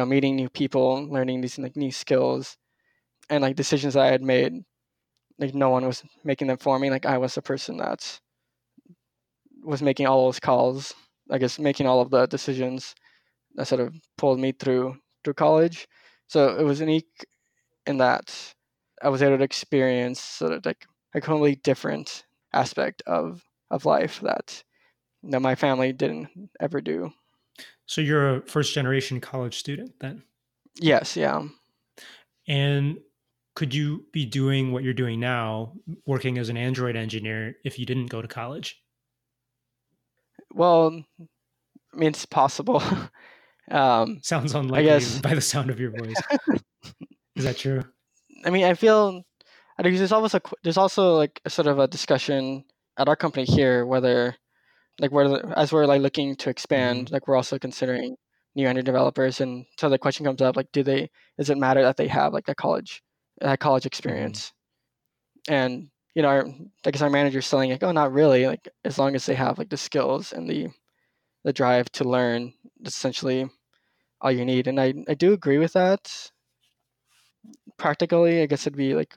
know 0.00 0.06
meeting 0.06 0.36
new 0.36 0.48
people, 0.50 1.06
learning 1.10 1.40
these 1.40 1.58
like 1.58 1.76
new 1.76 1.92
skills, 1.92 2.56
and 3.30 3.42
like 3.42 3.56
decisions 3.56 3.96
I 3.96 4.06
had 4.08 4.22
made. 4.22 4.54
Like 5.38 5.54
no 5.54 5.70
one 5.70 5.86
was 5.86 6.04
making 6.24 6.48
them 6.48 6.58
for 6.58 6.78
me. 6.78 6.90
Like 6.90 7.06
I 7.06 7.18
was 7.18 7.34
the 7.34 7.42
person 7.42 7.78
that 7.78 8.20
was 9.64 9.82
making 9.82 10.06
all 10.06 10.26
those 10.26 10.40
calls. 10.40 10.94
I 11.30 11.38
guess 11.38 11.58
making 11.58 11.86
all 11.86 12.00
of 12.00 12.10
the 12.10 12.26
decisions 12.26 12.94
that 13.56 13.68
sort 13.68 13.80
of 13.80 13.94
pulled 14.18 14.40
me 14.40 14.52
through 14.52 14.98
through 15.24 15.34
college. 15.34 15.88
So 16.28 16.56
it 16.58 16.64
was 16.64 16.80
unique 16.80 17.26
in 17.86 17.98
that 17.98 18.54
I 19.02 19.08
was 19.08 19.22
able 19.22 19.38
to 19.38 19.44
experience 19.44 20.20
sort 20.20 20.52
of 20.52 20.66
like 20.66 20.86
a 21.14 21.20
completely 21.20 21.56
different 21.56 22.24
aspect 22.52 23.02
of 23.06 23.42
of 23.70 23.84
life 23.84 24.20
that 24.20 24.62
know, 25.22 25.40
my 25.40 25.54
family 25.54 25.92
didn't 25.92 26.28
ever 26.60 26.80
do. 26.80 27.12
So 27.86 28.00
you're 28.00 28.36
a 28.36 28.42
first 28.42 28.74
generation 28.74 29.20
college 29.20 29.58
student 29.58 29.94
then, 30.00 30.22
Yes, 30.78 31.16
yeah. 31.16 31.42
and 32.46 32.98
could 33.54 33.74
you 33.74 34.04
be 34.12 34.26
doing 34.26 34.72
what 34.72 34.82
you're 34.82 34.92
doing 34.92 35.18
now, 35.18 35.72
working 36.04 36.36
as 36.36 36.48
an 36.48 36.56
Android 36.56 36.96
engineer, 36.96 37.54
if 37.64 37.78
you 37.78 37.86
didn't 37.86 38.06
go 38.06 38.20
to 38.20 38.28
college? 38.28 38.82
Well, 40.52 41.02
I 41.20 41.96
mean, 41.96 42.08
it's 42.08 42.26
possible. 42.26 42.82
Um, 43.68 44.20
Sounds 44.22 44.54
unlikely 44.54 45.20
by 45.22 45.34
the 45.34 45.40
sound 45.40 45.70
of 45.70 45.80
your 45.80 45.90
voice. 45.90 46.14
Is 47.34 47.42
that 47.42 47.56
true? 47.56 47.82
I 48.44 48.50
mean, 48.50 48.64
I 48.64 48.74
feel 48.74 49.22
I 49.78 49.82
think 49.82 49.96
there's 49.96 50.12
always 50.12 50.34
a 50.34 50.40
there's 50.62 50.76
also 50.76 51.14
like 51.14 51.40
a 51.44 51.50
sort 51.50 51.66
of 51.66 51.78
a 51.78 51.88
discussion 51.88 52.64
at 52.98 53.08
our 53.08 53.16
company 53.16 53.44
here 53.44 53.84
whether 53.84 54.36
like 55.00 55.12
whether 55.12 55.52
as 55.56 55.72
we're 55.72 55.86
like 55.86 56.00
looking 56.02 56.36
to 56.36 56.50
expand, 56.50 57.06
mm-hmm. 57.06 57.14
like 57.14 57.28
we're 57.28 57.36
also 57.36 57.58
considering 57.58 58.16
new 58.54 58.66
engine 58.66 58.84
developers, 58.84 59.40
and 59.40 59.66
so 59.78 59.88
the 59.88 59.98
question 59.98 60.24
comes 60.24 60.40
up 60.40 60.56
like, 60.56 60.72
do 60.72 60.82
they 60.82 61.10
does 61.38 61.50
it 61.50 61.58
matter 61.58 61.82
that 61.82 61.96
they 61.96 62.08
have 62.08 62.32
like 62.32 62.46
that 62.46 62.56
college 62.56 63.02
that 63.40 63.60
college 63.60 63.82
mm-hmm. 63.82 63.88
experience? 63.88 64.52
And 65.48 65.88
you 66.14 66.22
know, 66.22 66.28
our, 66.28 66.46
I 66.86 66.90
guess 66.90 67.02
our 67.02 67.10
manager's 67.10 67.46
selling 67.46 67.70
like, 67.70 67.82
oh, 67.82 67.92
not 67.92 68.12
really. 68.12 68.46
Like 68.46 68.68
as 68.84 68.98
long 68.98 69.14
as 69.14 69.26
they 69.26 69.34
have 69.34 69.58
like 69.58 69.68
the 69.68 69.76
skills 69.76 70.32
and 70.32 70.48
the 70.48 70.68
the 71.44 71.52
drive 71.52 71.90
to 71.92 72.04
learn, 72.04 72.54
essentially 72.84 73.48
all 74.20 74.32
you 74.32 74.44
need. 74.46 74.66
And 74.66 74.80
I 74.80 74.94
I 75.08 75.14
do 75.14 75.34
agree 75.34 75.58
with 75.58 75.74
that 75.74 76.30
practically, 77.78 78.42
I 78.42 78.46
guess 78.46 78.66
it'd 78.66 78.76
be 78.76 78.94
like 78.94 79.14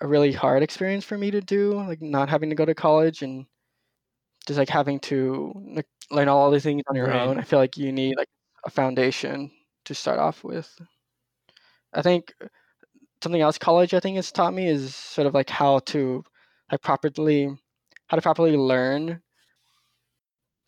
a 0.00 0.06
really 0.08 0.32
hard 0.32 0.62
experience 0.62 1.04
for 1.04 1.18
me 1.18 1.30
to 1.32 1.40
do, 1.40 1.74
like 1.74 2.02
not 2.02 2.28
having 2.28 2.50
to 2.50 2.56
go 2.56 2.64
to 2.64 2.74
college 2.74 3.22
and 3.22 3.46
just 4.46 4.58
like 4.58 4.68
having 4.68 4.98
to 5.00 5.52
like 5.74 5.86
learn 6.10 6.28
all 6.28 6.50
these 6.50 6.62
things 6.62 6.82
on 6.88 6.96
your 6.96 7.10
Right. 7.10 7.12
own. 7.12 7.38
I 7.38 7.42
feel 7.42 7.58
like 7.58 7.76
you 7.76 7.92
need 7.92 8.16
like 8.16 8.28
a 8.64 8.70
foundation 8.70 9.50
to 9.84 9.94
start 9.94 10.18
off 10.18 10.44
with. 10.44 10.78
I 11.92 12.02
think 12.02 12.32
uh, 12.42 12.48
something 13.22 13.40
else 13.42 13.58
college 13.58 13.94
I 13.94 14.00
think 14.00 14.16
has 14.16 14.32
taught 14.32 14.54
me 14.54 14.68
is 14.68 14.94
sort 14.96 15.26
of 15.26 15.34
like 15.34 15.50
how 15.50 15.80
to 15.80 16.24
like 16.72 16.82
properly 16.82 17.48
how 18.08 18.16
to 18.16 18.22
properly 18.22 18.56
learn 18.56 19.22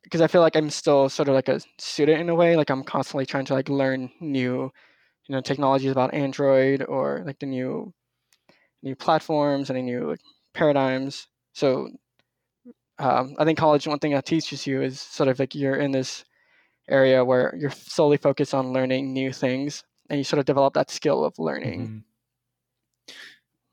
because 0.02 0.20
I 0.20 0.26
feel 0.26 0.40
like 0.40 0.56
I'm 0.56 0.70
still 0.70 1.08
sort 1.08 1.28
of 1.28 1.34
like 1.34 1.48
a 1.48 1.60
student 1.78 2.20
in 2.20 2.28
a 2.28 2.34
way. 2.34 2.56
Like 2.56 2.70
I'm 2.70 2.82
constantly 2.84 3.26
trying 3.26 3.44
to 3.46 3.54
like 3.54 3.68
learn 3.68 4.10
new, 4.20 4.72
you 5.30 5.36
know, 5.36 5.40
technologies 5.40 5.92
about 5.92 6.12
Android 6.12 6.82
or 6.82 7.22
like 7.24 7.38
the 7.38 7.46
new, 7.46 7.94
new 8.82 8.96
platforms 8.96 9.70
and 9.70 9.80
new 9.84 10.08
like, 10.10 10.20
paradigms. 10.54 11.28
So 11.52 11.88
um, 12.98 13.36
I 13.38 13.44
think 13.44 13.56
college, 13.56 13.86
one 13.86 14.00
thing 14.00 14.10
that 14.10 14.26
teaches 14.26 14.66
you 14.66 14.82
is 14.82 15.00
sort 15.00 15.28
of 15.28 15.38
like 15.38 15.54
you're 15.54 15.76
in 15.76 15.92
this 15.92 16.24
area 16.88 17.24
where 17.24 17.54
you're 17.56 17.70
solely 17.70 18.16
focused 18.16 18.54
on 18.54 18.72
learning 18.72 19.12
new 19.12 19.32
things, 19.32 19.84
and 20.08 20.18
you 20.18 20.24
sort 20.24 20.40
of 20.40 20.46
develop 20.46 20.74
that 20.74 20.90
skill 20.90 21.24
of 21.24 21.38
learning. 21.38 21.86
Mhm. 21.86 22.02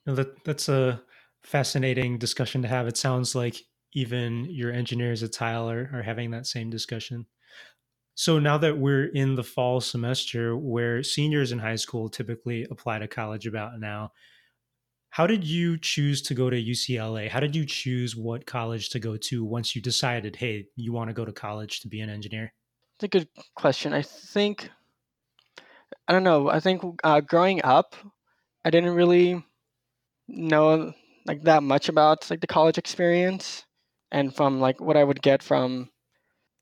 No, 0.06 0.14
that 0.14 0.44
that's 0.44 0.70
a 0.70 1.02
fascinating 1.42 2.20
discussion 2.20 2.62
to 2.62 2.68
have. 2.68 2.88
It 2.88 2.98
sounds 2.98 3.34
like 3.34 3.66
even 3.94 4.46
your 4.46 4.72
engineers 4.72 5.24
at 5.24 5.34
Tile 5.34 5.72
are, 5.72 5.90
are 5.92 6.04
having 6.04 6.30
that 6.32 6.46
same 6.46 6.70
discussion. 6.70 7.26
So 8.18 8.40
now 8.40 8.58
that 8.58 8.80
we're 8.80 9.06
in 9.06 9.36
the 9.36 9.44
fall 9.44 9.80
semester 9.80 10.58
where 10.58 11.04
seniors 11.04 11.52
in 11.52 11.60
high 11.60 11.76
school 11.76 12.10
typically 12.10 12.66
apply 12.72 12.98
to 12.98 13.08
college 13.08 13.46
about 13.46 13.80
now, 13.80 14.12
how 15.12 15.28
did 15.28 15.44
you 15.44 15.78
choose 15.78 16.24
to 16.24 16.34
go 16.34 16.50
to 16.50 16.60
UCLA? 16.60 17.30
How 17.30 17.40
did 17.40 17.56
you 17.56 17.64
choose 17.64 18.16
what 18.16 18.48
college 18.48 18.90
to 18.90 19.00
go 19.00 19.18
to 19.18 19.46
once 19.46 19.76
you 19.76 19.84
decided, 19.84 20.36
hey, 20.36 20.66
you 20.76 20.92
want 20.92 21.12
to 21.12 21.14
go 21.14 21.26
to 21.26 21.32
college 21.32 21.82
to 21.82 21.88
be 21.88 22.02
an 22.02 22.10
engineer? 22.10 22.52
It's 22.96 23.04
a 23.04 23.08
good 23.08 23.28
question. 23.56 23.94
I 23.94 24.02
think 24.02 24.72
I 26.08 26.12
don't 26.12 26.24
know. 26.24 26.50
I 26.50 26.60
think 26.60 26.82
uh, 27.04 27.22
growing 27.22 27.64
up, 27.64 27.96
I 28.66 28.72
didn't 28.72 28.96
really 28.96 29.46
know 30.28 30.92
like 31.28 31.44
that 31.44 31.62
much 31.62 31.88
about 31.88 32.28
like 32.32 32.42
the 32.42 32.48
college 32.48 32.80
experience, 32.80 33.64
and 34.12 34.36
from 34.36 34.60
like 34.60 34.82
what 34.82 34.98
I 34.98 35.04
would 35.04 35.22
get 35.22 35.44
from 35.44 35.92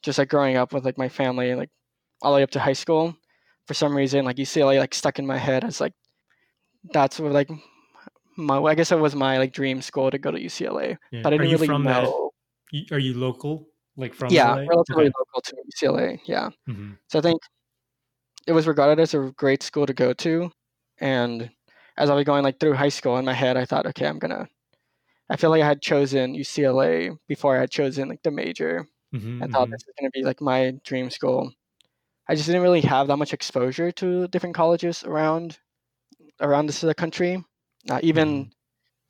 just 0.05 0.17
like 0.19 0.29
growing 0.29 0.55
up 0.55 0.71
with 0.73 0.85
like 0.85 0.97
my 0.97 1.09
family, 1.09 1.53
like 1.55 1.69
all 2.21 2.31
the 2.31 2.37
way 2.37 2.43
up 2.43 2.51
to 2.51 2.59
high 2.59 2.73
school. 2.73 3.15
For 3.67 3.73
some 3.73 3.97
reason, 3.97 4.23
like 4.25 4.37
UCLA 4.37 4.79
like 4.79 4.93
stuck 4.93 5.17
in 5.19 5.25
my 5.25 5.37
head 5.37 5.63
as 5.63 5.81
like 5.81 5.93
that's 6.93 7.19
what 7.19 7.31
like 7.33 7.49
my 8.37 8.59
I 8.61 8.75
guess 8.75 8.91
it 8.91 8.99
was 8.99 9.15
my 9.15 9.37
like 9.39 9.53
dream 9.53 9.81
school 9.81 10.11
to 10.11 10.17
go 10.19 10.29
to 10.31 10.39
UCLA, 10.39 10.97
Yeah. 11.11 11.21
but 11.23 11.33
I 11.33 11.35
are 11.35 11.39
didn't 11.39 11.49
you 11.51 11.57
really 11.57 11.67
from 11.67 11.83
that? 11.85 12.03
know. 12.03 12.31
y- 12.71 12.85
Are 12.91 12.99
you 12.99 13.15
local? 13.15 13.67
Like 13.97 14.13
from 14.13 14.31
Yeah, 14.31 14.53
LA? 14.55 14.65
relatively 14.67 15.05
Okay. 15.05 15.13
local 15.17 15.41
to 15.41 15.55
UCLA. 15.71 16.19
Yeah. 16.25 16.49
Mhm. 16.69 16.97
So 17.07 17.19
I 17.19 17.21
think 17.23 17.41
it 18.45 18.51
was 18.51 18.67
regarded 18.67 19.01
as 19.01 19.13
a 19.15 19.31
great 19.37 19.63
school 19.63 19.85
to 19.87 19.93
go 19.93 20.13
to. 20.13 20.51
And 20.99 21.49
as 21.97 22.09
I 22.09 22.13
was 22.13 22.25
going 22.25 22.43
like 22.43 22.59
through 22.59 22.73
high 22.73 22.89
school 22.89 23.17
in 23.17 23.25
my 23.25 23.33
head, 23.33 23.57
I 23.57 23.65
thought, 23.65 23.87
okay, 23.87 24.05
I'm 24.05 24.19
gonna. 24.19 24.47
I 25.29 25.37
feel 25.37 25.49
like 25.49 25.63
I 25.63 25.67
had 25.67 25.81
chosen 25.81 26.35
UCLA 26.35 27.09
before 27.27 27.57
I 27.57 27.61
had 27.61 27.71
chosen 27.71 28.09
like 28.09 28.21
the 28.21 28.31
major. 28.31 28.85
Mhm, 29.15 29.41
I 29.41 29.47
thought 29.47 29.69
mhm. 29.69 29.71
this 29.71 29.85
was 29.85 29.95
gonna 29.99 30.11
be 30.11 30.23
like 30.23 30.41
my 30.41 30.71
dream 30.83 31.09
school. 31.09 31.53
I 32.29 32.35
just 32.35 32.47
didn't 32.47 32.63
really 32.63 32.81
have 32.81 33.07
that 33.07 33.17
much 33.17 33.33
exposure 33.33 33.91
to 33.93 34.27
different 34.29 34.55
colleges 34.55 35.03
around 35.03 35.59
around 36.41 36.67
this 36.67 36.83
uh, 36.83 36.93
country. 36.93 37.43
Uh, 37.89 37.99
even 38.03 38.51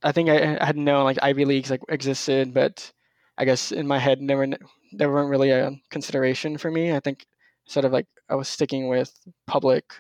I 0.04 0.12
think 0.14 0.30
I, 0.30 0.58
I 0.60 0.66
had 0.66 0.78
known 0.78 1.06
like 1.06 1.20
Ivy 1.24 1.46
leagues 1.46 1.72
like 1.72 1.82
existed, 1.90 2.54
but 2.54 2.92
I 3.38 3.46
guess 3.46 3.72
in 3.72 3.88
my 3.88 4.00
head 4.00 4.22
never 4.22 4.48
they 4.94 5.08
weren't 5.08 5.30
really 5.32 5.52
a 5.52 5.72
consideration 5.92 6.58
for 6.58 6.72
me. 6.72 6.94
I 6.94 7.00
think 7.02 7.28
sort 7.68 7.86
of 7.86 7.94
like 7.94 8.08
I 8.30 8.36
was 8.36 8.50
sticking 8.50 8.90
with 8.90 9.14
public 9.48 9.94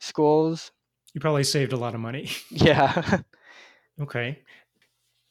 schools. 0.00 0.72
You 1.14 1.20
probably 1.20 1.44
saved 1.44 1.72
a 1.72 1.76
lot 1.76 1.94
of 1.94 2.00
money. 2.00 2.30
Yeah. 2.50 3.20
Okay. 4.00 4.44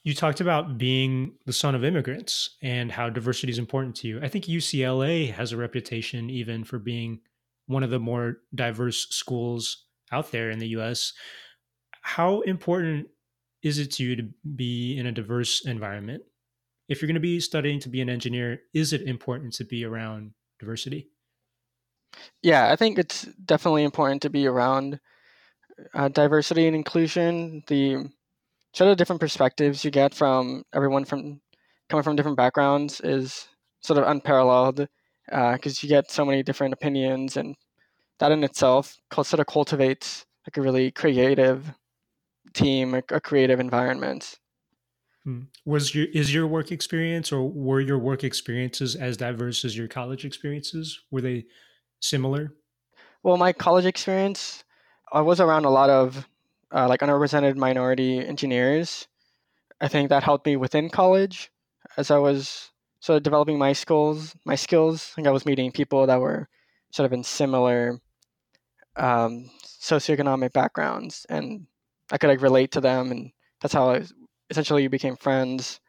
You 0.08 0.13
talked 0.13 0.39
about 0.39 0.78
being 0.78 1.34
the 1.46 1.52
son 1.52 1.76
of 1.76 1.84
immigrants 1.84 2.56
and 2.62 2.89
how 2.89 3.10
diversity 3.10 3.52
is 3.52 3.60
important 3.60 3.93
to 3.98 4.08
you. 4.08 4.22
I 4.24 4.30
think 4.30 4.46
UCLA 4.46 5.34
has 5.34 5.52
a 5.52 5.58
reputation 5.58 6.30
even 6.30 6.63
for 6.63 6.80
being 6.80 7.20
one 7.65 7.84
of 7.84 7.89
the 7.89 8.00
more 8.00 8.38
diverse 8.56 9.10
schools 9.10 9.84
out 10.13 10.32
there 10.32 10.50
in 10.50 10.60
the 10.60 10.70
US. 10.70 11.12
How 12.04 12.39
important 12.43 13.10
is 13.63 13.80
it 13.80 13.91
to 13.96 14.04
you 14.06 14.15
to 14.15 14.30
be 14.56 14.98
in 14.98 15.08
a 15.08 15.12
diverse 15.12 15.65
environment? 15.65 16.24
If 16.88 17.02
you're 17.02 17.08
going 17.08 17.15
to 17.15 17.20
be 17.20 17.41
studying 17.41 17.82
to 17.82 17.89
be 17.89 18.00
an 18.00 18.10
engineer, 18.10 18.62
is 18.74 18.93
it 18.93 19.02
important 19.02 19.52
to 19.56 19.65
be 19.65 19.84
around 19.84 20.32
diversity? 20.58 21.10
yeah, 22.41 22.72
I 22.72 22.78
think 22.78 22.98
it's 22.98 23.24
definitely 23.43 23.84
important 23.84 24.22
to 24.22 24.30
be 24.30 24.48
around 24.48 25.02
uh, 25.93 26.08
diversity 26.08 26.65
and 26.65 26.78
inclusion. 26.78 27.62
The 27.67 28.10
sort 28.74 28.90
of 28.90 28.98
different 28.98 29.22
perspectives 29.22 29.84
you 29.84 29.92
get 29.92 30.14
from 30.14 30.64
everyone 30.74 31.06
from 31.06 31.42
coming 31.90 32.04
from 32.04 32.16
different 32.16 32.38
backgrounds 32.38 33.02
is 33.02 33.48
sort 33.82 34.00
of 34.00 34.08
unparalleled 34.08 34.88
because 35.28 35.84
you 35.84 35.90
get 35.90 36.12
so 36.12 36.26
many 36.26 36.44
different 36.44 36.74
opinions, 36.74 37.38
and 37.38 37.56
that 38.20 38.32
in 38.32 38.44
itself 38.44 38.98
sort 39.14 39.40
of 39.40 39.48
cultivates 39.48 40.26
like 40.46 40.58
a 40.58 40.62
really 40.62 40.92
creative 40.92 41.74
team, 42.54 42.94
a, 42.94 43.04
a 43.12 43.20
creative 43.20 43.60
environment. 43.60 44.40
Hmm. 45.24 45.42
Was 45.66 45.94
your 45.94 46.08
is 46.14 46.34
your 46.34 46.48
work 46.48 46.72
experience 46.72 47.32
or 47.32 47.44
were 47.44 47.82
your 47.82 48.00
work 48.00 48.24
experiences 48.24 48.96
as 48.96 49.18
diverse 49.18 49.66
as 49.66 49.78
your 49.78 49.88
college 49.88 50.24
experiences? 50.24 51.02
Were 51.12 51.22
they 51.22 51.46
similar? 52.00 52.54
Well, 53.24 53.36
my 53.36 53.52
college 53.52 53.86
experience, 53.86 54.64
I 55.12 55.22
was 55.22 55.42
around 55.42 55.66
a 55.66 55.70
lot 55.70 55.90
of 55.90 56.28
uh, 56.74 56.88
like 56.88 57.02
underrepresented 57.02 57.56
minority 57.56 58.20
engineers. 58.20 59.08
I 59.80 59.88
think 59.88 60.10
that 60.10 60.24
helped 60.24 60.46
me 60.46 60.56
within 60.56 60.90
college 60.90 61.52
as 61.98 62.12
I 62.12 62.18
was 62.18 62.72
sort 63.00 63.18
of 63.18 63.24
developing 63.24 63.58
my 63.58 63.74
skills. 63.74 64.36
My 64.46 64.56
skills, 64.56 65.12
I 65.12 65.16
think 65.16 65.28
I 65.28 65.32
was 65.32 65.46
meeting 65.46 65.72
people 65.72 66.08
that 66.08 66.20
were 66.20 66.50
sort 66.92 67.06
of 67.06 67.14
in 67.14 67.24
similar 67.24 68.00
um, 68.96 69.50
socioeconomic 69.64 70.54
backgrounds, 70.54 71.26
and 71.30 71.68
I 72.12 72.18
could 72.18 72.30
like 72.30 72.42
relate 72.42 72.72
to 72.72 72.82
them, 72.82 73.12
and 73.12 73.32
that's 73.62 73.74
how 73.74 73.92
I 73.92 74.04
essentially 74.50 74.84
you 74.84 74.90
became 74.90 75.16
friends, 75.16 75.80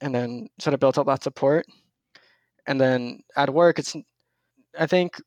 and 0.00 0.14
then 0.14 0.48
sort 0.60 0.74
of 0.74 0.80
built 0.80 0.98
up 0.98 1.06
that 1.06 1.24
support. 1.24 1.66
And 2.66 2.80
then 2.80 3.20
at 3.36 3.52
work, 3.52 3.78
it's 3.78 3.96
I 4.78 4.86
think 4.86 5.20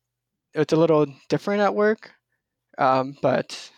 it's 0.54 0.72
a 0.72 0.76
little 0.76 1.06
different 1.28 1.60
at 1.60 1.74
work, 1.74 2.12
um, 2.78 3.16
but 3.22 3.70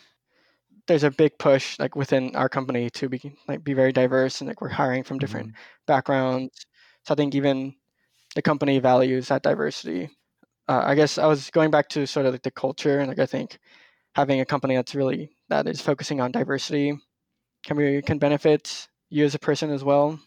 there's 0.90 1.04
a 1.04 1.10
big 1.12 1.38
push 1.38 1.78
like 1.78 1.94
within 1.94 2.34
our 2.34 2.48
company 2.48 2.90
to 2.90 3.08
be 3.08 3.32
like 3.46 3.62
be 3.62 3.74
very 3.74 3.92
diverse 3.92 4.40
and 4.40 4.48
like 4.48 4.60
we're 4.60 4.68
hiring 4.68 5.04
from 5.04 5.18
different 5.18 5.52
Mhm. 5.52 5.54
backgrounds. 5.86 6.66
So 7.06 7.14
I 7.14 7.16
think 7.16 7.36
even 7.36 7.76
the 8.34 8.42
company 8.42 8.80
values 8.80 9.28
that 9.28 9.44
diversity. 9.44 10.10
Uh, 10.68 10.82
I 10.84 10.96
guess 10.96 11.16
I 11.18 11.26
was 11.26 11.50
going 11.50 11.70
back 11.70 11.88
to 11.90 12.06
sort 12.06 12.26
of 12.26 12.32
like 12.34 12.42
the 12.42 12.50
culture, 12.50 12.98
and 12.98 13.08
like 13.08 13.20
I 13.20 13.26
think 13.26 13.58
having 14.16 14.40
a 14.40 14.44
company 14.46 14.76
that's 14.76 14.94
really 14.96 15.30
that 15.48 15.68
is 15.68 15.80
focusing 15.80 16.20
on 16.20 16.32
diversity 16.32 16.98
can 17.64 17.76
be 17.76 18.02
can 18.02 18.18
benefit 18.18 18.88
you 19.10 19.24
as 19.24 19.34
a 19.36 19.40
person 19.40 19.70
as 19.70 19.84
well. 19.84 20.20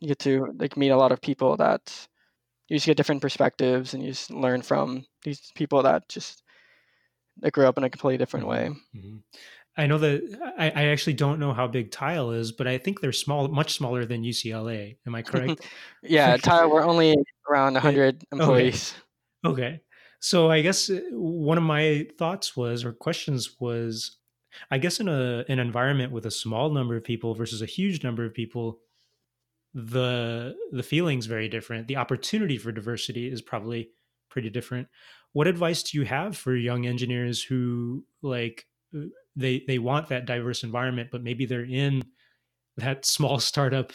You 0.00 0.08
get 0.08 0.18
to 0.20 0.52
like 0.58 0.76
meet 0.76 0.90
a 0.90 0.96
lot 0.96 1.12
of 1.12 1.20
people 1.20 1.56
that 1.58 2.08
you 2.68 2.76
just 2.76 2.86
get 2.86 2.96
different 2.96 3.22
perspectives, 3.22 3.94
and 3.94 4.02
you 4.02 4.10
just 4.10 4.30
learn 4.32 4.62
from 4.62 5.06
these 5.24 5.52
people 5.54 5.82
that 5.84 6.08
just 6.08 6.42
that 7.38 7.52
grew 7.52 7.66
up 7.66 7.78
in 7.78 7.84
a 7.84 7.90
completely 7.90 8.18
different 8.18 8.46
way. 8.46 8.70
Mhm. 8.94 9.22
I 9.76 9.86
know 9.86 9.98
that 9.98 10.54
I, 10.58 10.70
I 10.70 10.84
actually 10.86 11.12
don't 11.14 11.38
know 11.38 11.52
how 11.52 11.66
big 11.66 11.90
Tile 11.90 12.30
is, 12.30 12.50
but 12.50 12.66
I 12.66 12.78
think 12.78 13.00
they're 13.00 13.12
small, 13.12 13.48
much 13.48 13.74
smaller 13.74 14.06
than 14.06 14.22
UCLA. 14.22 14.96
Am 15.06 15.14
I 15.14 15.22
correct? 15.22 15.66
Yeah, 16.02 16.36
Tile, 16.42 16.70
we're 16.70 16.84
only 16.84 17.14
around 17.50 17.74
100 17.74 18.24
employees. 18.32 18.94
okay. 19.44 19.80
So 20.20 20.50
I 20.50 20.62
guess 20.62 20.88
uh, 20.88 21.00
one 21.12 21.58
of 21.58 21.64
my 21.64 22.06
thoughts 22.18 22.56
was, 22.56 22.84
or 22.84 22.92
questions 22.92 23.56
was, 23.60 24.16
I 24.70 24.78
guess 24.78 25.00
in 25.00 25.08
a 25.08 25.44
an 25.48 25.58
environment 25.58 26.12
with 26.12 26.24
a 26.24 26.30
small 26.30 26.70
number 26.70 26.96
of 26.96 27.04
people 27.04 27.34
versus 27.34 27.60
a 27.60 27.66
huge 27.66 28.02
number 28.02 28.24
of 28.24 28.32
people, 28.32 28.80
the 29.74 30.56
the 30.72 30.82
feeling's 30.82 31.26
very 31.26 31.48
different. 31.48 31.86
The 31.86 31.96
opportunity 31.96 32.56
for 32.56 32.72
diversity 32.72 33.30
is 33.30 33.42
probably 33.42 33.90
pretty 34.30 34.48
different. 34.48 34.88
What 35.32 35.46
advice 35.46 35.82
do 35.82 35.98
you 35.98 36.06
have 36.06 36.36
for 36.36 36.56
young 36.56 36.86
engineers 36.86 37.42
who 37.42 38.04
like 38.22 38.64
they 39.34 39.62
they 39.66 39.78
want 39.78 40.08
that 40.08 40.26
diverse 40.26 40.62
environment, 40.62 41.10
but 41.12 41.22
maybe 41.22 41.46
they're 41.46 41.64
in 41.64 42.02
that 42.76 43.04
small 43.06 43.38
startup 43.38 43.92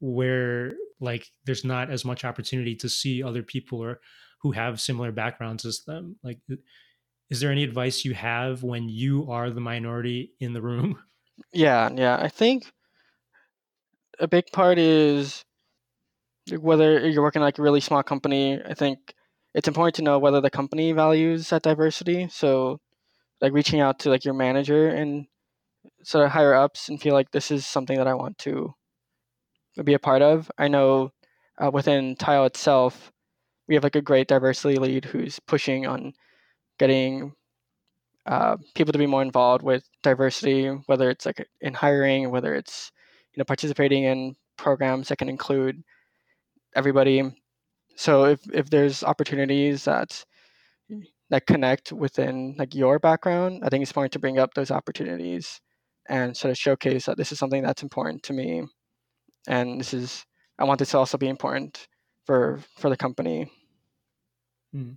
where 0.00 0.72
like 1.00 1.26
there's 1.44 1.64
not 1.64 1.90
as 1.90 2.04
much 2.04 2.24
opportunity 2.24 2.74
to 2.76 2.88
see 2.88 3.22
other 3.22 3.42
people 3.42 3.80
or 3.80 4.00
who 4.40 4.52
have 4.52 4.80
similar 4.80 5.12
backgrounds 5.12 5.64
as 5.64 5.82
them. 5.86 6.16
Like 6.22 6.38
is 7.30 7.40
there 7.40 7.50
any 7.50 7.64
advice 7.64 8.04
you 8.04 8.12
have 8.14 8.62
when 8.62 8.88
you 8.88 9.30
are 9.30 9.50
the 9.50 9.60
minority 9.60 10.32
in 10.40 10.52
the 10.52 10.62
room? 10.62 10.98
Yeah 11.54 11.88
yeah 11.94 12.18
i 12.20 12.28
think 12.28 12.70
a 14.20 14.28
big 14.28 14.44
part 14.52 14.78
is 14.78 15.44
whether 16.58 17.08
you're 17.08 17.22
working 17.22 17.40
like 17.40 17.58
a 17.58 17.62
really 17.62 17.80
small 17.80 18.02
company 18.02 18.60
i 18.68 18.74
think 18.74 19.14
it's 19.54 19.68
important 19.68 19.94
to 19.96 20.02
know 20.02 20.18
whether 20.18 20.40
the 20.40 20.50
company 20.50 20.92
values 20.92 21.50
that 21.50 21.62
diversity. 21.62 22.28
So 22.30 22.80
like 23.42 23.52
reaching 23.52 23.80
out 23.80 23.98
to 24.00 24.10
like 24.10 24.24
your 24.24 24.34
manager 24.34 24.88
and 24.88 25.26
sort 26.04 26.24
of 26.24 26.30
higher 26.32 26.54
ups 26.54 26.88
and 26.88 27.00
feel 27.00 27.12
like 27.12 27.32
this 27.32 27.50
is 27.50 27.66
something 27.66 27.98
that 27.98 28.06
i 28.06 28.14
want 28.14 28.38
to 28.38 28.74
be 29.84 29.94
a 29.94 29.98
part 29.98 30.20
of. 30.22 30.50
I 30.58 30.68
know 30.68 31.12
uh, 31.62 31.70
within 31.70 32.16
Tile 32.16 32.44
itself, 32.44 33.10
we 33.68 33.74
have 33.74 33.84
like 33.84 33.96
a 33.96 34.02
great 34.02 34.28
diversity 34.28 34.76
lead 34.76 35.06
who's 35.06 35.38
pushing 35.40 35.86
on 35.86 36.12
getting 36.78 37.32
uh, 38.26 38.56
people 38.74 38.92
to 38.92 38.98
be 38.98 39.06
more 39.06 39.22
involved 39.22 39.62
with 39.62 39.88
diversity, 40.02 40.68
whether 40.86 41.08
it's 41.08 41.24
like 41.24 41.46
in 41.60 41.74
hiring, 41.74 42.30
whether 42.30 42.54
it's 42.54 42.92
you 43.34 43.40
know 43.40 43.44
participating 43.44 44.04
in 44.04 44.36
programs 44.58 45.08
that 45.08 45.18
can 45.18 45.28
include 45.28 45.82
everybody. 46.74 47.22
So 47.96 48.24
if 48.24 48.40
if 48.52 48.70
there's 48.70 49.02
opportunities 49.02 49.84
that 49.84 50.24
that 51.32 51.46
connect 51.46 51.92
within 51.92 52.54
like 52.58 52.74
your 52.74 52.98
background, 52.98 53.62
I 53.64 53.70
think 53.70 53.82
it's 53.82 53.90
important 53.90 54.12
to 54.12 54.18
bring 54.18 54.38
up 54.38 54.54
those 54.54 54.70
opportunities 54.70 55.60
and 56.08 56.36
sort 56.36 56.50
of 56.50 56.58
showcase 56.58 57.06
that 57.06 57.16
this 57.16 57.32
is 57.32 57.38
something 57.38 57.62
that's 57.62 57.82
important 57.82 58.22
to 58.24 58.32
me 58.32 58.64
and 59.48 59.80
this 59.80 59.94
is 59.94 60.24
I 60.58 60.64
want 60.64 60.78
this 60.78 60.90
to 60.90 60.98
also 60.98 61.18
be 61.18 61.28
important 61.28 61.88
for 62.26 62.60
for 62.76 62.90
the 62.90 62.96
company. 62.96 63.50
Hmm. 64.72 64.92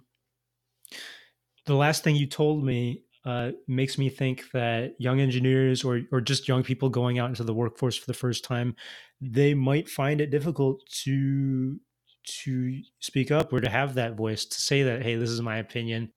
The 1.66 1.76
last 1.76 2.04
thing 2.04 2.16
you 2.16 2.28
told 2.28 2.64
me 2.64 3.04
uh, 3.26 3.52
makes 3.68 3.98
me 3.98 4.10
think 4.10 4.52
that 4.52 4.96
young 5.00 5.20
engineers 5.20 5.84
or 5.84 6.02
or 6.12 6.22
just 6.22 6.48
young 6.48 6.64
people 6.64 6.90
going 6.90 7.18
out 7.18 7.30
into 7.30 7.44
the 7.44 7.54
workforce 7.54 7.96
for 7.96 8.06
the 8.06 8.14
first 8.14 8.44
time, 8.44 8.76
they 9.22 9.54
might 9.54 9.90
find 9.90 10.22
it 10.22 10.30
difficult 10.30 10.82
to 11.04 11.80
to 12.44 12.82
speak 13.00 13.32
up 13.32 13.54
or 13.54 13.62
to 13.62 13.70
have 13.70 13.96
that 13.96 14.16
voice 14.16 14.46
to 14.46 14.60
say 14.60 14.84
that 14.84 15.02
hey, 15.02 15.16
this 15.16 15.30
is 15.30 15.42
my 15.42 15.58
opinion. 15.58 16.12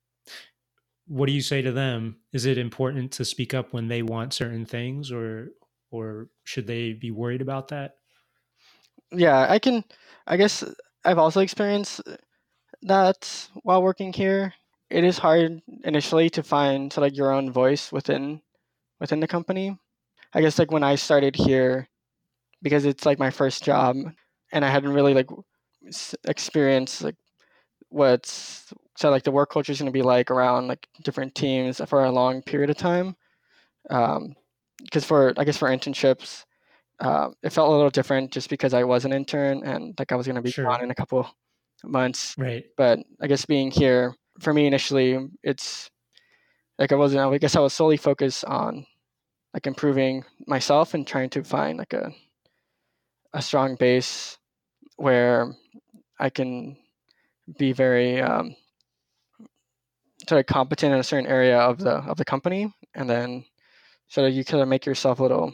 What 1.09 1.27
do 1.27 1.33
you 1.33 1.41
say 1.41 1.61
to 1.61 1.73
them? 1.73 2.19
Is 2.33 2.45
it 2.45 2.57
important 2.57 3.11
to 3.13 3.25
speak 3.25 3.53
up 3.53 3.73
when 3.73 3.89
they 3.89 4.03
want 4.03 4.33
certain 4.33 4.65
things, 4.65 5.11
or 5.11 5.49
or 5.91 6.29
should 6.45 6.67
they 6.67 6.93
be 6.93 7.11
worried 7.11 7.41
about 7.41 7.69
that? 7.69 7.95
yeah, 9.11 9.47
I 9.49 9.59
can. 9.59 9.83
I 10.27 10.37
guess 10.37 10.63
I've 11.05 11.17
also 11.17 11.41
experienced 11.41 12.01
that 12.83 13.49
while 13.63 13.83
working 13.83 14.13
here. 14.13 14.53
It 14.89 15.03
is 15.03 15.19
hard 15.19 15.61
initially 15.83 16.29
to 16.31 16.43
find 16.43 16.95
like 16.97 17.15
your 17.17 17.31
own 17.31 17.51
voice 17.51 17.91
within 17.91 18.41
within 18.99 19.21
the 19.21 19.27
company. 19.27 19.77
I 20.33 20.41
guess 20.41 20.59
like 20.59 20.71
when 20.71 20.83
I 20.83 20.95
started 20.95 21.35
here, 21.35 21.89
because 22.63 22.85
it's 22.85 23.05
like 23.05 23.19
my 23.19 23.31
first 23.31 23.63
job, 23.63 23.97
and 24.53 24.65
I 24.65 24.69
hadn't 24.69 24.93
really 24.93 25.15
like 25.15 25.29
experienced 26.25 27.03
like 27.03 27.15
what's 27.89 28.73
so 28.99 29.09
like 29.09 29.23
the 29.23 29.31
work 29.31 29.49
culture 29.49 29.71
is 29.71 29.79
going 29.79 29.85
to 29.85 29.97
be 29.97 30.01
like 30.01 30.29
around 30.29 30.67
like 30.67 30.85
different 31.03 31.33
teams 31.33 31.79
for 31.87 32.03
a 32.03 32.11
long 32.11 32.41
period 32.41 32.69
of 32.69 32.75
time. 32.75 33.15
Um, 33.89 34.35
because 34.83 35.05
for 35.05 35.33
I 35.37 35.45
guess 35.45 35.57
for 35.57 35.69
internships, 35.69 36.43
uh, 36.99 37.29
it 37.41 37.53
felt 37.53 37.69
a 37.69 37.71
little 37.71 37.89
different 37.89 38.31
just 38.31 38.49
because 38.49 38.73
I 38.73 38.83
was 38.83 39.05
an 39.05 39.13
intern 39.13 39.63
and 39.63 39.97
like 39.97 40.11
I 40.11 40.15
was 40.15 40.27
going 40.27 40.35
to 40.35 40.41
be 40.41 40.51
sure. 40.51 40.65
gone 40.65 40.83
in 40.83 40.91
a 40.91 40.95
couple 40.95 41.29
months. 41.85 42.35
Right. 42.37 42.65
But 42.75 42.99
I 43.21 43.27
guess 43.27 43.45
being 43.45 43.71
here 43.71 44.15
for 44.41 44.53
me 44.53 44.67
initially, 44.67 45.17
it's 45.43 45.89
like 46.77 46.91
I 46.91 46.95
wasn't. 46.95 47.21
I 47.21 47.37
guess 47.37 47.55
I 47.55 47.61
was 47.61 47.73
solely 47.73 47.97
focused 47.97 48.43
on 48.43 48.85
like 49.53 49.65
improving 49.65 50.25
myself 50.45 50.93
and 50.93 51.07
trying 51.07 51.29
to 51.29 51.43
find 51.45 51.77
like 51.77 51.93
a 51.93 52.11
a 53.33 53.41
strong 53.41 53.75
base 53.75 54.37
where 54.97 55.55
I 56.19 56.29
can 56.29 56.75
be 57.57 57.71
very 57.71 58.21
um, 58.21 58.55
sort 60.29 60.39
of 60.39 60.45
competent 60.45 60.93
in 60.93 60.99
a 60.99 61.03
certain 61.03 61.27
area 61.27 61.59
of 61.59 61.79
the 61.79 61.95
of 62.11 62.17
the 62.17 62.25
company, 62.25 62.71
and 62.95 63.09
then 63.09 63.45
sort 64.07 64.27
of 64.27 64.33
you 64.33 64.45
kind 64.45 64.61
of 64.61 64.69
make 64.69 64.85
yourself 64.85 65.19
a 65.19 65.23
little 65.23 65.53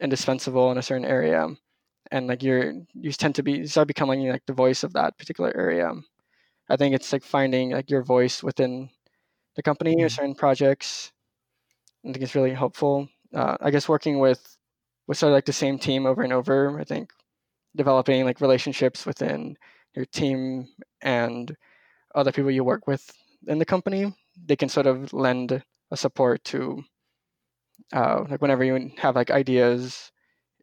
indispensable 0.00 0.70
in 0.72 0.78
a 0.78 0.82
certain 0.82 1.04
area 1.04 1.48
and 2.12 2.26
like 2.26 2.42
you're 2.42 2.74
you 2.92 3.10
tend 3.12 3.34
to 3.34 3.42
be 3.42 3.52
you 3.52 3.66
start 3.66 3.88
becoming 3.88 4.28
like 4.28 4.44
the 4.46 4.52
voice 4.52 4.84
of 4.84 4.92
that 4.92 5.16
particular 5.18 5.52
area 5.56 5.90
i 6.68 6.76
think 6.76 6.94
it's 6.94 7.12
like 7.12 7.24
finding 7.24 7.70
like 7.70 7.90
your 7.90 8.02
voice 8.02 8.42
within 8.42 8.88
the 9.56 9.62
company 9.62 9.96
mm-hmm. 9.96 10.04
or 10.04 10.08
certain 10.08 10.34
projects 10.34 11.12
i 12.04 12.12
think 12.12 12.22
it's 12.22 12.34
really 12.34 12.52
helpful 12.52 13.08
uh, 13.34 13.56
i 13.60 13.70
guess 13.70 13.88
working 13.88 14.18
with 14.18 14.56
with 15.06 15.18
sort 15.18 15.32
of 15.32 15.34
like 15.34 15.46
the 15.46 15.52
same 15.52 15.78
team 15.78 16.06
over 16.06 16.22
and 16.22 16.32
over 16.32 16.78
i 16.78 16.84
think 16.84 17.10
developing 17.76 18.24
like 18.24 18.40
relationships 18.40 19.06
within 19.06 19.56
your 19.94 20.04
team 20.04 20.66
and 21.00 21.56
other 22.14 22.32
people 22.32 22.50
you 22.50 22.64
work 22.64 22.86
with 22.86 23.10
in 23.46 23.58
the 23.58 23.64
company 23.64 24.12
they 24.46 24.56
can 24.56 24.68
sort 24.68 24.86
of 24.86 25.12
lend 25.12 25.62
a 25.90 25.96
support 25.96 26.42
to 26.44 26.82
uh, 27.92 28.24
like 28.28 28.40
whenever 28.40 28.64
you 28.64 28.90
have 28.98 29.16
like 29.16 29.30
ideas 29.30 30.10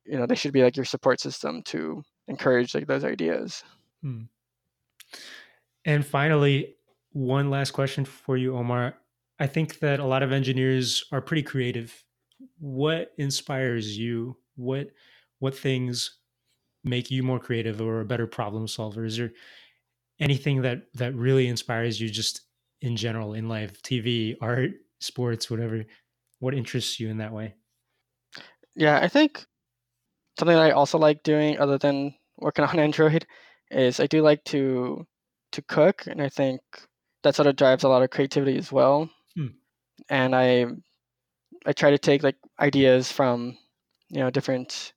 you 0.06 0.18
know 0.18 0.26
they 0.26 0.36
should 0.36 0.54
be 0.54 0.64
like 0.64 0.76
your 0.76 0.86
support 0.86 1.20
system 1.20 1.62
to 1.64 2.04
encourage 2.28 2.76
like 2.76 2.88
those 2.88 3.04
ideas. 3.04 3.64
Hmm. 4.02 4.24
and 5.86 6.06
finally 6.06 6.76
one 7.12 7.50
last 7.50 7.72
question 7.72 8.06
for 8.06 8.38
you 8.38 8.56
omar. 8.56 8.96
I 9.40 9.48
think 9.48 9.80
that 9.80 10.00
a 10.00 10.06
lot 10.06 10.24
of 10.24 10.32
engineers 10.32 11.06
are 11.12 11.22
pretty 11.22 11.44
creative. 11.44 12.04
What 12.60 13.12
inspires 13.18 13.98
you? 13.98 14.38
What 14.56 14.92
what 15.40 15.58
things 15.58 16.18
make 16.84 17.10
you 17.10 17.24
more 17.24 17.40
creative 17.40 17.82
or 17.82 18.02
a 18.02 18.06
better 18.06 18.28
problem 18.28 18.68
solver? 18.68 19.06
Is 19.06 19.18
there 19.18 19.32
anything 20.20 20.62
that 20.62 20.84
that 20.94 21.16
really 21.16 21.48
inspires 21.48 22.00
you 22.00 22.10
just 22.10 22.42
in 22.82 22.96
general 22.96 23.34
in 23.34 23.50
life 23.50 23.82
tv 23.82 24.36
art 24.42 24.72
sports 25.00 25.50
whatever 25.50 25.84
what 26.40 26.56
interests 26.56 27.00
you 27.00 27.10
in 27.10 27.18
that 27.18 27.34
way? 27.34 27.54
Yeah, 28.76 29.00
I 29.00 29.08
think 29.08 29.46
something 30.38 30.56
that 30.56 30.66
I 30.66 30.72
also 30.72 30.98
like 30.98 31.24
doing 31.24 31.60
other 31.60 31.78
than 31.78 32.16
working 32.38 32.66
on 32.66 32.80
Android 32.80 33.26
is 33.70 34.00
I 34.00 34.08
do 34.08 34.22
like 34.22 34.44
to 34.46 35.06
to 35.52 35.62
cook, 35.64 36.06
and 36.08 36.22
I 36.22 36.30
think 36.30 36.62
that 37.24 37.36
sort 37.36 37.48
of 37.48 37.56
drives 37.56 37.84
a 37.84 37.90
lot 37.90 38.04
of 38.04 38.10
creativity 38.10 38.58
as 38.58 38.72
well. 38.72 39.10
Hmm. 39.36 39.48
And 40.10 40.36
I 40.36 40.66
I 41.66 41.74
try 41.74 41.92
to 41.92 41.98
take 41.98 42.24
like 42.24 42.38
ideas 42.60 43.12
from 43.12 43.58
you 44.10 44.22
know 44.22 44.30
different 44.30 44.94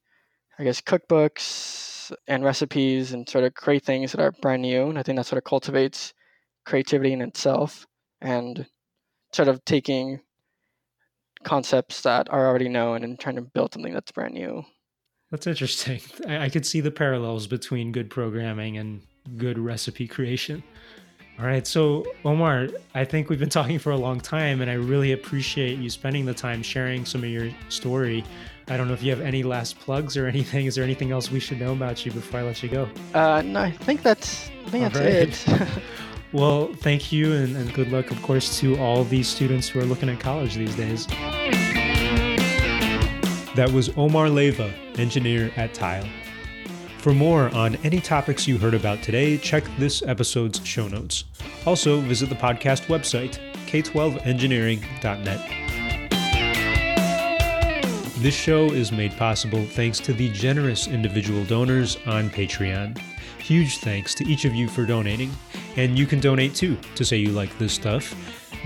I 0.58 0.64
guess 0.64 0.80
cookbooks 0.80 2.12
and 2.28 2.44
recipes 2.44 3.12
and 3.12 3.28
sort 3.28 3.44
of 3.44 3.54
create 3.54 3.84
things 3.84 4.12
that 4.12 4.20
are 4.20 4.32
brand 4.32 4.62
new. 4.62 4.88
And 4.88 4.98
I 4.98 5.02
think 5.02 5.16
that 5.16 5.26
sort 5.26 5.38
of 5.38 5.44
cultivates 5.44 6.12
creativity 6.64 7.12
in 7.12 7.22
itself 7.22 7.86
and 8.20 8.66
sort 9.32 9.48
of 9.48 9.64
taking 9.64 10.20
concepts 11.42 12.02
that 12.02 12.28
are 12.30 12.46
already 12.46 12.68
known 12.68 13.02
and 13.04 13.18
trying 13.18 13.36
to 13.36 13.42
build 13.42 13.72
something 13.72 13.92
that's 13.92 14.12
brand 14.12 14.34
new. 14.34 14.64
That's 15.30 15.46
interesting. 15.46 16.00
I, 16.28 16.44
I 16.44 16.48
could 16.48 16.66
see 16.66 16.80
the 16.80 16.90
parallels 16.90 17.46
between 17.46 17.92
good 17.92 18.10
programming 18.10 18.78
and 18.78 19.02
good 19.36 19.58
recipe 19.58 20.06
creation. 20.06 20.62
All 21.38 21.46
right, 21.46 21.66
so 21.66 22.04
Omar, 22.24 22.68
I 22.94 23.04
think 23.04 23.30
we've 23.30 23.38
been 23.38 23.48
talking 23.60 23.78
for 23.78 23.90
a 23.90 23.96
long 23.96 24.20
time, 24.20 24.60
and 24.60 24.70
I 24.70 24.74
really 24.74 25.12
appreciate 25.12 25.78
you 25.78 25.90
spending 25.90 26.26
the 26.26 26.34
time 26.34 26.62
sharing 26.62 27.04
some 27.04 27.24
of 27.24 27.30
your 27.30 27.50
story. 27.68 28.22
I 28.68 28.76
don't 28.76 28.86
know 28.86 28.94
if 28.94 29.02
you 29.02 29.10
have 29.10 29.20
any 29.20 29.42
last 29.42 29.78
plugs 29.80 30.16
or 30.16 30.26
anything. 30.28 30.66
Is 30.66 30.74
there 30.74 30.84
anything 30.84 31.10
else 31.10 31.30
we 31.30 31.40
should 31.40 31.58
know 31.58 31.72
about 31.72 32.04
you 32.04 32.12
before 32.12 32.40
I 32.40 32.42
let 32.42 32.62
you 32.62 32.68
go? 32.68 32.88
Uh, 33.14 33.42
no, 33.42 33.60
I 33.60 33.70
think 33.70 34.02
that's 34.02 34.50
I 34.66 34.70
think 34.70 34.92
that's 34.92 35.46
right. 35.46 35.60
it. 35.60 35.68
Well, 36.32 36.72
thank 36.72 37.12
you, 37.12 37.32
and, 37.32 37.56
and 37.56 37.72
good 37.74 37.92
luck, 37.92 38.10
of 38.10 38.22
course, 38.22 38.58
to 38.60 38.78
all 38.78 39.04
these 39.04 39.28
students 39.28 39.68
who 39.68 39.80
are 39.80 39.84
looking 39.84 40.08
at 40.08 40.18
college 40.18 40.54
these 40.54 40.74
days. 40.74 41.06
That 43.54 43.70
was 43.70 43.90
Omar 43.98 44.28
Leyva, 44.28 44.72
engineer 44.98 45.52
at 45.56 45.74
Tile. 45.74 46.08
For 46.98 47.12
more 47.12 47.54
on 47.54 47.76
any 47.84 48.00
topics 48.00 48.48
you 48.48 48.56
heard 48.56 48.72
about 48.72 49.02
today, 49.02 49.36
check 49.36 49.64
this 49.76 50.02
episode's 50.04 50.64
show 50.66 50.88
notes. 50.88 51.24
Also, 51.66 52.00
visit 52.00 52.30
the 52.30 52.34
podcast 52.34 52.86
website, 52.86 53.38
k12engineering.net. 53.66 55.62
This 58.22 58.34
show 58.34 58.66
is 58.66 58.90
made 58.92 59.16
possible 59.18 59.66
thanks 59.66 59.98
to 60.00 60.12
the 60.12 60.30
generous 60.30 60.86
individual 60.86 61.44
donors 61.44 61.98
on 62.06 62.30
Patreon. 62.30 62.96
Huge 63.38 63.78
thanks 63.78 64.14
to 64.14 64.24
each 64.24 64.44
of 64.44 64.54
you 64.54 64.68
for 64.68 64.86
donating, 64.86 65.32
and 65.76 65.98
you 65.98 66.06
can 66.06 66.20
donate 66.20 66.54
too 66.54 66.76
to 66.94 67.04
say 67.04 67.16
you 67.16 67.30
like 67.30 67.56
this 67.58 67.72
stuff. 67.72 68.14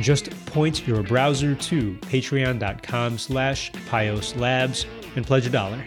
Just 0.00 0.30
point 0.46 0.86
your 0.86 1.02
browser 1.02 1.54
to 1.54 1.94
patreon.com 2.02 3.18
slash 3.18 3.72
pioslabs 3.88 4.86
and 5.16 5.26
pledge 5.26 5.46
a 5.46 5.50
dollar. 5.50 5.82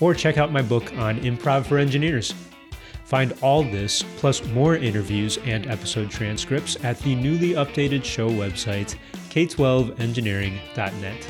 Or 0.00 0.14
check 0.14 0.38
out 0.38 0.52
my 0.52 0.62
book 0.62 0.92
on 0.96 1.20
improv 1.20 1.66
for 1.66 1.78
engineers. 1.78 2.34
Find 3.04 3.32
all 3.40 3.62
this, 3.62 4.02
plus 4.16 4.44
more 4.48 4.76
interviews 4.76 5.38
and 5.44 5.66
episode 5.66 6.10
transcripts 6.10 6.76
at 6.84 6.98
the 7.00 7.14
newly 7.14 7.52
updated 7.52 8.04
show 8.04 8.28
website, 8.28 8.96
k12engineering.net. 9.30 11.28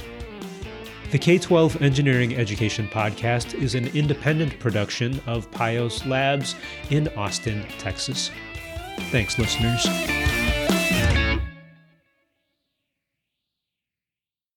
The 1.10 1.18
K 1.18 1.38
12 1.38 1.80
Engineering 1.80 2.36
Education 2.36 2.86
Podcast 2.88 3.54
is 3.54 3.74
an 3.74 3.86
independent 3.96 4.58
production 4.58 5.22
of 5.26 5.50
Pios 5.50 6.06
Labs 6.06 6.54
in 6.90 7.08
Austin, 7.16 7.64
Texas. 7.78 8.30
Thanks, 9.10 9.38
listeners. 9.38 10.27